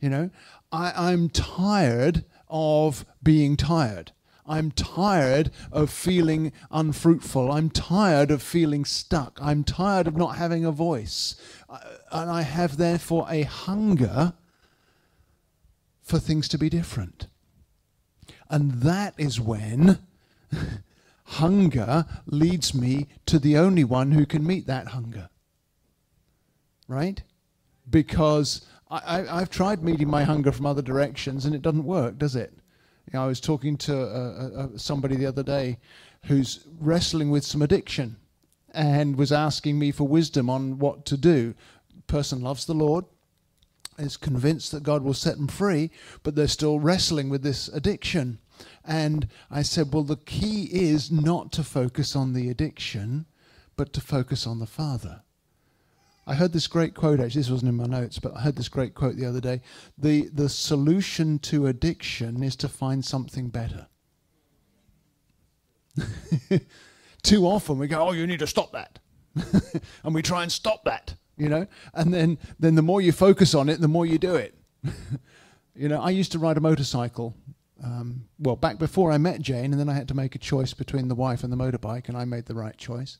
You 0.00 0.10
know, 0.10 0.30
I, 0.70 0.92
I'm 0.94 1.30
tired 1.30 2.24
of 2.48 3.04
being 3.22 3.56
tired. 3.56 4.12
I'm 4.48 4.70
tired 4.70 5.50
of 5.72 5.90
feeling 5.90 6.52
unfruitful. 6.70 7.50
I'm 7.50 7.70
tired 7.70 8.30
of 8.30 8.42
feeling 8.42 8.84
stuck. 8.84 9.38
I'm 9.42 9.64
tired 9.64 10.06
of 10.06 10.16
not 10.16 10.36
having 10.36 10.64
a 10.64 10.70
voice. 10.70 11.36
And 12.12 12.30
I 12.30 12.42
have 12.42 12.76
therefore 12.76 13.26
a 13.28 13.42
hunger 13.42 14.34
for 16.02 16.18
things 16.18 16.48
to 16.48 16.58
be 16.58 16.68
different. 16.68 17.26
And 18.48 18.82
that 18.82 19.14
is 19.18 19.40
when 19.40 19.98
hunger 21.24 22.06
leads 22.26 22.74
me 22.74 23.08
to 23.26 23.38
the 23.40 23.56
only 23.58 23.82
one 23.82 24.12
who 24.12 24.24
can 24.24 24.46
meet 24.46 24.66
that 24.68 24.88
hunger. 24.88 25.28
Right? 26.86 27.22
Because 27.90 28.64
I, 28.88 29.22
have 29.22 29.50
tried 29.50 29.82
meeting 29.82 30.08
my 30.08 30.22
hunger 30.22 30.52
from 30.52 30.66
other 30.66 30.82
directions 30.82 31.44
and 31.44 31.54
it 31.54 31.62
doesn't 31.62 31.84
work, 31.84 32.18
does 32.18 32.36
it? 32.36 32.52
You 33.06 33.18
know, 33.18 33.24
I 33.24 33.26
was 33.26 33.40
talking 33.40 33.76
to 33.78 33.96
uh, 33.96 34.62
uh, 34.62 34.68
somebody 34.76 35.16
the 35.16 35.26
other 35.26 35.42
day 35.42 35.78
who's 36.24 36.66
wrestling 36.80 37.30
with 37.30 37.44
some 37.44 37.62
addiction 37.62 38.16
and 38.74 39.16
was 39.16 39.32
asking 39.32 39.78
me 39.78 39.92
for 39.92 40.06
wisdom 40.06 40.50
on 40.50 40.78
what 40.78 41.04
to 41.06 41.16
do. 41.16 41.54
Person 42.08 42.40
loves 42.40 42.66
the 42.66 42.74
Lord, 42.74 43.04
is 43.98 44.16
convinced 44.16 44.72
that 44.72 44.82
God 44.82 45.02
will 45.02 45.14
set 45.14 45.36
them 45.36 45.48
free, 45.48 45.90
but 46.22 46.34
they're 46.34 46.48
still 46.48 46.80
wrestling 46.80 47.28
with 47.28 47.42
this 47.42 47.68
addiction. 47.68 48.38
And 48.84 49.28
I 49.50 49.62
said, 49.62 49.92
well, 49.92 50.02
the 50.02 50.16
key 50.16 50.64
is 50.64 51.10
not 51.10 51.52
to 51.52 51.64
focus 51.64 52.16
on 52.16 52.32
the 52.32 52.48
addiction, 52.48 53.26
but 53.76 53.92
to 53.92 54.00
focus 54.00 54.46
on 54.46 54.58
the 54.58 54.66
Father. 54.66 55.22
I 56.26 56.34
heard 56.34 56.52
this 56.52 56.66
great 56.66 56.94
quote, 56.94 57.20
actually, 57.20 57.42
this 57.42 57.50
wasn't 57.50 57.68
in 57.68 57.76
my 57.76 57.86
notes, 57.86 58.18
but 58.18 58.36
I 58.36 58.40
heard 58.40 58.56
this 58.56 58.68
great 58.68 58.94
quote 58.94 59.16
the 59.16 59.26
other 59.26 59.40
day. 59.40 59.60
The, 59.96 60.28
the 60.32 60.48
solution 60.48 61.38
to 61.40 61.66
addiction 61.66 62.42
is 62.42 62.56
to 62.56 62.68
find 62.68 63.04
something 63.04 63.48
better. 63.48 63.86
Too 67.22 67.46
often 67.46 67.78
we 67.78 67.86
go, 67.86 68.08
oh, 68.08 68.12
you 68.12 68.26
need 68.26 68.40
to 68.40 68.46
stop 68.46 68.72
that. 68.72 68.98
and 70.04 70.14
we 70.14 70.22
try 70.22 70.42
and 70.42 70.50
stop 70.50 70.84
that, 70.84 71.14
you 71.36 71.48
know? 71.48 71.66
And 71.94 72.12
then, 72.12 72.38
then 72.58 72.74
the 72.74 72.82
more 72.82 73.00
you 73.00 73.12
focus 73.12 73.54
on 73.54 73.68
it, 73.68 73.80
the 73.80 73.88
more 73.88 74.04
you 74.04 74.18
do 74.18 74.34
it. 74.34 74.54
you 75.76 75.88
know, 75.88 76.00
I 76.00 76.10
used 76.10 76.32
to 76.32 76.38
ride 76.38 76.56
a 76.56 76.60
motorcycle 76.60 77.36
um, 77.82 78.24
well, 78.38 78.56
back 78.56 78.78
before 78.78 79.12
I 79.12 79.18
met 79.18 79.40
Jane, 79.40 79.72
and 79.72 79.78
then 79.78 79.88
I 79.88 79.94
had 79.94 80.08
to 80.08 80.14
make 80.14 80.34
a 80.34 80.38
choice 80.38 80.72
between 80.72 81.08
the 81.08 81.14
wife 81.14 81.44
and 81.44 81.52
the 81.52 81.56
motorbike, 81.56 82.08
and 82.08 82.16
I 82.16 82.24
made 82.24 82.46
the 82.46 82.54
right 82.54 82.76
choice. 82.76 83.18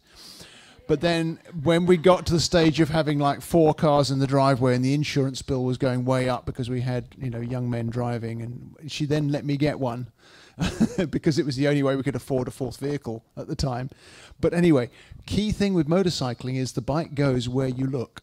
But 0.87 1.01
then 1.01 1.41
when 1.63 1.85
we 1.85 1.97
got 1.97 2.27
to 2.27 2.33
the 2.33 2.41
stage 2.41 2.81
of 2.81 2.91
having 2.91 3.19
like 3.19 3.41
four 3.41 3.75
cars 3.75 4.11
in 4.11 4.21
the 4.21 4.27
driveway 4.27 4.75
and 4.77 4.85
the 4.85 4.95
insurance 4.95 5.43
bill 5.43 5.65
was 5.65 5.79
going 5.79 6.05
way 6.05 6.29
up 6.29 6.47
because 6.47 6.71
we 6.71 6.83
had, 6.83 7.09
you 7.19 7.29
know, 7.29 7.41
young 7.41 7.69
men 7.69 7.91
driving 7.91 8.41
and 8.41 8.77
she 8.87 9.05
then 9.05 9.29
let 9.29 9.45
me 9.45 9.57
get 9.57 9.81
one 9.81 10.13
because 11.11 11.39
it 11.39 11.47
was 11.47 11.57
the 11.57 11.67
only 11.67 11.83
way 11.83 11.97
we 11.97 12.03
could 12.03 12.15
afford 12.15 12.47
a 12.47 12.53
fourth 12.53 12.79
vehicle 12.79 13.25
at 13.37 13.49
the 13.49 13.57
time. 13.57 13.91
But 14.41 14.55
anyway, 14.55 14.91
key 15.27 15.51
thing 15.51 15.75
with 15.75 15.89
motorcycling 15.89 16.57
is 16.57 16.73
the 16.73 16.81
bike 16.81 17.15
goes 17.15 17.49
where 17.49 17.69
you 17.69 17.87
look. 17.87 18.23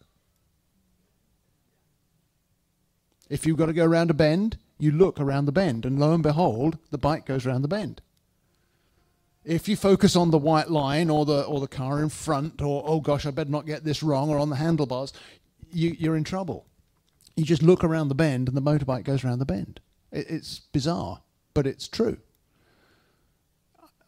If 3.30 3.45
you've 3.45 3.57
got 3.57 3.66
to 3.68 3.74
go 3.74 3.86
around 3.86 4.09
a 4.09 4.14
bend, 4.14 4.57
you 4.78 4.91
look 4.91 5.20
around 5.20 5.45
the 5.45 5.51
bend, 5.51 5.86
and 5.86 5.99
lo 5.99 6.14
and 6.14 6.24
behold, 6.24 6.78
the 6.91 6.97
bike 6.97 7.26
goes 7.26 7.45
around 7.45 7.61
the 7.61 7.68
bend. 7.68 8.01
If 9.46 9.68
you 9.68 9.76
focus 9.76 10.16
on 10.16 10.32
the 10.32 10.38
white 10.38 10.70
line 10.70 11.10
or 11.10 11.26
the 11.26 11.44
or 11.44 11.60
the 11.60 11.68
car 11.68 12.02
in 12.02 12.10
front, 12.10 12.62
or 12.62 12.84
oh 12.86 13.00
gosh, 13.02 13.26
I 13.26 13.32
better 13.32 13.50
not 13.50 13.66
get 13.66 13.84
this 13.84 14.02
wrong, 14.02 14.30
or 14.30 14.39
on 14.39 14.50
the 14.50 14.56
handlebars, 14.56 15.14
you, 15.72 15.96
you're 16.00 16.16
in 16.16 16.24
trouble. 16.24 16.66
You 17.36 17.44
just 17.44 17.64
look 17.64 17.84
around 17.84 18.08
the 18.08 18.16
bend, 18.16 18.48
and 18.48 18.56
the 18.56 18.62
motorbike 18.62 19.04
goes 19.04 19.24
around 19.24 19.39
the 19.39 19.46
bend. 19.46 19.80
It, 20.12 20.28
it's 20.30 20.60
bizarre, 20.60 21.22
but 21.54 21.68
it's 21.68 21.88
true. 21.88 22.18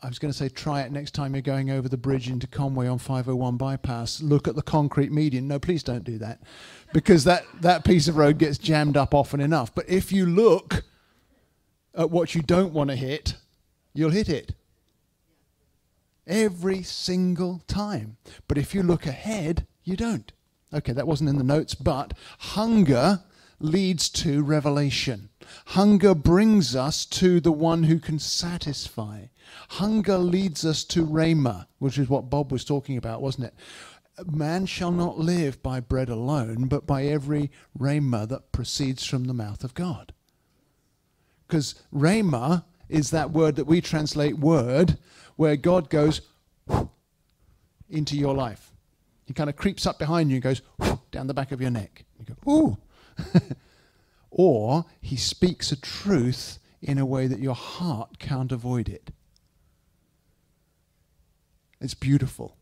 I 0.05 0.07
was 0.07 0.19
going 0.19 0.31
to 0.31 0.37
say 0.37 0.49
try 0.49 0.81
it 0.81 0.91
next 0.91 1.15
time 1.15 1.33
you're 1.33 1.41
going 1.41 1.71
over 1.71 1.89
the 1.89 1.97
bridge 1.97 2.29
into 2.29 2.45
Conway 2.45 2.85
on 2.85 2.99
501 2.99 3.57
bypass. 3.57 4.21
Look 4.21 4.47
at 4.47 4.55
the 4.55 4.61
concrete 4.61 5.11
median. 5.11 5.47
No, 5.47 5.57
please 5.57 5.81
don't 5.81 6.03
do 6.03 6.19
that 6.19 6.41
because 6.93 7.23
that, 7.23 7.43
that 7.61 7.83
piece 7.83 8.07
of 8.07 8.15
road 8.15 8.37
gets 8.37 8.59
jammed 8.59 8.97
up 8.97 9.15
often 9.15 9.39
enough. 9.39 9.73
But 9.73 9.89
if 9.89 10.11
you 10.11 10.27
look 10.27 10.83
at 11.95 12.11
what 12.11 12.35
you 12.35 12.43
don't 12.43 12.71
want 12.71 12.91
to 12.91 12.95
hit, 12.95 13.35
you'll 13.95 14.11
hit 14.11 14.29
it. 14.29 14.53
Every 16.27 16.81
single 16.83 17.61
time. 17.67 18.17
But 18.47 18.57
if 18.57 18.73
you 18.73 18.83
look 18.83 19.05
ahead, 19.05 19.67
you 19.83 19.95
don't. 19.95 20.31
Okay, 20.73 20.91
that 20.91 21.07
wasn't 21.07 21.29
in 21.29 21.37
the 21.37 21.43
notes, 21.43 21.75
but 21.75 22.13
hunger 22.39 23.23
leads 23.59 24.09
to 24.09 24.43
revelation. 24.43 25.29
Hunger 25.67 26.13
brings 26.13 26.75
us 26.75 27.05
to 27.05 27.39
the 27.39 27.51
one 27.51 27.83
who 27.83 27.99
can 27.99 28.19
satisfy. 28.19 29.27
Hunger 29.69 30.17
leads 30.17 30.65
us 30.65 30.83
to 30.85 31.05
Rhema, 31.05 31.67
which 31.79 31.97
is 31.97 32.09
what 32.09 32.29
Bob 32.29 32.51
was 32.51 32.65
talking 32.65 32.97
about, 32.97 33.21
wasn't 33.21 33.45
it? 33.45 33.53
Man 34.25 34.65
shall 34.65 34.91
not 34.91 35.19
live 35.19 35.61
by 35.61 35.79
bread 35.79 36.09
alone, 36.09 36.67
but 36.67 36.87
by 36.87 37.03
every 37.03 37.51
Rhema 37.77 38.27
that 38.29 38.51
proceeds 38.51 39.05
from 39.05 39.25
the 39.25 39.33
mouth 39.33 39.63
of 39.63 39.73
God. 39.73 40.13
Because 41.47 41.75
Rhema 41.93 42.63
is 42.89 43.11
that 43.11 43.31
word 43.31 43.55
that 43.55 43.67
we 43.67 43.81
translate 43.81 44.39
word, 44.39 44.97
where 45.35 45.55
God 45.55 45.89
goes 45.89 46.21
into 47.89 48.17
your 48.17 48.33
life. 48.33 48.71
He 49.25 49.33
kind 49.33 49.49
of 49.49 49.55
creeps 49.55 49.85
up 49.85 49.99
behind 49.99 50.29
you 50.29 50.35
and 50.35 50.43
goes 50.43 50.61
down 51.11 51.27
the 51.27 51.33
back 51.33 51.51
of 51.51 51.61
your 51.61 51.71
neck. 51.71 52.05
You 52.19 52.25
go, 52.25 52.51
ooh. 52.51 52.77
or 54.29 54.85
he 55.01 55.15
speaks 55.15 55.71
a 55.71 55.79
truth 55.79 56.59
in 56.81 56.97
a 56.97 57.05
way 57.05 57.27
that 57.27 57.39
your 57.39 57.55
heart 57.55 58.19
can't 58.19 58.51
avoid 58.51 58.89
it. 58.89 59.11
It's 61.81 61.93
beautiful. 61.93 62.57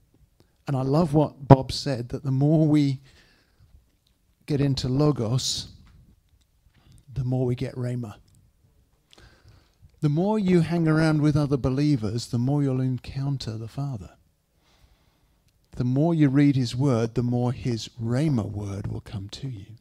And 0.68 0.78
I 0.78 0.82
love 0.82 1.14
what 1.14 1.48
Bob 1.48 1.72
said 1.72 2.10
that 2.10 2.24
the 2.24 2.32
more 2.32 2.68
we 2.68 3.02
get 4.46 4.62
into 4.62 4.88
Logos, 4.88 5.68
the 7.14 7.24
more 7.24 7.46
we 7.46 7.56
get 7.56 7.76
Rhema. 7.76 8.16
The 10.04 10.10
more 10.10 10.38
you 10.38 10.60
hang 10.60 10.86
around 10.86 11.22
with 11.22 11.38
other 11.38 11.56
believers, 11.56 12.28
the 12.28 12.38
more 12.38 12.62
you'll 12.62 12.82
encounter 12.82 13.58
the 13.58 13.70
Father. 13.70 14.10
The 15.78 15.86
more 15.86 16.14
you 16.14 16.28
read 16.28 16.58
His 16.58 16.76
Word, 16.76 17.16
the 17.16 17.24
more 17.24 17.54
His 17.54 17.88
Rhema 18.02 18.44
word 18.44 18.88
will 18.88 19.00
come 19.00 19.30
to 19.30 19.48
you. 19.48 19.78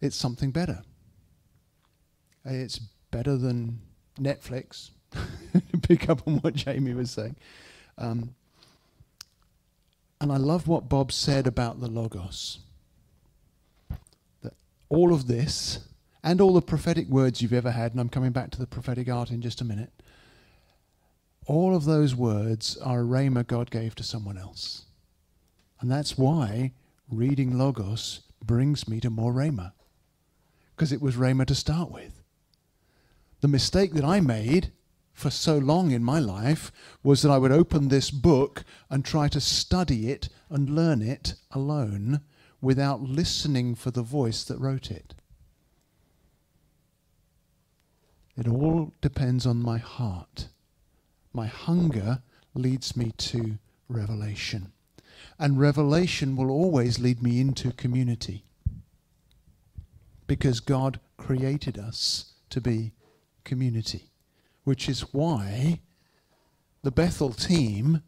It's 0.00 0.16
something 0.16 0.52
better. 0.52 0.84
It's 2.46 2.78
better 3.10 3.36
than 3.36 3.82
Netflix. 4.18 4.92
Pick 5.82 6.08
up 6.08 6.26
on 6.26 6.38
what 6.38 6.54
Jamie 6.54 6.94
was 6.94 7.10
saying. 7.10 7.36
Um, 7.98 8.34
And 10.18 10.32
I 10.32 10.38
love 10.38 10.66
what 10.66 10.88
Bob 10.88 11.12
said 11.12 11.46
about 11.46 11.78
the 11.78 11.88
Logos. 11.88 12.60
That 14.42 14.54
all 14.88 15.12
of 15.12 15.26
this 15.26 15.80
and 16.22 16.40
all 16.40 16.52
the 16.52 16.62
prophetic 16.62 17.08
words 17.08 17.40
you've 17.40 17.52
ever 17.52 17.70
had, 17.70 17.92
and 17.92 18.00
I'm 18.00 18.08
coming 18.08 18.32
back 18.32 18.50
to 18.52 18.58
the 18.58 18.66
prophetic 18.66 19.08
art 19.08 19.30
in 19.30 19.40
just 19.40 19.60
a 19.60 19.64
minute, 19.64 19.92
all 21.46 21.74
of 21.74 21.84
those 21.84 22.14
words 22.14 22.76
are 22.76 23.00
a 23.00 23.04
rhema 23.04 23.46
God 23.46 23.70
gave 23.70 23.94
to 23.96 24.02
someone 24.02 24.38
else. 24.38 24.84
And 25.80 25.90
that's 25.90 26.18
why 26.18 26.72
reading 27.10 27.56
Logos 27.56 28.20
brings 28.44 28.86
me 28.86 29.00
to 29.00 29.10
more 29.10 29.32
rhema. 29.32 29.72
Because 30.76 30.92
it 30.92 31.00
was 31.00 31.16
rhema 31.16 31.46
to 31.46 31.54
start 31.54 31.90
with. 31.90 32.22
The 33.40 33.48
mistake 33.48 33.94
that 33.94 34.04
I 34.04 34.20
made 34.20 34.72
for 35.12 35.30
so 35.30 35.58
long 35.58 35.90
in 35.90 36.04
my 36.04 36.18
life 36.18 36.70
was 37.02 37.22
that 37.22 37.30
I 37.30 37.38
would 37.38 37.52
open 37.52 37.88
this 37.88 38.10
book 38.10 38.64
and 38.88 39.04
try 39.04 39.28
to 39.28 39.40
study 39.40 40.10
it 40.10 40.28
and 40.48 40.70
learn 40.70 41.02
it 41.02 41.34
alone 41.50 42.20
without 42.60 43.02
listening 43.02 43.74
for 43.74 43.90
the 43.90 44.02
voice 44.02 44.44
that 44.44 44.58
wrote 44.58 44.90
it. 44.90 45.14
It 48.36 48.48
all 48.48 48.92
depends 49.00 49.46
on 49.46 49.62
my 49.62 49.78
heart. 49.78 50.48
My 51.32 51.46
hunger 51.46 52.22
leads 52.54 52.96
me 52.96 53.12
to 53.18 53.58
revelation. 53.88 54.72
And 55.38 55.58
revelation 55.58 56.36
will 56.36 56.50
always 56.50 56.98
lead 56.98 57.22
me 57.22 57.40
into 57.40 57.72
community. 57.72 58.44
Because 60.26 60.60
God 60.60 61.00
created 61.16 61.78
us 61.78 62.32
to 62.50 62.60
be 62.60 62.92
community, 63.44 64.10
which 64.64 64.88
is 64.88 65.12
why 65.12 65.80
the 66.82 66.90
Bethel 66.90 67.32
team 67.32 68.02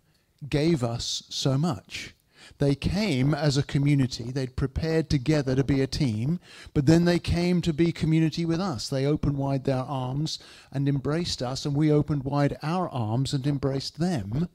gave 0.48 0.82
us 0.82 1.24
so 1.28 1.58
much. 1.58 2.14
They 2.58 2.74
came 2.74 3.34
as 3.34 3.56
a 3.56 3.62
community. 3.62 4.30
They'd 4.30 4.56
prepared 4.56 5.10
together 5.10 5.54
to 5.54 5.64
be 5.64 5.80
a 5.80 5.86
team, 5.86 6.38
but 6.74 6.86
then 6.86 7.04
they 7.04 7.18
came 7.18 7.60
to 7.62 7.72
be 7.72 7.92
community 7.92 8.44
with 8.44 8.60
us. 8.60 8.88
They 8.88 9.06
opened 9.06 9.36
wide 9.36 9.64
their 9.64 9.78
arms 9.78 10.38
and 10.70 10.88
embraced 10.88 11.42
us, 11.42 11.64
and 11.64 11.74
we 11.74 11.90
opened 11.90 12.24
wide 12.24 12.56
our 12.62 12.88
arms 12.88 13.32
and 13.32 13.46
embraced 13.46 13.98
them. 13.98 14.48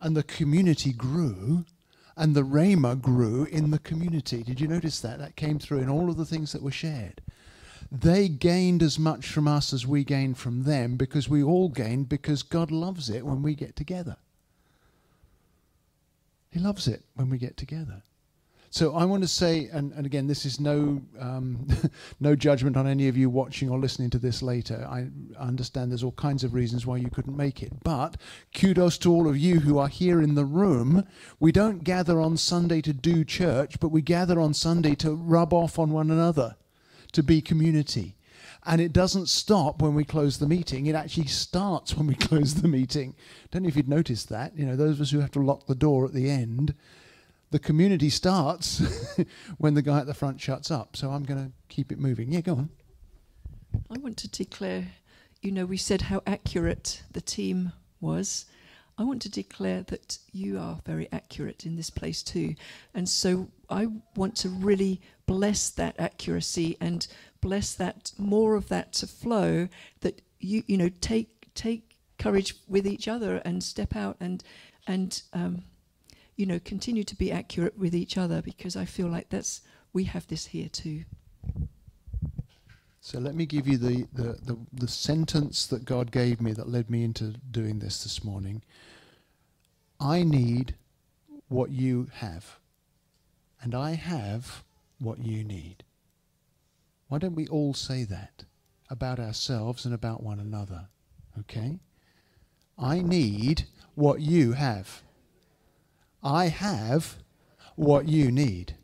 And 0.00 0.16
the 0.16 0.22
community 0.22 0.92
grew, 0.92 1.64
and 2.16 2.34
the 2.34 2.42
Rhema 2.42 3.00
grew 3.00 3.44
in 3.44 3.70
the 3.70 3.78
community. 3.78 4.42
Did 4.42 4.60
you 4.60 4.68
notice 4.68 5.00
that? 5.00 5.18
That 5.18 5.36
came 5.36 5.58
through 5.58 5.80
in 5.80 5.88
all 5.88 6.10
of 6.10 6.16
the 6.16 6.26
things 6.26 6.52
that 6.52 6.62
were 6.62 6.70
shared. 6.70 7.20
They 7.90 8.28
gained 8.28 8.82
as 8.82 8.98
much 8.98 9.26
from 9.28 9.46
us 9.46 9.72
as 9.72 9.86
we 9.86 10.04
gained 10.04 10.38
from 10.38 10.64
them 10.64 10.96
because 10.96 11.28
we 11.28 11.42
all 11.42 11.68
gained 11.68 12.08
because 12.08 12.42
God 12.42 12.70
loves 12.70 13.08
it 13.08 13.24
when 13.24 13.42
we 13.42 13.54
get 13.54 13.76
together. 13.76 14.16
He 16.56 16.62
loves 16.62 16.88
it 16.88 17.04
when 17.16 17.28
we 17.28 17.36
get 17.36 17.58
together. 17.58 18.02
So 18.70 18.94
I 18.94 19.04
want 19.04 19.22
to 19.22 19.28
say, 19.28 19.68
and, 19.70 19.92
and 19.92 20.06
again, 20.06 20.26
this 20.26 20.46
is 20.46 20.58
no 20.58 21.02
um, 21.20 21.68
no 22.20 22.34
judgment 22.34 22.78
on 22.78 22.86
any 22.86 23.08
of 23.08 23.16
you 23.18 23.28
watching 23.28 23.68
or 23.68 23.78
listening 23.78 24.08
to 24.08 24.18
this 24.18 24.40
later. 24.40 24.88
I 24.90 25.08
understand 25.38 25.90
there's 25.90 26.02
all 26.02 26.12
kinds 26.12 26.44
of 26.44 26.54
reasons 26.54 26.86
why 26.86 26.96
you 26.96 27.10
couldn't 27.10 27.36
make 27.36 27.62
it, 27.62 27.84
but 27.84 28.16
kudos 28.54 28.96
to 29.00 29.12
all 29.12 29.28
of 29.28 29.36
you 29.36 29.60
who 29.60 29.76
are 29.76 29.88
here 29.88 30.22
in 30.22 30.34
the 30.34 30.46
room. 30.46 31.06
We 31.38 31.52
don't 31.52 31.84
gather 31.84 32.22
on 32.22 32.38
Sunday 32.38 32.80
to 32.80 32.94
do 32.94 33.22
church, 33.22 33.78
but 33.78 33.90
we 33.90 34.00
gather 34.00 34.40
on 34.40 34.54
Sunday 34.54 34.94
to 34.94 35.10
rub 35.10 35.52
off 35.52 35.78
on 35.78 35.90
one 35.90 36.10
another, 36.10 36.56
to 37.12 37.22
be 37.22 37.42
community. 37.42 38.15
And 38.66 38.80
it 38.80 38.92
doesn't 38.92 39.28
stop 39.28 39.80
when 39.80 39.94
we 39.94 40.04
close 40.04 40.38
the 40.38 40.48
meeting. 40.48 40.86
It 40.86 40.94
actually 40.94 41.26
starts 41.26 41.96
when 41.96 42.06
we 42.06 42.14
close 42.28 42.54
the 42.54 42.68
meeting. 42.68 43.14
Don't 43.50 43.62
know 43.62 43.68
if 43.68 43.76
you'd 43.76 43.88
noticed 43.88 44.28
that. 44.30 44.56
You 44.58 44.66
know, 44.66 44.76
those 44.76 44.96
of 44.96 45.02
us 45.02 45.10
who 45.10 45.20
have 45.20 45.30
to 45.32 45.40
lock 45.40 45.66
the 45.66 45.74
door 45.74 46.04
at 46.04 46.12
the 46.12 46.28
end, 46.28 46.74
the 47.50 47.58
community 47.58 48.10
starts 48.10 48.82
when 49.58 49.74
the 49.74 49.82
guy 49.82 50.00
at 50.00 50.06
the 50.06 50.14
front 50.14 50.40
shuts 50.40 50.70
up. 50.70 50.96
So 50.96 51.10
I'm 51.10 51.22
going 51.22 51.46
to 51.46 51.52
keep 51.68 51.92
it 51.92 51.98
moving. 51.98 52.32
Yeah, 52.32 52.40
go 52.40 52.52
on. 52.52 52.70
I 53.90 53.98
want 53.98 54.16
to 54.18 54.28
declare, 54.28 54.88
you 55.42 55.52
know, 55.52 55.66
we 55.66 55.76
said 55.76 56.02
how 56.02 56.22
accurate 56.26 57.02
the 57.12 57.20
team 57.20 57.72
was. 58.00 58.46
I 58.98 59.04
want 59.04 59.20
to 59.22 59.30
declare 59.30 59.82
that 59.82 60.18
you 60.32 60.58
are 60.58 60.80
very 60.86 61.06
accurate 61.12 61.66
in 61.66 61.76
this 61.76 61.90
place 61.90 62.22
too. 62.22 62.54
And 62.94 63.08
so 63.08 63.48
I 63.68 63.88
want 64.16 64.36
to 64.36 64.48
really 64.48 65.00
bless 65.26 65.70
that 65.70 65.96
accuracy 65.98 66.76
and 66.80 67.06
bless 67.46 67.74
that 67.74 68.10
more 68.18 68.56
of 68.56 68.66
that 68.66 68.92
to 68.92 69.06
flow 69.06 69.68
that 70.00 70.20
you 70.40 70.64
you 70.66 70.76
know 70.76 70.90
take 71.00 71.30
take 71.54 71.96
courage 72.18 72.56
with 72.66 72.84
each 72.88 73.06
other 73.06 73.36
and 73.44 73.62
step 73.62 73.94
out 73.94 74.16
and 74.18 74.42
and 74.88 75.22
um, 75.32 75.62
you 76.34 76.44
know 76.44 76.58
continue 76.64 77.04
to 77.04 77.14
be 77.14 77.30
accurate 77.30 77.78
with 77.78 77.94
each 77.94 78.18
other 78.18 78.42
because 78.42 78.74
I 78.74 78.84
feel 78.84 79.06
like 79.06 79.28
that's 79.28 79.60
we 79.92 80.04
have 80.04 80.26
this 80.26 80.46
here 80.46 80.68
too. 80.68 81.04
So 83.00 83.20
let 83.20 83.36
me 83.36 83.46
give 83.46 83.68
you 83.68 83.76
the, 83.76 84.08
the, 84.12 84.32
the, 84.42 84.58
the, 84.72 84.88
sentence 84.88 85.64
that 85.68 85.84
God 85.84 86.10
gave 86.10 86.40
me 86.40 86.52
that 86.54 86.68
led 86.68 86.90
me 86.90 87.04
into 87.04 87.34
doing 87.52 87.78
this 87.78 88.02
this 88.02 88.24
morning. 88.24 88.62
I 90.00 90.24
need 90.24 90.74
what 91.46 91.70
you 91.70 92.08
have, 92.14 92.58
and 93.62 93.76
I 93.76 93.92
have 93.92 94.64
what 94.98 95.20
you 95.20 95.44
need. 95.44 95.84
Why 97.08 97.18
don't 97.18 97.34
we 97.34 97.46
all 97.46 97.74
say 97.74 98.04
that 98.04 98.44
about 98.90 99.20
ourselves 99.20 99.84
and 99.84 99.94
about 99.94 100.22
one 100.22 100.40
another? 100.40 100.88
Okay? 101.38 101.78
I 102.78 103.00
need 103.00 103.66
what 103.94 104.20
you 104.20 104.52
have. 104.52 105.02
I 106.22 106.48
have 106.48 107.16
what 107.76 108.08
you 108.08 108.32
need. 108.32 108.74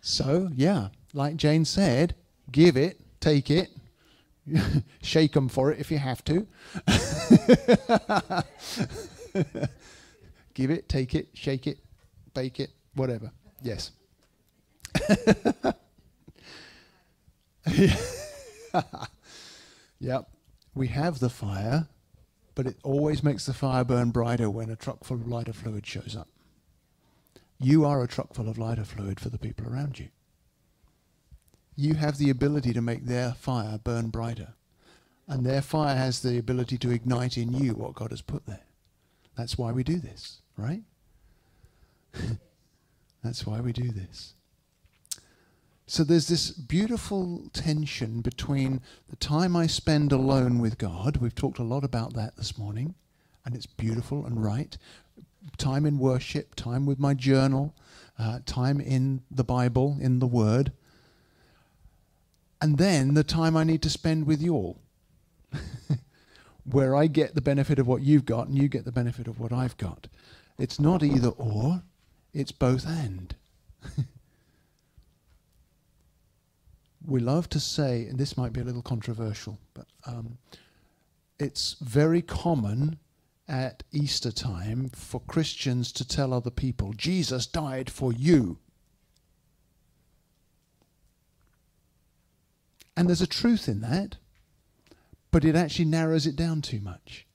So, 0.00 0.48
yeah, 0.54 0.88
like 1.12 1.36
Jane 1.36 1.64
said, 1.64 2.14
give 2.50 2.76
it, 2.76 3.00
take 3.20 3.50
it, 3.50 3.70
shake 5.02 5.34
them 5.34 5.48
for 5.48 5.70
it 5.70 5.78
if 5.78 5.90
you 5.90 5.98
have 5.98 6.24
to. 6.24 6.46
give 10.54 10.70
it, 10.70 10.88
take 10.88 11.14
it, 11.14 11.28
shake 11.34 11.66
it, 11.66 11.78
bake 12.34 12.58
it, 12.58 12.70
whatever. 12.94 13.30
Yes. 13.62 13.92
yep. 19.98 20.28
We 20.74 20.88
have 20.88 21.18
the 21.18 21.30
fire, 21.30 21.88
but 22.54 22.66
it 22.66 22.76
always 22.82 23.22
makes 23.22 23.46
the 23.46 23.54
fire 23.54 23.84
burn 23.84 24.10
brighter 24.10 24.48
when 24.50 24.70
a 24.70 24.76
truck 24.76 25.04
full 25.04 25.16
of 25.18 25.28
lighter 25.28 25.52
fluid 25.52 25.86
shows 25.86 26.16
up. 26.16 26.28
You 27.58 27.84
are 27.84 28.02
a 28.02 28.08
truck 28.08 28.32
full 28.34 28.48
of 28.48 28.56
lighter 28.58 28.84
fluid 28.84 29.20
for 29.20 29.28
the 29.28 29.38
people 29.38 29.66
around 29.68 29.98
you. 29.98 30.08
You 31.76 31.94
have 31.94 32.18
the 32.18 32.30
ability 32.30 32.72
to 32.72 32.80
make 32.82 33.06
their 33.06 33.32
fire 33.32 33.78
burn 33.82 34.08
brighter. 34.08 34.54
And 35.26 35.46
their 35.46 35.62
fire 35.62 35.96
has 35.96 36.20
the 36.20 36.38
ability 36.38 36.76
to 36.78 36.90
ignite 36.90 37.36
in 37.38 37.52
you 37.52 37.74
what 37.74 37.94
God 37.94 38.10
has 38.10 38.20
put 38.22 38.46
there. 38.46 38.64
That's 39.36 39.56
why 39.56 39.72
we 39.72 39.84
do 39.84 39.98
this, 39.98 40.42
right? 40.56 40.82
That's 43.22 43.46
why 43.46 43.60
we 43.60 43.72
do 43.72 43.90
this. 43.90 44.34
So 45.86 46.04
there's 46.04 46.28
this 46.28 46.52
beautiful 46.52 47.50
tension 47.52 48.20
between 48.20 48.80
the 49.08 49.16
time 49.16 49.56
I 49.56 49.66
spend 49.66 50.12
alone 50.12 50.60
with 50.60 50.78
God. 50.78 51.16
We've 51.16 51.34
talked 51.34 51.58
a 51.58 51.64
lot 51.64 51.82
about 51.82 52.14
that 52.14 52.36
this 52.36 52.56
morning, 52.56 52.94
and 53.44 53.56
it's 53.56 53.66
beautiful 53.66 54.24
and 54.24 54.42
right. 54.42 54.78
Time 55.58 55.84
in 55.84 55.98
worship, 55.98 56.54
time 56.54 56.86
with 56.86 57.00
my 57.00 57.12
journal, 57.12 57.74
uh, 58.18 58.38
time 58.46 58.80
in 58.80 59.22
the 59.32 59.42
Bible, 59.42 59.96
in 60.00 60.20
the 60.20 60.28
Word. 60.28 60.72
And 62.62 62.78
then 62.78 63.14
the 63.14 63.24
time 63.24 63.56
I 63.56 63.64
need 63.64 63.82
to 63.82 63.90
spend 63.90 64.28
with 64.28 64.40
you 64.40 64.54
all, 64.54 64.78
where 66.64 66.94
I 66.94 67.08
get 67.08 67.34
the 67.34 67.40
benefit 67.40 67.78
of 67.80 67.88
what 67.88 68.02
you've 68.02 68.26
got 68.26 68.46
and 68.46 68.56
you 68.56 68.68
get 68.68 68.84
the 68.84 68.92
benefit 68.92 69.26
of 69.26 69.40
what 69.40 69.52
I've 69.52 69.76
got. 69.76 70.06
It's 70.56 70.78
not 70.78 71.02
either 71.02 71.30
or, 71.30 71.82
it's 72.32 72.52
both 72.52 72.86
and. 72.86 73.34
we 77.06 77.20
love 77.20 77.48
to 77.50 77.60
say, 77.60 78.06
and 78.06 78.18
this 78.18 78.36
might 78.36 78.52
be 78.52 78.60
a 78.60 78.64
little 78.64 78.82
controversial, 78.82 79.58
but 79.74 79.86
um, 80.06 80.38
it's 81.38 81.76
very 81.80 82.22
common 82.22 82.98
at 83.48 83.82
Easter 83.90 84.30
time 84.30 84.90
for 84.90 85.20
Christians 85.20 85.90
to 85.92 86.06
tell 86.06 86.32
other 86.32 86.50
people, 86.50 86.92
Jesus 86.92 87.46
died 87.46 87.90
for 87.90 88.12
you. 88.12 88.58
And 92.96 93.08
there's 93.08 93.22
a 93.22 93.26
truth 93.26 93.68
in 93.68 93.80
that, 93.80 94.16
but 95.30 95.44
it 95.44 95.56
actually 95.56 95.86
narrows 95.86 96.26
it 96.26 96.36
down 96.36 96.60
too 96.60 96.80
much. 96.80 97.26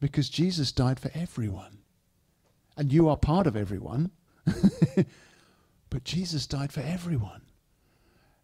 Because 0.00 0.28
Jesus 0.28 0.72
died 0.72 0.98
for 0.98 1.12
everyone 1.14 1.81
and 2.76 2.92
you 2.92 3.08
are 3.08 3.16
part 3.16 3.46
of 3.46 3.56
everyone. 3.56 4.10
but 5.90 6.04
Jesus 6.04 6.46
died 6.46 6.72
for 6.72 6.80
everyone. 6.80 7.42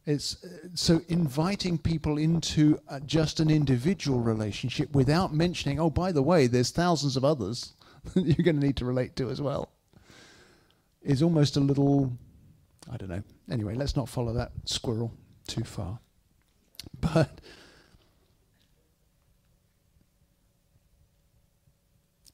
It's 0.07 0.43
uh, 0.43 0.69
so 0.75 1.03
inviting 1.09 1.77
people 1.77 2.17
into 2.17 2.81
uh, 2.89 3.01
just 3.01 3.41
an 3.41 3.51
individual 3.51 4.21
relationship 4.21 4.95
without 4.95 5.35
mentioning, 5.35 5.79
oh, 5.79 5.91
by 5.91 6.13
the 6.13 6.23
way, 6.23 6.47
there's 6.47 6.71
thousands 6.71 7.17
of 7.17 7.27
others 7.27 7.75
that 8.15 8.25
you're 8.25 8.45
going 8.45 8.59
to 8.59 8.67
need 8.67 8.77
to 8.77 8.87
relate 8.87 9.17
to 9.17 9.29
as 9.29 9.43
well, 9.43 9.71
is 11.03 11.23
almost 11.23 11.59
a 11.59 11.61
little, 11.61 12.11
I 12.91 12.97
don't 12.97 13.11
know. 13.11 13.23
Anyway, 13.51 13.75
let's 13.75 13.97
not 13.97 14.09
follow 14.09 14.33
that 14.33 14.53
squirrel 14.65 15.13
too 15.47 15.65
far. 15.65 15.99
But 17.01 17.41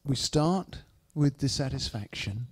we 0.04 0.14
start 0.14 0.78
with 1.14 1.38
dissatisfaction. 1.38 2.48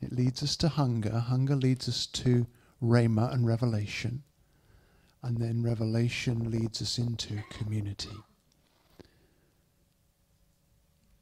It 0.00 0.12
leads 0.12 0.42
us 0.42 0.56
to 0.56 0.68
hunger. 0.68 1.18
Hunger 1.18 1.56
leads 1.56 1.88
us 1.88 2.06
to 2.06 2.46
rhema 2.82 3.32
and 3.32 3.46
revelation. 3.46 4.22
And 5.22 5.38
then 5.38 5.62
revelation 5.62 6.50
leads 6.50 6.82
us 6.82 6.98
into 6.98 7.42
community. 7.50 8.16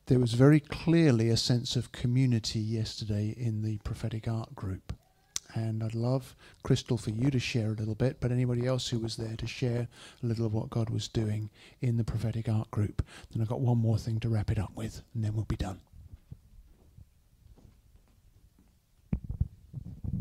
There 0.06 0.18
was 0.18 0.34
very 0.34 0.58
clearly 0.58 1.28
a 1.28 1.36
sense 1.36 1.76
of 1.76 1.92
community 1.92 2.58
yesterday 2.58 3.34
in 3.36 3.62
the 3.62 3.78
prophetic 3.78 4.26
art 4.26 4.54
group. 4.56 4.92
And 5.54 5.84
I'd 5.84 5.94
love, 5.94 6.34
Crystal, 6.62 6.96
for 6.96 7.10
you 7.10 7.30
to 7.30 7.38
share 7.38 7.68
a 7.68 7.74
little 7.74 7.94
bit, 7.94 8.18
but 8.20 8.32
anybody 8.32 8.66
else 8.66 8.88
who 8.88 8.98
was 8.98 9.16
there 9.16 9.36
to 9.36 9.46
share 9.46 9.86
a 10.22 10.26
little 10.26 10.46
of 10.46 10.54
what 10.54 10.70
God 10.70 10.90
was 10.90 11.08
doing 11.08 11.50
in 11.80 11.98
the 11.98 12.04
prophetic 12.04 12.48
art 12.48 12.70
group. 12.70 13.04
Then 13.30 13.42
I've 13.42 13.48
got 13.48 13.60
one 13.60 13.78
more 13.78 13.98
thing 13.98 14.18
to 14.20 14.28
wrap 14.28 14.50
it 14.50 14.58
up 14.58 14.72
with, 14.74 15.02
and 15.14 15.22
then 15.22 15.34
we'll 15.34 15.44
be 15.44 15.56
done. 15.56 15.80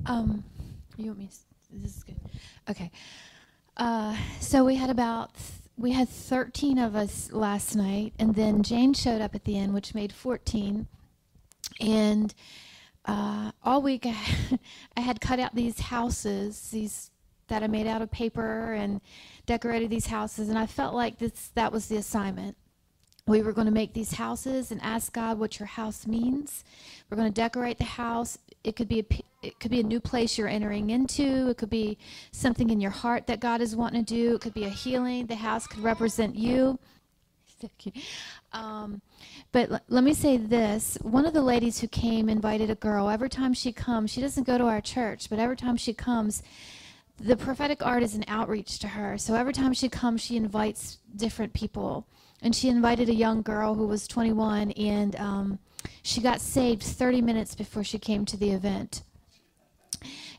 Um, 0.06 0.44
you 0.98 1.08
want 1.08 1.20
me? 1.20 1.30
This 1.72 1.98
is 1.98 2.04
good. 2.04 2.20
Okay. 2.70 2.92
Uh, 3.78 4.16
so 4.40 4.64
we 4.64 4.76
had 4.76 4.90
about 4.90 5.32
we 5.78 5.92
had 5.92 6.10
13 6.10 6.78
of 6.78 6.96
us 6.96 7.32
last 7.32 7.76
night, 7.76 8.14
and 8.20 8.36
then 8.36 8.62
Jane 8.62 8.94
showed 8.94 9.22
up 9.22 9.34
at 9.34 9.46
the 9.46 9.58
end, 9.58 9.74
which 9.74 9.96
made 9.96 10.12
14. 10.12 10.88
And 11.80 12.34
uh, 13.06 13.52
all 13.64 13.82
week 13.82 14.06
I, 14.06 14.16
I 14.98 15.02
had 15.02 15.22
cut 15.22 15.40
out 15.40 15.56
these 15.56 15.80
houses, 15.80 16.70
these 16.72 17.10
that 17.48 17.64
I 17.64 17.68
made 17.68 17.88
out 17.88 18.02
of 18.02 18.12
paper, 18.12 18.74
and 18.74 19.02
decorated 19.46 19.90
these 19.90 20.08
houses, 20.08 20.50
and 20.50 20.58
I 20.58 20.66
felt 20.66 20.94
like 20.94 21.18
this 21.20 21.52
that 21.56 21.72
was 21.72 21.88
the 21.88 21.98
assignment. 21.98 22.58
We 23.28 23.42
were 23.42 23.54
going 23.54 23.68
to 23.68 23.72
make 23.72 23.94
these 23.94 24.14
houses 24.14 24.72
and 24.72 24.82
ask 24.82 25.14
God 25.14 25.38
what 25.38 25.60
your 25.60 25.68
house 25.68 26.08
means. 26.08 26.64
We're 27.10 27.18
going 27.18 27.32
to 27.32 27.42
decorate 27.42 27.78
the 27.78 27.84
house. 27.84 28.38
It 28.64 28.76
could 28.76 28.88
be 28.88 29.00
a, 29.00 29.06
it 29.48 29.60
could 29.60 29.72
be 29.72 29.80
a 29.80 29.84
new 29.84 30.00
place 30.00 30.38
you're 30.38 30.48
entering 30.48 30.90
into. 30.90 31.50
It 31.50 31.58
could 31.58 31.70
be 31.70 31.98
something 32.32 32.70
in 32.70 32.82
your 32.82 32.92
heart 32.92 33.28
that 33.28 33.40
God 33.40 33.62
is 33.62 33.76
wanting 33.76 34.06
to 34.06 34.14
do. 34.14 34.36
It 34.36 34.42
could 34.42 34.54
be 34.54 34.66
a 34.66 34.70
healing. 34.70 35.28
The 35.28 35.36
house 35.36 35.68
could 35.68 35.84
represent 35.84 36.36
you. 36.36 36.80
Um, 38.54 39.02
but 39.54 39.84
let 39.88 40.04
me 40.04 40.14
say 40.14 40.36
this: 40.36 40.98
one 41.04 41.26
of 41.26 41.34
the 41.34 41.42
ladies 41.42 41.80
who 41.80 41.88
came 41.88 42.28
invited 42.28 42.70
a 42.70 42.76
girl. 42.76 43.10
Every 43.10 43.30
time 43.30 43.54
she 43.54 43.72
comes, 43.72 44.12
she 44.12 44.20
doesn't 44.20 44.46
go 44.46 44.58
to 44.58 44.66
our 44.66 44.82
church, 44.82 45.30
but 45.30 45.40
every 45.40 45.56
time 45.56 45.78
she 45.78 45.94
comes, 45.94 46.44
the 47.18 47.38
prophetic 47.38 47.86
art 47.86 48.04
is 48.04 48.16
an 48.16 48.26
outreach 48.28 48.80
to 48.80 48.90
her. 48.90 49.18
So 49.18 49.36
every 49.36 49.54
time 49.54 49.74
she 49.74 49.88
comes, 49.88 50.22
she 50.22 50.36
invites 50.36 50.98
different 51.16 51.54
people. 51.54 52.08
And 52.42 52.56
she 52.56 52.70
invited 52.70 53.10
a 53.10 53.14
young 53.14 53.42
girl 53.42 53.76
who 53.76 53.86
was 53.86 54.08
21, 54.08 54.72
and 54.72 55.16
um, 55.18 55.60
she 56.02 56.22
got 56.22 56.42
saved 56.42 56.84
30 56.84 57.22
minutes 57.22 57.56
before 57.56 57.84
she 57.84 58.00
came 58.00 58.26
to 58.26 58.38
the 58.38 58.52
event. 58.52 59.04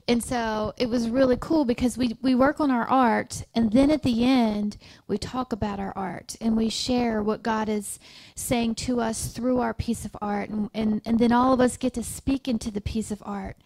And 0.08 0.22
so 0.22 0.74
it 0.76 0.88
was 0.88 1.08
really 1.08 1.36
cool 1.38 1.64
because 1.64 1.96
we, 1.96 2.16
we 2.22 2.34
work 2.34 2.58
on 2.58 2.72
our 2.72 2.88
art, 2.88 3.44
and 3.54 3.72
then 3.72 3.90
at 3.90 4.02
the 4.02 4.24
end, 4.24 4.76
we 5.06 5.16
talk 5.16 5.52
about 5.52 5.78
our 5.78 5.92
art 5.94 6.36
and 6.40 6.56
we 6.56 6.68
share 6.68 7.22
what 7.22 7.42
God 7.42 7.68
is 7.68 8.00
saying 8.34 8.74
to 8.76 9.00
us 9.00 9.28
through 9.28 9.60
our 9.60 9.72
piece 9.72 10.04
of 10.04 10.16
art. 10.20 10.50
And, 10.50 10.70
and, 10.74 11.02
and 11.04 11.18
then 11.20 11.30
all 11.30 11.52
of 11.52 11.60
us 11.60 11.76
get 11.76 11.94
to 11.94 12.02
speak 12.02 12.48
into 12.48 12.72
the 12.72 12.80
piece 12.80 13.12
of 13.12 13.22
art. 13.24 13.56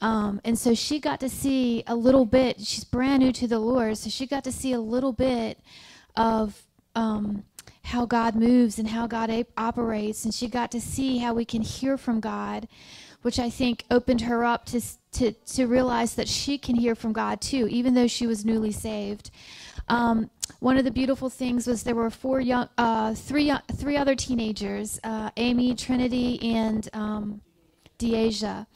Um, 0.00 0.40
and 0.44 0.58
so 0.58 0.74
she 0.74 0.98
got 0.98 1.20
to 1.20 1.28
see 1.28 1.84
a 1.86 1.94
little 1.94 2.26
bit, 2.26 2.60
she's 2.60 2.84
brand 2.84 3.22
new 3.22 3.32
to 3.32 3.46
the 3.46 3.58
Lord, 3.58 3.96
so 3.96 4.10
she 4.10 4.26
got 4.26 4.44
to 4.44 4.52
see 4.52 4.72
a 4.72 4.80
little 4.80 5.12
bit 5.12 5.60
of 6.16 6.62
um, 6.96 7.44
how 7.86 8.04
God 8.04 8.34
moves 8.34 8.78
and 8.78 8.88
how 8.88 9.06
God 9.06 9.30
ap- 9.30 9.46
operates. 9.56 10.24
And 10.24 10.34
she 10.34 10.48
got 10.48 10.70
to 10.72 10.80
see 10.80 11.18
how 11.18 11.34
we 11.34 11.44
can 11.44 11.62
hear 11.62 11.96
from 11.96 12.18
God, 12.18 12.66
which 13.22 13.38
I 13.38 13.48
think 13.48 13.84
opened 13.90 14.22
her 14.22 14.44
up 14.44 14.66
to, 14.66 14.80
to, 15.12 15.32
to 15.32 15.66
realize 15.66 16.14
that 16.16 16.28
she 16.28 16.58
can 16.58 16.74
hear 16.74 16.96
from 16.96 17.12
God 17.12 17.40
too, 17.40 17.68
even 17.68 17.94
though 17.94 18.08
she 18.08 18.26
was 18.26 18.44
newly 18.44 18.72
saved. 18.72 19.30
Um, 19.88 20.30
one 20.58 20.76
of 20.76 20.84
the 20.84 20.90
beautiful 20.90 21.30
things 21.30 21.68
was 21.68 21.84
there 21.84 21.94
were 21.94 22.10
four 22.10 22.40
young, 22.40 22.68
uh, 22.76 23.14
three, 23.14 23.52
three 23.76 23.96
other 23.96 24.16
teenagers, 24.16 24.98
uh, 25.04 25.30
Amy, 25.36 25.76
Trinity, 25.76 26.42
and 26.42 26.88
um, 26.92 27.40
Deasia 28.00 28.66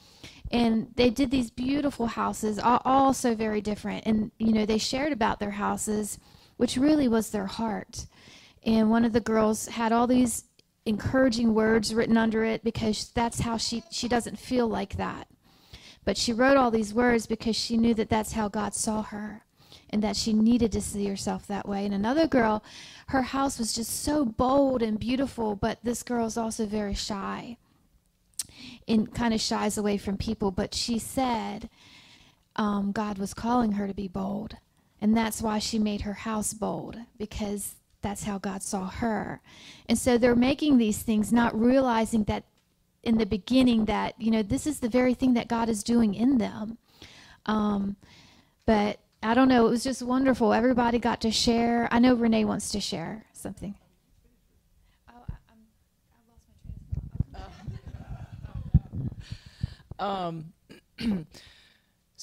and 0.53 0.89
they 0.97 1.11
did 1.11 1.31
these 1.31 1.51
beautiful 1.51 2.07
houses 2.07 2.59
all, 2.59 2.83
all 2.85 3.13
so 3.13 3.35
very 3.35 3.61
different 3.61 4.03
and 4.07 4.31
you 4.39 4.53
know 4.53 4.67
they 4.67 4.79
shared 4.79 5.13
about 5.13 5.39
their 5.39 5.53
houses 5.53 6.19
which 6.57 6.77
really 6.77 7.07
was 7.07 7.31
their 7.31 7.47
heart 7.47 8.07
and 8.65 8.91
one 8.91 9.05
of 9.05 9.13
the 9.13 9.21
girls 9.21 9.67
had 9.69 9.93
all 9.93 10.07
these 10.07 10.45
encouraging 10.87 11.55
words 11.55 11.95
written 11.95 12.17
under 12.17 12.45
it 12.45 12.65
because 12.65 13.11
that's 13.15 13.41
how 13.41 13.57
she 13.57 13.83
she 13.91 14.09
doesn't 14.09 14.39
feel 14.39 14.67
like 14.67 14.97
that 14.97 15.29
but 16.05 16.17
she 16.17 16.33
wrote 16.33 16.57
all 16.57 16.71
these 16.71 16.95
words 16.95 17.27
because 17.27 17.57
she 17.57 17.77
knew 17.77 17.95
that 17.95 18.09
that's 18.09 18.33
how 18.33 18.49
God 18.49 18.75
saw 18.75 19.03
her 19.03 19.45
and 19.91 20.03
that 20.03 20.17
she 20.17 20.33
needed 20.33 20.73
to 20.73 20.81
see 20.81 21.07
herself 21.07 21.47
that 21.47 21.69
way. 21.69 21.85
And 21.85 21.93
another 21.93 22.27
girl, 22.27 22.63
her 23.09 23.23
house 23.23 23.59
was 23.59 23.73
just 23.73 24.03
so 24.03 24.25
bold 24.25 24.83
and 24.83 24.99
beautiful, 24.99 25.57
but 25.57 25.79
this 25.83 26.03
girl 26.03 26.27
is 26.27 26.37
also 26.37 26.65
very 26.65 26.95
shy 26.95 27.57
and 28.89 29.13
kind 29.13 29.35
of 29.35 29.41
shies 29.41 29.77
away 29.77 29.99
from 29.99 30.17
people. 30.17 30.51
But 30.51 30.75
she 30.75 30.99
said 30.99 31.69
um, 32.57 32.93
God 32.93 33.19
was 33.19 33.35
calling 33.35 33.73
her 33.73 33.87
to 33.87 33.95
be 33.95 34.09
bold. 34.09 34.57
And 35.03 35.17
that's 35.17 35.41
why 35.41 35.59
she 35.59 35.79
made 35.79 36.03
her 36.03 36.13
house 36.13 36.53
bold, 36.53 36.97
because 37.17 37.75
that's 38.03 38.25
how 38.25 38.39
God 38.39 38.63
saw 38.63 38.89
her. 38.89 39.41
And 39.89 39.99
so 39.99 40.19
they're 40.19 40.37
making 40.37 40.79
these 40.79 41.03
things, 41.03 41.33
not 41.33 41.59
realizing 41.59 42.25
that 42.25 42.45
in 43.03 43.19
the 43.19 43.27
beginning 43.27 43.87
that, 43.87 44.15
you 44.21 44.31
know, 44.31 44.43
this 44.43 44.67
is 44.67 44.81
the 44.81 44.89
very 44.89 45.15
thing 45.15 45.35
that 45.35 45.49
God 45.49 45.69
is 45.69 45.83
doing 45.83 46.15
in 46.15 46.39
them. 46.39 46.79
Um, 47.47 47.97
but 48.67 49.01
I 49.23 49.35
don't 49.35 49.49
know, 49.49 49.67
it 49.67 49.71
was 49.71 49.85
just 49.85 50.03
wonderful. 50.03 50.53
Everybody 50.53 50.99
got 50.99 51.21
to 51.23 51.31
share. 51.31 51.89
I 51.91 51.99
know 51.99 52.15
Renee 52.15 52.45
wants 52.45 52.71
to 52.71 52.81
share 52.81 53.25
something. 53.33 53.75
Oh. 55.09 55.13
Um, 59.99 60.55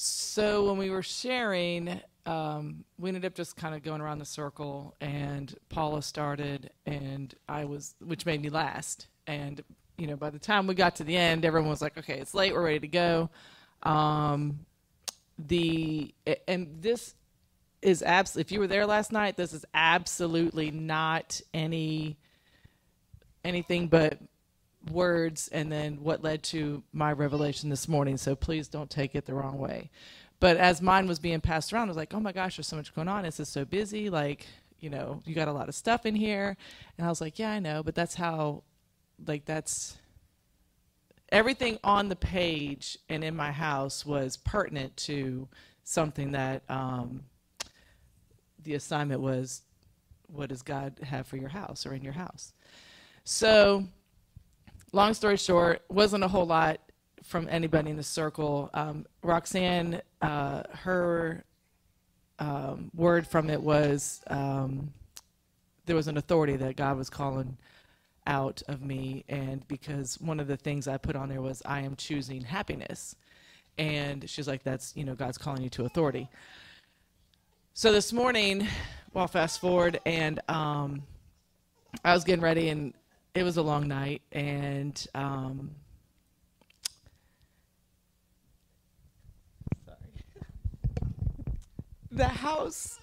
so 0.00 0.64
when 0.64 0.78
we 0.78 0.90
were 0.90 1.02
sharing, 1.02 2.00
um, 2.24 2.84
we 3.00 3.08
ended 3.08 3.24
up 3.24 3.34
just 3.34 3.56
kind 3.56 3.74
of 3.74 3.82
going 3.82 4.00
around 4.00 4.20
the 4.20 4.24
circle, 4.24 4.94
and 5.00 5.52
Paula 5.70 6.02
started, 6.02 6.70
and 6.86 7.34
I 7.48 7.64
was, 7.64 7.96
which 7.98 8.24
made 8.24 8.40
me 8.40 8.48
last. 8.48 9.08
And 9.26 9.60
you 9.96 10.06
know, 10.06 10.14
by 10.14 10.30
the 10.30 10.38
time 10.38 10.68
we 10.68 10.76
got 10.76 10.94
to 10.96 11.04
the 11.04 11.16
end, 11.16 11.44
everyone 11.44 11.68
was 11.68 11.82
like, 11.82 11.98
"Okay, 11.98 12.20
it's 12.20 12.32
late. 12.32 12.54
We're 12.54 12.62
ready 12.62 12.78
to 12.78 12.86
go." 12.86 13.30
Um, 13.82 14.60
the 15.36 16.14
and 16.46 16.80
this 16.80 17.16
is 17.82 18.04
absolutely. 18.04 18.42
If 18.42 18.52
you 18.52 18.60
were 18.60 18.68
there 18.68 18.86
last 18.86 19.10
night, 19.10 19.36
this 19.36 19.52
is 19.52 19.64
absolutely 19.74 20.70
not 20.70 21.40
any 21.52 22.18
anything 23.44 23.88
but 23.88 24.16
words 24.90 25.48
and 25.48 25.70
then 25.70 25.96
what 26.02 26.22
led 26.22 26.42
to 26.42 26.82
my 26.92 27.12
revelation 27.12 27.68
this 27.68 27.88
morning. 27.88 28.16
So 28.16 28.34
please 28.34 28.68
don't 28.68 28.90
take 28.90 29.14
it 29.14 29.26
the 29.26 29.34
wrong 29.34 29.58
way. 29.58 29.90
But 30.40 30.56
as 30.56 30.80
mine 30.80 31.08
was 31.08 31.18
being 31.18 31.40
passed 31.40 31.72
around, 31.72 31.88
I 31.88 31.90
was 31.90 31.96
like, 31.96 32.14
oh 32.14 32.20
my 32.20 32.32
gosh, 32.32 32.56
there's 32.56 32.68
so 32.68 32.76
much 32.76 32.94
going 32.94 33.08
on. 33.08 33.24
This 33.24 33.40
is 33.40 33.48
so 33.48 33.64
busy. 33.64 34.08
Like, 34.08 34.46
you 34.78 34.88
know, 34.88 35.20
you 35.24 35.34
got 35.34 35.48
a 35.48 35.52
lot 35.52 35.68
of 35.68 35.74
stuff 35.74 36.06
in 36.06 36.14
here. 36.14 36.56
And 36.96 37.06
I 37.06 37.10
was 37.10 37.20
like, 37.20 37.38
yeah, 37.38 37.50
I 37.50 37.58
know. 37.58 37.82
But 37.82 37.94
that's 37.94 38.14
how, 38.14 38.62
like, 39.26 39.44
that's 39.44 39.96
everything 41.30 41.78
on 41.82 42.08
the 42.08 42.16
page 42.16 42.96
and 43.08 43.24
in 43.24 43.34
my 43.34 43.50
house 43.50 44.06
was 44.06 44.36
pertinent 44.36 44.96
to 44.96 45.48
something 45.82 46.32
that 46.32 46.62
um, 46.68 47.22
the 48.62 48.74
assignment 48.74 49.20
was 49.20 49.62
what 50.28 50.50
does 50.50 50.62
God 50.62 50.98
have 51.02 51.26
for 51.26 51.36
your 51.36 51.48
house 51.48 51.86
or 51.86 51.94
in 51.94 52.02
your 52.02 52.12
house? 52.12 52.52
So, 53.24 53.84
long 54.92 55.14
story 55.14 55.36
short, 55.36 55.82
wasn't 55.88 56.24
a 56.24 56.28
whole 56.28 56.46
lot 56.46 56.80
from 57.22 57.48
anybody 57.50 57.90
in 57.90 57.96
the 57.96 58.02
circle. 58.02 58.70
Um, 58.74 59.06
Roxanne, 59.22 60.00
uh, 60.22 60.62
her 60.72 61.44
um, 62.38 62.90
word 62.94 63.26
from 63.26 63.50
it 63.50 63.60
was 63.60 64.22
um, 64.28 64.92
there 65.86 65.96
was 65.96 66.08
an 66.08 66.16
authority 66.16 66.56
that 66.56 66.76
God 66.76 66.96
was 66.96 67.10
calling 67.10 67.56
out 68.26 68.62
of 68.68 68.82
me, 68.82 69.24
and 69.28 69.66
because 69.68 70.20
one 70.20 70.38
of 70.38 70.46
the 70.46 70.56
things 70.56 70.86
I 70.86 70.98
put 70.98 71.16
on 71.16 71.28
there 71.28 71.42
was 71.42 71.62
I 71.64 71.80
am 71.80 71.96
choosing 71.96 72.42
happiness, 72.42 73.16
and 73.78 74.28
she's 74.28 74.46
like, 74.46 74.62
that's 74.62 74.96
you 74.96 75.04
know 75.04 75.14
God's 75.14 75.38
calling 75.38 75.62
you 75.62 75.70
to 75.70 75.84
authority. 75.84 76.28
So 77.74 77.92
this 77.92 78.12
morning, 78.12 78.66
well, 79.12 79.28
fast 79.28 79.60
forward, 79.60 80.00
and 80.04 80.40
um, 80.48 81.02
I 82.04 82.12
was 82.12 82.24
getting 82.24 82.42
ready, 82.42 82.68
and 82.68 82.92
it 83.38 83.44
was 83.44 83.56
a 83.56 83.62
long 83.62 83.86
night, 83.86 84.20
and 84.32 85.06
um, 85.14 85.70
sorry, 89.86 89.98
the 92.10 92.26
house 92.26 92.98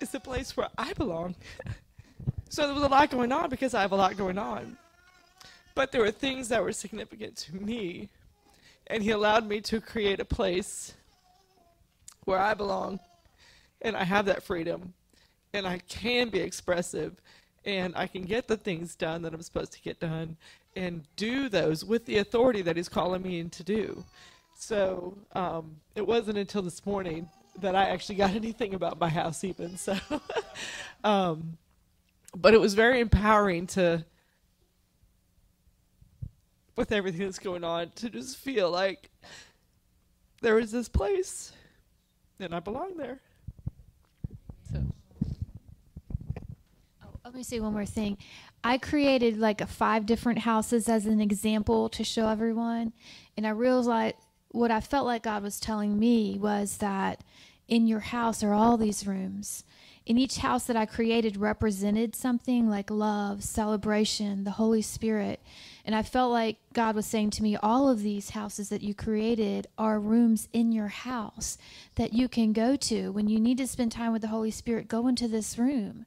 is 0.00 0.10
the 0.10 0.20
place 0.20 0.56
where 0.56 0.68
I 0.76 0.92
belong. 0.92 1.34
so 2.50 2.66
there 2.66 2.74
was 2.74 2.84
a 2.84 2.88
lot 2.88 3.10
going 3.10 3.32
on 3.32 3.48
because 3.48 3.72
I 3.72 3.80
have 3.80 3.92
a 3.92 3.96
lot 3.96 4.16
going 4.18 4.36
on, 4.36 4.76
but 5.74 5.90
there 5.90 6.02
were 6.02 6.10
things 6.10 6.48
that 6.48 6.62
were 6.62 6.72
significant 6.72 7.36
to 7.36 7.56
me, 7.56 8.10
and 8.88 9.02
He 9.02 9.10
allowed 9.10 9.48
me 9.48 9.62
to 9.62 9.80
create 9.80 10.20
a 10.20 10.24
place 10.26 10.92
where 12.26 12.38
I 12.38 12.52
belong, 12.52 13.00
and 13.80 13.96
I 13.96 14.04
have 14.04 14.26
that 14.26 14.42
freedom, 14.42 14.92
and 15.54 15.66
I 15.66 15.78
can 15.78 16.28
be 16.28 16.40
expressive 16.40 17.16
and 17.64 17.94
I 17.96 18.06
can 18.06 18.22
get 18.22 18.48
the 18.48 18.56
things 18.56 18.94
done 18.94 19.22
that 19.22 19.34
I'm 19.34 19.42
supposed 19.42 19.72
to 19.72 19.80
get 19.80 20.00
done 20.00 20.36
and 20.76 21.02
do 21.16 21.48
those 21.48 21.84
with 21.84 22.06
the 22.06 22.18
authority 22.18 22.62
that 22.62 22.76
he's 22.76 22.88
calling 22.88 23.22
me 23.22 23.40
in 23.40 23.50
to 23.50 23.62
do. 23.62 24.04
So 24.54 25.16
um, 25.32 25.76
it 25.94 26.06
wasn't 26.06 26.38
until 26.38 26.62
this 26.62 26.84
morning 26.86 27.28
that 27.60 27.74
I 27.74 27.84
actually 27.84 28.16
got 28.16 28.30
anything 28.34 28.74
about 28.74 29.00
my 29.00 29.08
house 29.08 29.44
even. 29.44 29.76
So, 29.76 29.96
um, 31.04 31.58
but 32.36 32.54
it 32.54 32.60
was 32.60 32.74
very 32.74 33.00
empowering 33.00 33.66
to, 33.68 34.04
with 36.76 36.92
everything 36.92 37.22
that's 37.22 37.38
going 37.38 37.64
on, 37.64 37.90
to 37.96 38.08
just 38.08 38.36
feel 38.36 38.70
like 38.70 39.10
there 40.40 40.58
is 40.58 40.70
this 40.70 40.88
place 40.88 41.52
and 42.38 42.54
I 42.54 42.60
belong 42.60 42.96
there. 42.96 43.20
So. 44.72 44.82
Let 47.30 47.36
me 47.36 47.42
say 47.44 47.60
one 47.60 47.74
more 47.74 47.86
thing. 47.86 48.18
I 48.64 48.76
created 48.76 49.38
like 49.38 49.64
five 49.68 50.04
different 50.04 50.40
houses 50.40 50.88
as 50.88 51.06
an 51.06 51.20
example 51.20 51.88
to 51.90 52.02
show 52.02 52.26
everyone, 52.26 52.92
and 53.36 53.46
I 53.46 53.50
realized 53.50 54.16
what 54.48 54.72
I 54.72 54.80
felt 54.80 55.06
like 55.06 55.22
God 55.22 55.44
was 55.44 55.60
telling 55.60 55.96
me 55.96 56.38
was 56.40 56.78
that 56.78 57.22
in 57.68 57.86
your 57.86 58.00
house 58.00 58.42
are 58.42 58.52
all 58.52 58.76
these 58.76 59.06
rooms. 59.06 59.62
In 60.04 60.18
each 60.18 60.38
house 60.38 60.64
that 60.64 60.74
I 60.74 60.86
created 60.86 61.36
represented 61.36 62.16
something 62.16 62.68
like 62.68 62.90
love, 62.90 63.44
celebration, 63.44 64.42
the 64.42 64.50
Holy 64.50 64.82
Spirit. 64.82 65.40
And 65.84 65.94
I 65.94 66.02
felt 66.02 66.32
like 66.32 66.56
God 66.72 66.96
was 66.96 67.06
saying 67.06 67.30
to 67.30 67.44
me, 67.44 67.54
all 67.54 67.88
of 67.88 68.02
these 68.02 68.30
houses 68.30 68.70
that 68.70 68.82
you 68.82 68.92
created 68.92 69.68
are 69.78 70.00
rooms 70.00 70.48
in 70.52 70.72
your 70.72 70.88
house 70.88 71.58
that 71.94 72.12
you 72.12 72.28
can 72.28 72.52
go 72.52 72.74
to. 72.74 73.12
When 73.12 73.28
you 73.28 73.38
need 73.38 73.58
to 73.58 73.68
spend 73.68 73.92
time 73.92 74.10
with 74.10 74.22
the 74.22 74.28
Holy 74.28 74.50
Spirit, 74.50 74.88
go 74.88 75.06
into 75.06 75.28
this 75.28 75.56
room 75.56 76.06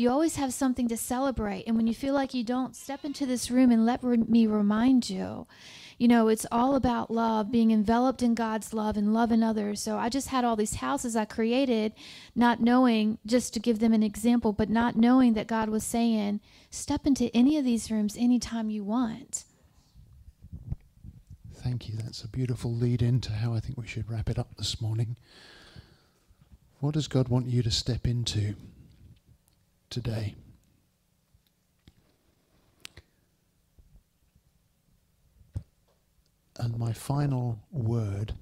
you 0.00 0.10
always 0.10 0.36
have 0.36 0.54
something 0.54 0.88
to 0.88 0.96
celebrate. 0.96 1.64
And 1.66 1.76
when 1.76 1.86
you 1.86 1.94
feel 1.94 2.14
like 2.14 2.32
you 2.32 2.42
don't, 2.42 2.74
step 2.74 3.04
into 3.04 3.26
this 3.26 3.50
room 3.50 3.70
and 3.70 3.84
let 3.84 4.02
re- 4.02 4.16
me 4.16 4.46
remind 4.46 5.10
you. 5.10 5.46
You 5.98 6.08
know, 6.08 6.28
it's 6.28 6.46
all 6.50 6.74
about 6.74 7.10
love, 7.10 7.52
being 7.52 7.70
enveloped 7.70 8.22
in 8.22 8.34
God's 8.34 8.72
love 8.72 8.96
and 8.96 9.12
loving 9.12 9.42
others. 9.42 9.82
So 9.82 9.98
I 9.98 10.08
just 10.08 10.28
had 10.28 10.42
all 10.42 10.56
these 10.56 10.76
houses 10.76 11.14
I 11.14 11.26
created, 11.26 11.92
not 12.34 12.60
knowing, 12.60 13.18
just 13.26 13.52
to 13.52 13.60
give 13.60 13.78
them 13.78 13.92
an 13.92 14.02
example, 14.02 14.54
but 14.54 14.70
not 14.70 14.96
knowing 14.96 15.34
that 15.34 15.46
God 15.46 15.68
was 15.68 15.84
saying, 15.84 16.40
step 16.70 17.06
into 17.06 17.34
any 17.36 17.58
of 17.58 17.66
these 17.66 17.90
rooms 17.90 18.16
anytime 18.16 18.70
you 18.70 18.82
want. 18.82 19.44
Thank 21.56 21.90
you. 21.90 21.96
That's 21.96 22.24
a 22.24 22.28
beautiful 22.28 22.72
lead 22.72 23.02
into 23.02 23.32
how 23.32 23.52
I 23.52 23.60
think 23.60 23.76
we 23.76 23.86
should 23.86 24.10
wrap 24.10 24.30
it 24.30 24.38
up 24.38 24.56
this 24.56 24.80
morning. 24.80 25.16
What 26.78 26.94
does 26.94 27.06
God 27.06 27.28
want 27.28 27.48
you 27.48 27.62
to 27.62 27.70
step 27.70 28.06
into? 28.06 28.54
Today. 29.90 30.34
And 36.56 36.78
my 36.78 36.92
final 36.92 37.58
word 37.72 38.34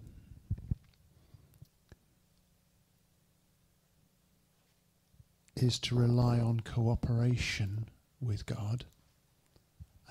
is 5.57 5.79
to 5.81 5.95
rely 5.95 6.39
on 6.39 6.61
cooperation 6.61 7.89
with 8.21 8.45
God 8.47 8.85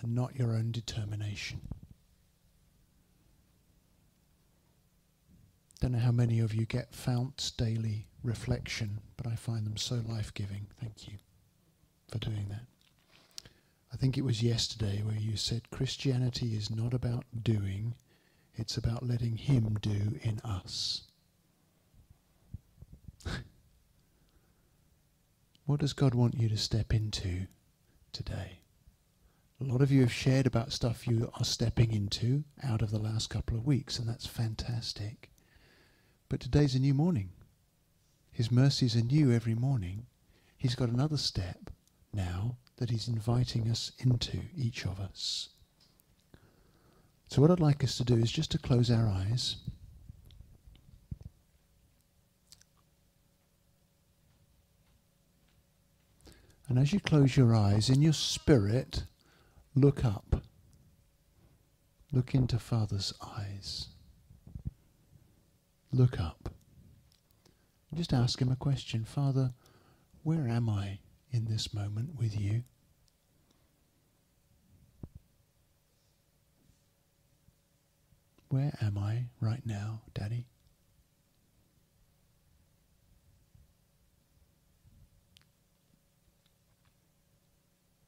and 0.02 0.16
not 0.16 0.36
your 0.36 0.54
own 0.54 0.72
determination. 0.72 1.62
Don't 5.80 5.92
know 5.92 6.00
how 6.00 6.12
many 6.12 6.40
of 6.40 6.54
you 6.54 6.66
get 6.66 6.96
Fount's 6.96 7.52
daily 7.52 8.08
reflection, 8.24 9.00
but 9.16 9.28
I 9.28 9.36
find 9.36 9.66
them 9.66 9.78
so 9.78 10.02
life 10.08 10.34
giving. 10.34 10.68
Thank 10.80 11.08
you 11.08 11.18
for 12.08 12.18
doing 12.20 12.47
that. 12.49 12.66
I 13.91 13.97
think 13.97 14.18
it 14.18 14.24
was 14.24 14.43
yesterday 14.43 15.01
where 15.03 15.16
you 15.16 15.38
said 15.38 15.70
Christianity 15.72 16.55
is 16.55 16.70
not 16.70 16.93
about 16.93 17.26
doing, 17.41 17.95
it's 18.55 18.78
about 18.78 19.08
letting 19.08 19.38
Him 19.38 19.78
do 19.82 20.20
in 20.22 20.39
us. 20.43 21.03
what 25.66 25.80
does 25.80 25.93
God 25.93 26.14
want 26.14 26.36
you 26.36 26.49
to 26.49 26.58
step 26.58 26.93
into 26.93 27.47
today? 28.12 28.60
A 29.60 29.64
lot 29.64 29.82
of 29.82 29.91
you 29.91 30.01
have 30.01 30.14
shared 30.14 30.45
about 30.45 30.72
stuff 30.72 31.08
you 31.08 31.32
are 31.39 31.45
stepping 31.45 31.91
into 31.91 32.43
out 32.64 32.84
of 32.84 32.91
the 32.91 32.99
last 32.99 33.30
couple 33.30 33.58
of 33.58 33.66
weeks, 33.66 33.97
and 33.97 34.08
that's 34.08 34.28
fantastic. 34.28 35.32
But 36.30 36.39
today's 36.39 36.76
a 36.76 36.80
new 36.80 36.93
morning. 36.93 37.32
His 38.32 38.51
mercies 38.51 38.95
are 38.95 39.01
new 39.01 39.32
every 39.32 39.55
morning. 39.55 40.05
He's 40.55 40.76
got 40.76 40.89
another 40.89 41.18
step 41.18 41.72
now 42.18 42.57
that 42.78 42.89
He's 42.89 43.07
inviting 43.07 43.70
us 43.70 43.93
into, 43.99 44.39
each 44.57 44.86
of 44.86 44.99
us. 44.99 45.49
So, 47.30 47.41
what 47.41 47.51
I'd 47.51 47.59
like 47.61 47.84
us 47.84 47.97
to 47.97 48.03
do 48.03 48.15
is 48.15 48.32
just 48.32 48.51
to 48.51 48.57
close 48.57 48.91
our 48.91 49.07
eyes. 49.07 49.57
And 56.68 56.78
as 56.78 56.91
you 56.91 56.99
close 56.99 57.38
your 57.38 57.55
eyes, 57.55 57.89
in 57.89 58.01
your 58.01 58.13
spirit, 58.13 59.03
look 59.74 60.03
up. 60.03 60.41
Look 62.11 62.36
into 62.36 62.59
Father's 62.59 63.13
eyes. 63.22 63.88
Look 65.93 66.20
up. 66.20 66.49
Just 67.93 68.13
ask 68.13 68.41
Him 68.41 68.51
a 68.51 68.55
question 68.55 69.05
Father, 69.05 69.53
where 70.24 70.47
am 70.47 70.70
I? 70.70 70.99
In 71.32 71.46
this 71.46 71.74
moment 71.74 72.16
with 72.18 72.40
you. 72.40 72.64
Where 78.50 78.74
am 78.82 78.98
I 78.98 79.26
right 79.42 79.66
now, 79.66 80.02
Daddy? 80.14 80.48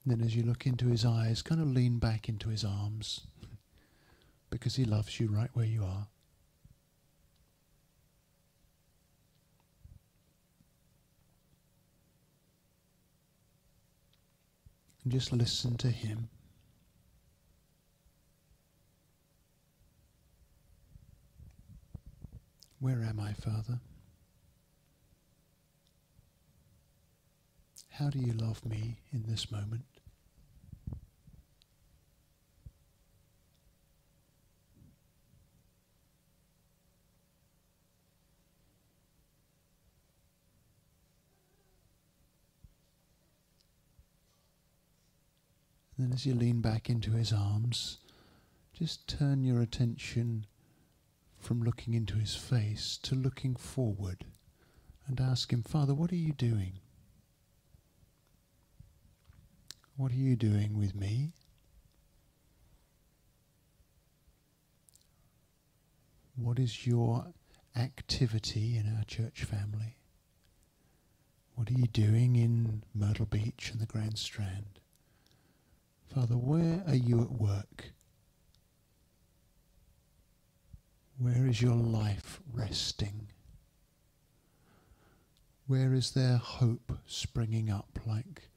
then, 0.09 0.21
as 0.21 0.35
you 0.35 0.43
look 0.43 0.65
into 0.65 0.87
his 0.87 1.05
eyes, 1.05 1.41
kind 1.41 1.61
of 1.61 1.67
lean 1.67 1.99
back 1.99 2.27
into 2.27 2.49
his 2.49 2.63
arms 2.63 3.27
because 4.49 4.75
he 4.75 4.85
loves 4.85 5.19
you 5.19 5.27
right 5.27 5.49
where 5.53 5.65
you 5.65 5.83
are. 5.83 6.07
And 15.03 15.11
just 15.11 15.31
listen 15.31 15.77
to 15.77 15.89
Him. 15.89 16.29
Where 22.79 23.03
am 23.03 23.19
I, 23.19 23.33
Father? 23.33 23.79
How 27.89 28.09
do 28.09 28.19
you 28.19 28.31
love 28.31 28.65
me 28.65 28.95
in 29.11 29.23
this 29.27 29.51
moment? 29.51 29.98
Then, 46.09 46.15
as 46.15 46.25
you 46.25 46.33
lean 46.33 46.61
back 46.61 46.89
into 46.89 47.11
his 47.11 47.31
arms, 47.31 47.99
just 48.73 49.07
turn 49.07 49.43
your 49.43 49.61
attention 49.61 50.45
from 51.37 51.61
looking 51.61 51.93
into 51.93 52.15
his 52.15 52.35
face 52.35 52.97
to 53.03 53.15
looking 53.15 53.55
forward 53.55 54.25
and 55.07 55.21
ask 55.21 55.51
him, 55.51 55.61
Father, 55.61 55.93
what 55.93 56.11
are 56.11 56.15
you 56.15 56.33
doing? 56.33 56.79
What 59.97 60.11
are 60.11 60.15
you 60.15 60.35
doing 60.35 60.77
with 60.77 60.95
me? 60.95 61.33
What 66.35 66.57
is 66.57 66.87
your 66.87 67.33
activity 67.75 68.77
in 68.77 68.95
our 68.97 69.03
church 69.03 69.43
family? 69.43 69.97
What 71.55 71.69
are 71.69 71.73
you 71.73 71.87
doing 71.87 72.35
in 72.35 72.83
Myrtle 72.95 73.25
Beach 73.25 73.69
and 73.71 73.81
the 73.81 73.85
Grand 73.85 74.17
Strand? 74.17 74.78
Father, 76.13 76.35
where 76.35 76.83
are 76.87 76.95
you 76.95 77.21
at 77.21 77.31
work? 77.31 77.91
Where 81.19 81.45
is 81.45 81.61
your 81.61 81.75
life 81.75 82.39
resting? 82.51 83.27
Where 85.67 85.93
is 85.93 86.11
there 86.11 86.37
hope 86.37 86.97
springing 87.05 87.69
up 87.69 87.99
like 88.07 88.49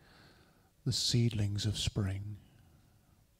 the 0.86 0.92
seedlings 0.92 1.66
of 1.66 1.76
spring? 1.76 2.38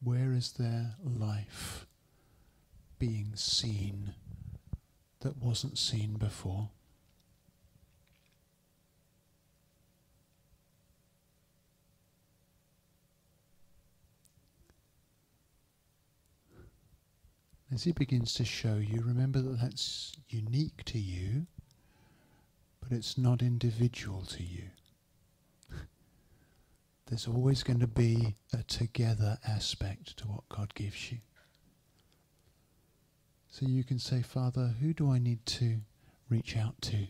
Where 0.03 0.35
is 0.35 0.53
there 0.53 0.97
life 1.03 1.87
being 2.99 3.33
seen 3.35 4.13
that 5.21 5.39
wasn't 5.39 5.79
seen 5.79 6.19
before? 6.19 6.69
As 17.73 17.85
he 17.85 17.93
begins 17.93 18.35
to 18.35 18.45
show 18.45 18.75
you, 18.75 19.01
remember 19.01 19.41
that 19.41 19.59
that's 19.59 20.13
unique 20.29 20.85
to 20.85 20.99
you, 20.99 21.47
but 22.83 22.93
it's 22.93 23.17
not 23.17 23.41
individual 23.41 24.27
to 24.27 24.43
you. 24.43 24.65
There's 27.07 27.27
always 27.27 27.63
going 27.63 27.81
to 27.81 27.87
be 27.87 28.35
a 28.53 28.63
together 28.65 29.39
aspect 29.49 30.19
to 30.19 30.25
what 30.27 30.47
God 30.51 30.75
gives 30.75 31.13
you. 31.13 31.19
So 33.49 33.65
you 33.67 33.85
can 33.85 33.99
say, 33.99 34.21
Father, 34.21 34.75
who 34.83 34.93
do 34.93 35.11
I 35.11 35.19
need 35.19 35.47
to 35.47 35.79
reach 36.29 36.59
out 36.59 36.81
to? 36.83 37.07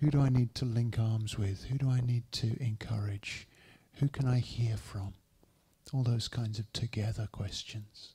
Who 0.00 0.10
do 0.10 0.20
I 0.20 0.28
need 0.28 0.54
to 0.56 0.64
link 0.64 1.00
arms 1.00 1.36
with? 1.36 1.64
Who 1.64 1.78
do 1.78 1.90
I 1.90 2.00
need 2.00 2.30
to 2.32 2.56
encourage? 2.62 3.48
Who 3.94 4.08
can 4.08 4.28
I 4.28 4.38
hear 4.38 4.76
from? 4.76 5.14
All 5.92 6.04
those 6.04 6.28
kinds 6.28 6.60
of 6.60 6.72
together 6.72 7.28
questions. 7.32 8.14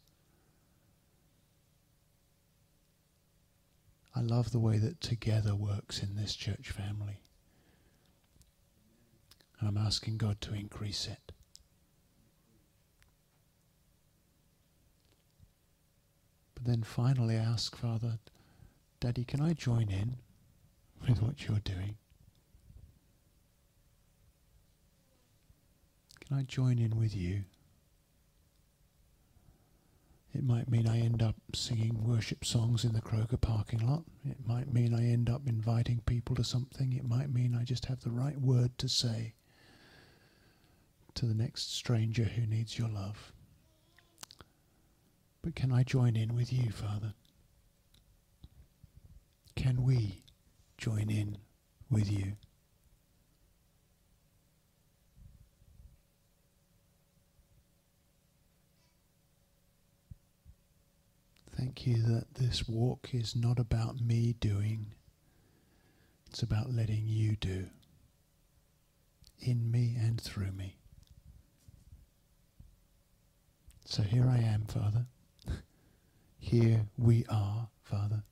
I 4.17 4.21
love 4.21 4.51
the 4.51 4.57
way 4.57 4.79
that 4.79 4.99
together 4.99 5.53
works 5.53 6.01
in 6.01 6.15
this 6.15 6.35
church 6.35 6.71
family. 6.71 7.19
And 9.59 9.69
I'm 9.69 9.77
asking 9.77 10.17
God 10.17 10.41
to 10.41 10.55
increase 10.55 11.05
it. 11.05 11.31
But 16.55 16.65
then 16.65 16.81
finally 16.81 17.35
I 17.35 17.41
ask 17.41 17.75
Father, 17.75 18.17
Daddy, 18.99 19.23
can 19.23 19.39
I 19.39 19.53
join 19.53 19.91
in 19.91 20.17
with 21.07 21.21
what 21.21 21.47
you're 21.47 21.59
doing? 21.59 21.97
Can 26.25 26.37
I 26.37 26.41
join 26.41 26.79
in 26.79 26.97
with 26.97 27.15
you? 27.15 27.43
It 30.33 30.43
might 30.43 30.69
mean 30.69 30.87
I 30.87 30.99
end 30.99 31.23
up 31.23 31.35
singing 31.53 32.03
worship 32.03 32.45
songs 32.45 32.83
in 32.83 32.93
the 32.93 33.01
Kroger 33.01 33.39
parking 33.39 33.79
lot. 33.79 34.03
It 34.23 34.37
might 34.45 34.71
mean 34.71 34.93
I 34.93 35.09
end 35.09 35.29
up 35.29 35.47
inviting 35.47 36.01
people 36.05 36.35
to 36.35 36.43
something. 36.43 36.93
It 36.93 37.07
might 37.07 37.33
mean 37.33 37.55
I 37.55 37.63
just 37.63 37.85
have 37.85 38.01
the 38.01 38.11
right 38.11 38.39
word 38.39 38.77
to 38.77 38.87
say 38.87 39.33
to 41.15 41.25
the 41.25 41.33
next 41.33 41.73
stranger 41.73 42.25
who 42.25 42.45
needs 42.45 42.77
your 42.77 42.89
love. 42.89 43.31
But 45.41 45.55
can 45.55 45.71
I 45.71 45.83
join 45.83 46.15
in 46.15 46.35
with 46.35 46.53
you, 46.53 46.71
Father? 46.71 47.13
Can 49.55 49.81
we 49.81 50.23
join 50.77 51.09
in 51.09 51.37
with 51.89 52.11
you? 52.11 52.33
Thank 61.57 61.87
you 61.87 62.03
that 62.03 62.35
this 62.35 62.67
walk 62.67 63.09
is 63.13 63.35
not 63.35 63.57
about 63.57 63.99
me 63.99 64.35
doing, 64.39 64.93
it's 66.29 66.43
about 66.43 66.71
letting 66.71 67.03
you 67.07 67.35
do 67.35 67.65
in 69.39 69.71
me 69.71 69.95
and 69.99 70.21
through 70.21 70.51
me. 70.51 70.77
So 73.85 74.03
here 74.03 74.27
I 74.29 74.37
am, 74.37 74.65
Father. 74.65 75.05
Here 76.39 76.85
we 76.97 77.25
are, 77.29 77.69
Father. 77.83 78.23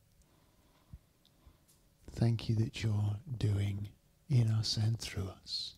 Thank 2.11 2.47
you 2.47 2.55
that 2.57 2.83
you're 2.83 3.15
doing 3.37 3.89
in 4.29 4.49
us 4.49 4.77
and 4.77 4.99
through 4.99 5.29
us. 5.41 5.75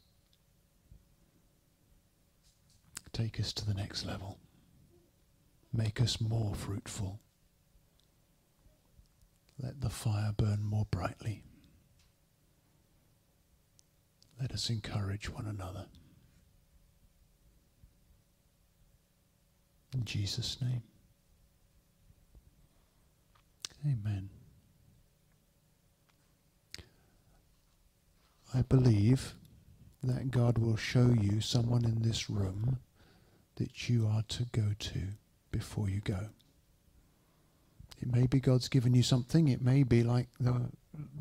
Take 3.13 3.39
us 3.39 3.53
to 3.53 3.65
the 3.65 3.73
next 3.73 4.05
level. 4.05 4.37
Make 5.71 6.01
us 6.01 6.19
more 6.19 6.53
fruitful. 6.53 7.19
Let 9.61 9.81
the 9.81 9.89
fire 9.89 10.33
burn 10.35 10.63
more 10.63 10.85
brightly. 10.91 11.43
Let 14.39 14.51
us 14.51 14.69
encourage 14.69 15.29
one 15.29 15.47
another. 15.47 15.85
In 19.93 20.05
Jesus' 20.05 20.57
name. 20.61 20.83
Amen. 23.85 24.29
I 28.53 28.61
believe 28.61 29.33
that 30.03 30.31
God 30.31 30.57
will 30.57 30.77
show 30.77 31.13
you 31.19 31.41
someone 31.41 31.83
in 31.83 32.01
this 32.01 32.29
room 32.29 32.79
that 33.55 33.89
you 33.89 34.07
are 34.07 34.23
to 34.29 34.45
go 34.51 34.73
to 34.77 34.99
before 35.51 35.89
you 35.89 35.99
go. 36.01 36.29
It 37.99 38.13
may 38.13 38.27
be 38.27 38.39
God's 38.39 38.67
given 38.67 38.93
you 38.93 39.03
something. 39.03 39.47
It 39.47 39.61
may 39.61 39.83
be 39.83 40.03
like 40.03 40.27
the 40.39 40.69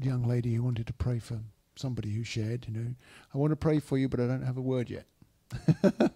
young 0.00 0.24
lady 0.24 0.54
who 0.54 0.62
wanted 0.62 0.86
to 0.86 0.92
pray 0.92 1.18
for 1.18 1.40
somebody 1.74 2.10
who 2.10 2.24
shared, 2.24 2.66
you 2.66 2.74
know, 2.74 2.94
I 3.34 3.38
want 3.38 3.50
to 3.50 3.56
pray 3.56 3.80
for 3.80 3.98
you, 3.98 4.08
but 4.08 4.20
I 4.20 4.26
don't 4.26 4.42
have 4.42 4.56
a 4.56 4.62
word 4.62 4.90
yet. 4.90 5.06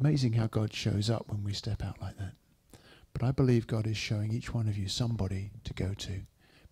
Amazing 0.00 0.34
how 0.34 0.46
God 0.46 0.72
shows 0.72 1.10
up 1.10 1.28
when 1.28 1.44
we 1.44 1.52
step 1.52 1.82
out 1.84 2.00
like 2.00 2.16
that. 2.18 2.32
But 3.12 3.22
I 3.22 3.32
believe 3.32 3.66
God 3.66 3.86
is 3.86 3.96
showing 3.96 4.32
each 4.32 4.54
one 4.54 4.68
of 4.68 4.78
you 4.78 4.88
somebody 4.88 5.50
to 5.64 5.74
go 5.74 5.94
to 5.94 6.22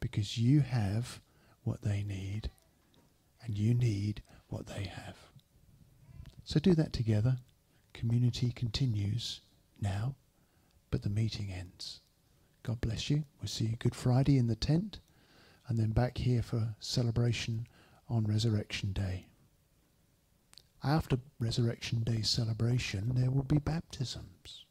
because 0.00 0.38
you 0.38 0.60
have 0.60 1.20
what 1.64 1.82
they 1.82 2.02
need 2.02 2.50
and 3.44 3.58
you 3.58 3.74
need 3.74 4.22
what 4.48 4.66
they 4.66 4.84
have. 4.84 5.16
So 6.44 6.58
do 6.60 6.74
that 6.74 6.92
together. 6.92 7.38
Community 7.92 8.52
continues 8.52 9.40
now, 9.80 10.14
but 10.90 11.02
the 11.02 11.10
meeting 11.10 11.52
ends. 11.52 12.00
God 12.68 12.82
bless 12.82 13.08
you. 13.08 13.24
We'll 13.40 13.48
see 13.48 13.64
you 13.64 13.76
Good 13.76 13.94
Friday 13.94 14.36
in 14.36 14.46
the 14.46 14.54
tent 14.54 15.00
and 15.68 15.78
then 15.78 15.92
back 15.92 16.18
here 16.18 16.42
for 16.42 16.74
celebration 16.80 17.66
on 18.10 18.26
Resurrection 18.26 18.92
Day. 18.92 19.24
After 20.84 21.16
Resurrection 21.40 22.00
Day 22.00 22.20
celebration, 22.20 23.14
there 23.14 23.30
will 23.30 23.44
be 23.44 23.56
baptisms. 23.56 24.66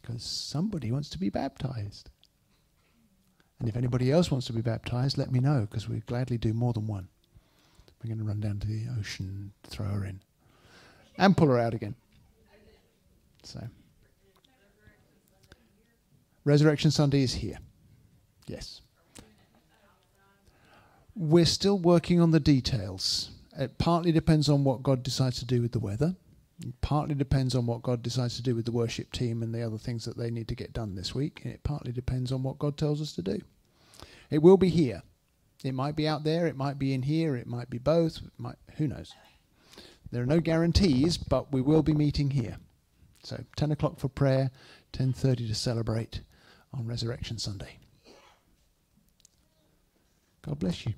Because 0.00 0.24
somebody 0.24 0.90
wants 0.90 1.08
to 1.10 1.20
be 1.20 1.30
baptized. 1.30 2.10
And 3.60 3.68
if 3.68 3.76
anybody 3.76 4.10
else 4.10 4.28
wants 4.28 4.48
to 4.48 4.52
be 4.52 4.60
baptized, 4.60 5.16
let 5.16 5.30
me 5.30 5.38
know, 5.38 5.68
because 5.70 5.88
we'd 5.88 6.06
gladly 6.06 6.36
do 6.36 6.52
more 6.52 6.72
than 6.72 6.88
one. 6.88 7.06
We're 8.02 8.08
going 8.08 8.18
to 8.18 8.24
run 8.24 8.40
down 8.40 8.58
to 8.58 8.66
the 8.66 8.86
ocean, 8.98 9.52
throw 9.62 9.86
her 9.86 10.04
in, 10.04 10.20
and 11.16 11.36
pull 11.36 11.46
her 11.46 11.60
out 11.60 11.74
again. 11.74 11.94
So, 13.44 13.68
Resurrection 16.44 16.90
Sunday 16.90 17.22
is 17.22 17.34
here. 17.34 17.58
Yes. 18.46 18.80
We're 21.14 21.44
still 21.44 21.78
working 21.78 22.20
on 22.20 22.30
the 22.30 22.40
details. 22.40 23.30
It 23.56 23.78
partly 23.78 24.12
depends 24.12 24.48
on 24.48 24.64
what 24.64 24.82
God 24.82 25.02
decides 25.02 25.38
to 25.40 25.44
do 25.44 25.60
with 25.62 25.72
the 25.72 25.78
weather. 25.78 26.16
It 26.64 26.80
partly 26.80 27.14
depends 27.14 27.54
on 27.54 27.66
what 27.66 27.82
God 27.82 28.02
decides 28.02 28.36
to 28.36 28.42
do 28.42 28.54
with 28.54 28.64
the 28.64 28.72
worship 28.72 29.12
team 29.12 29.42
and 29.42 29.54
the 29.54 29.62
other 29.62 29.78
things 29.78 30.04
that 30.04 30.16
they 30.16 30.30
need 30.30 30.48
to 30.48 30.54
get 30.54 30.72
done 30.72 30.94
this 30.94 31.14
week. 31.14 31.42
And 31.44 31.52
it 31.52 31.62
partly 31.62 31.92
depends 31.92 32.32
on 32.32 32.42
what 32.42 32.58
God 32.58 32.76
tells 32.76 33.00
us 33.00 33.12
to 33.12 33.22
do. 33.22 33.40
It 34.30 34.42
will 34.42 34.56
be 34.56 34.68
here. 34.68 35.02
It 35.62 35.74
might 35.74 35.94
be 35.94 36.08
out 36.08 36.24
there. 36.24 36.46
It 36.46 36.56
might 36.56 36.78
be 36.78 36.94
in 36.94 37.02
here. 37.02 37.36
It 37.36 37.46
might 37.46 37.70
be 37.70 37.78
both. 37.78 38.20
Might, 38.38 38.56
who 38.78 38.88
knows? 38.88 39.12
There 40.10 40.22
are 40.22 40.26
no 40.26 40.40
guarantees, 40.40 41.18
but 41.18 41.52
we 41.52 41.60
will 41.60 41.82
be 41.82 41.94
meeting 41.94 42.30
here. 42.30 42.56
So 43.22 43.44
10 43.56 43.70
o'clock 43.70 43.98
for 43.98 44.08
prayer, 44.08 44.50
10.30 44.92 45.48
to 45.48 45.54
celebrate 45.54 46.20
on 46.74 46.86
Resurrection 46.86 47.38
Sunday. 47.38 47.78
God 50.42 50.58
bless 50.58 50.86
you. 50.86 50.94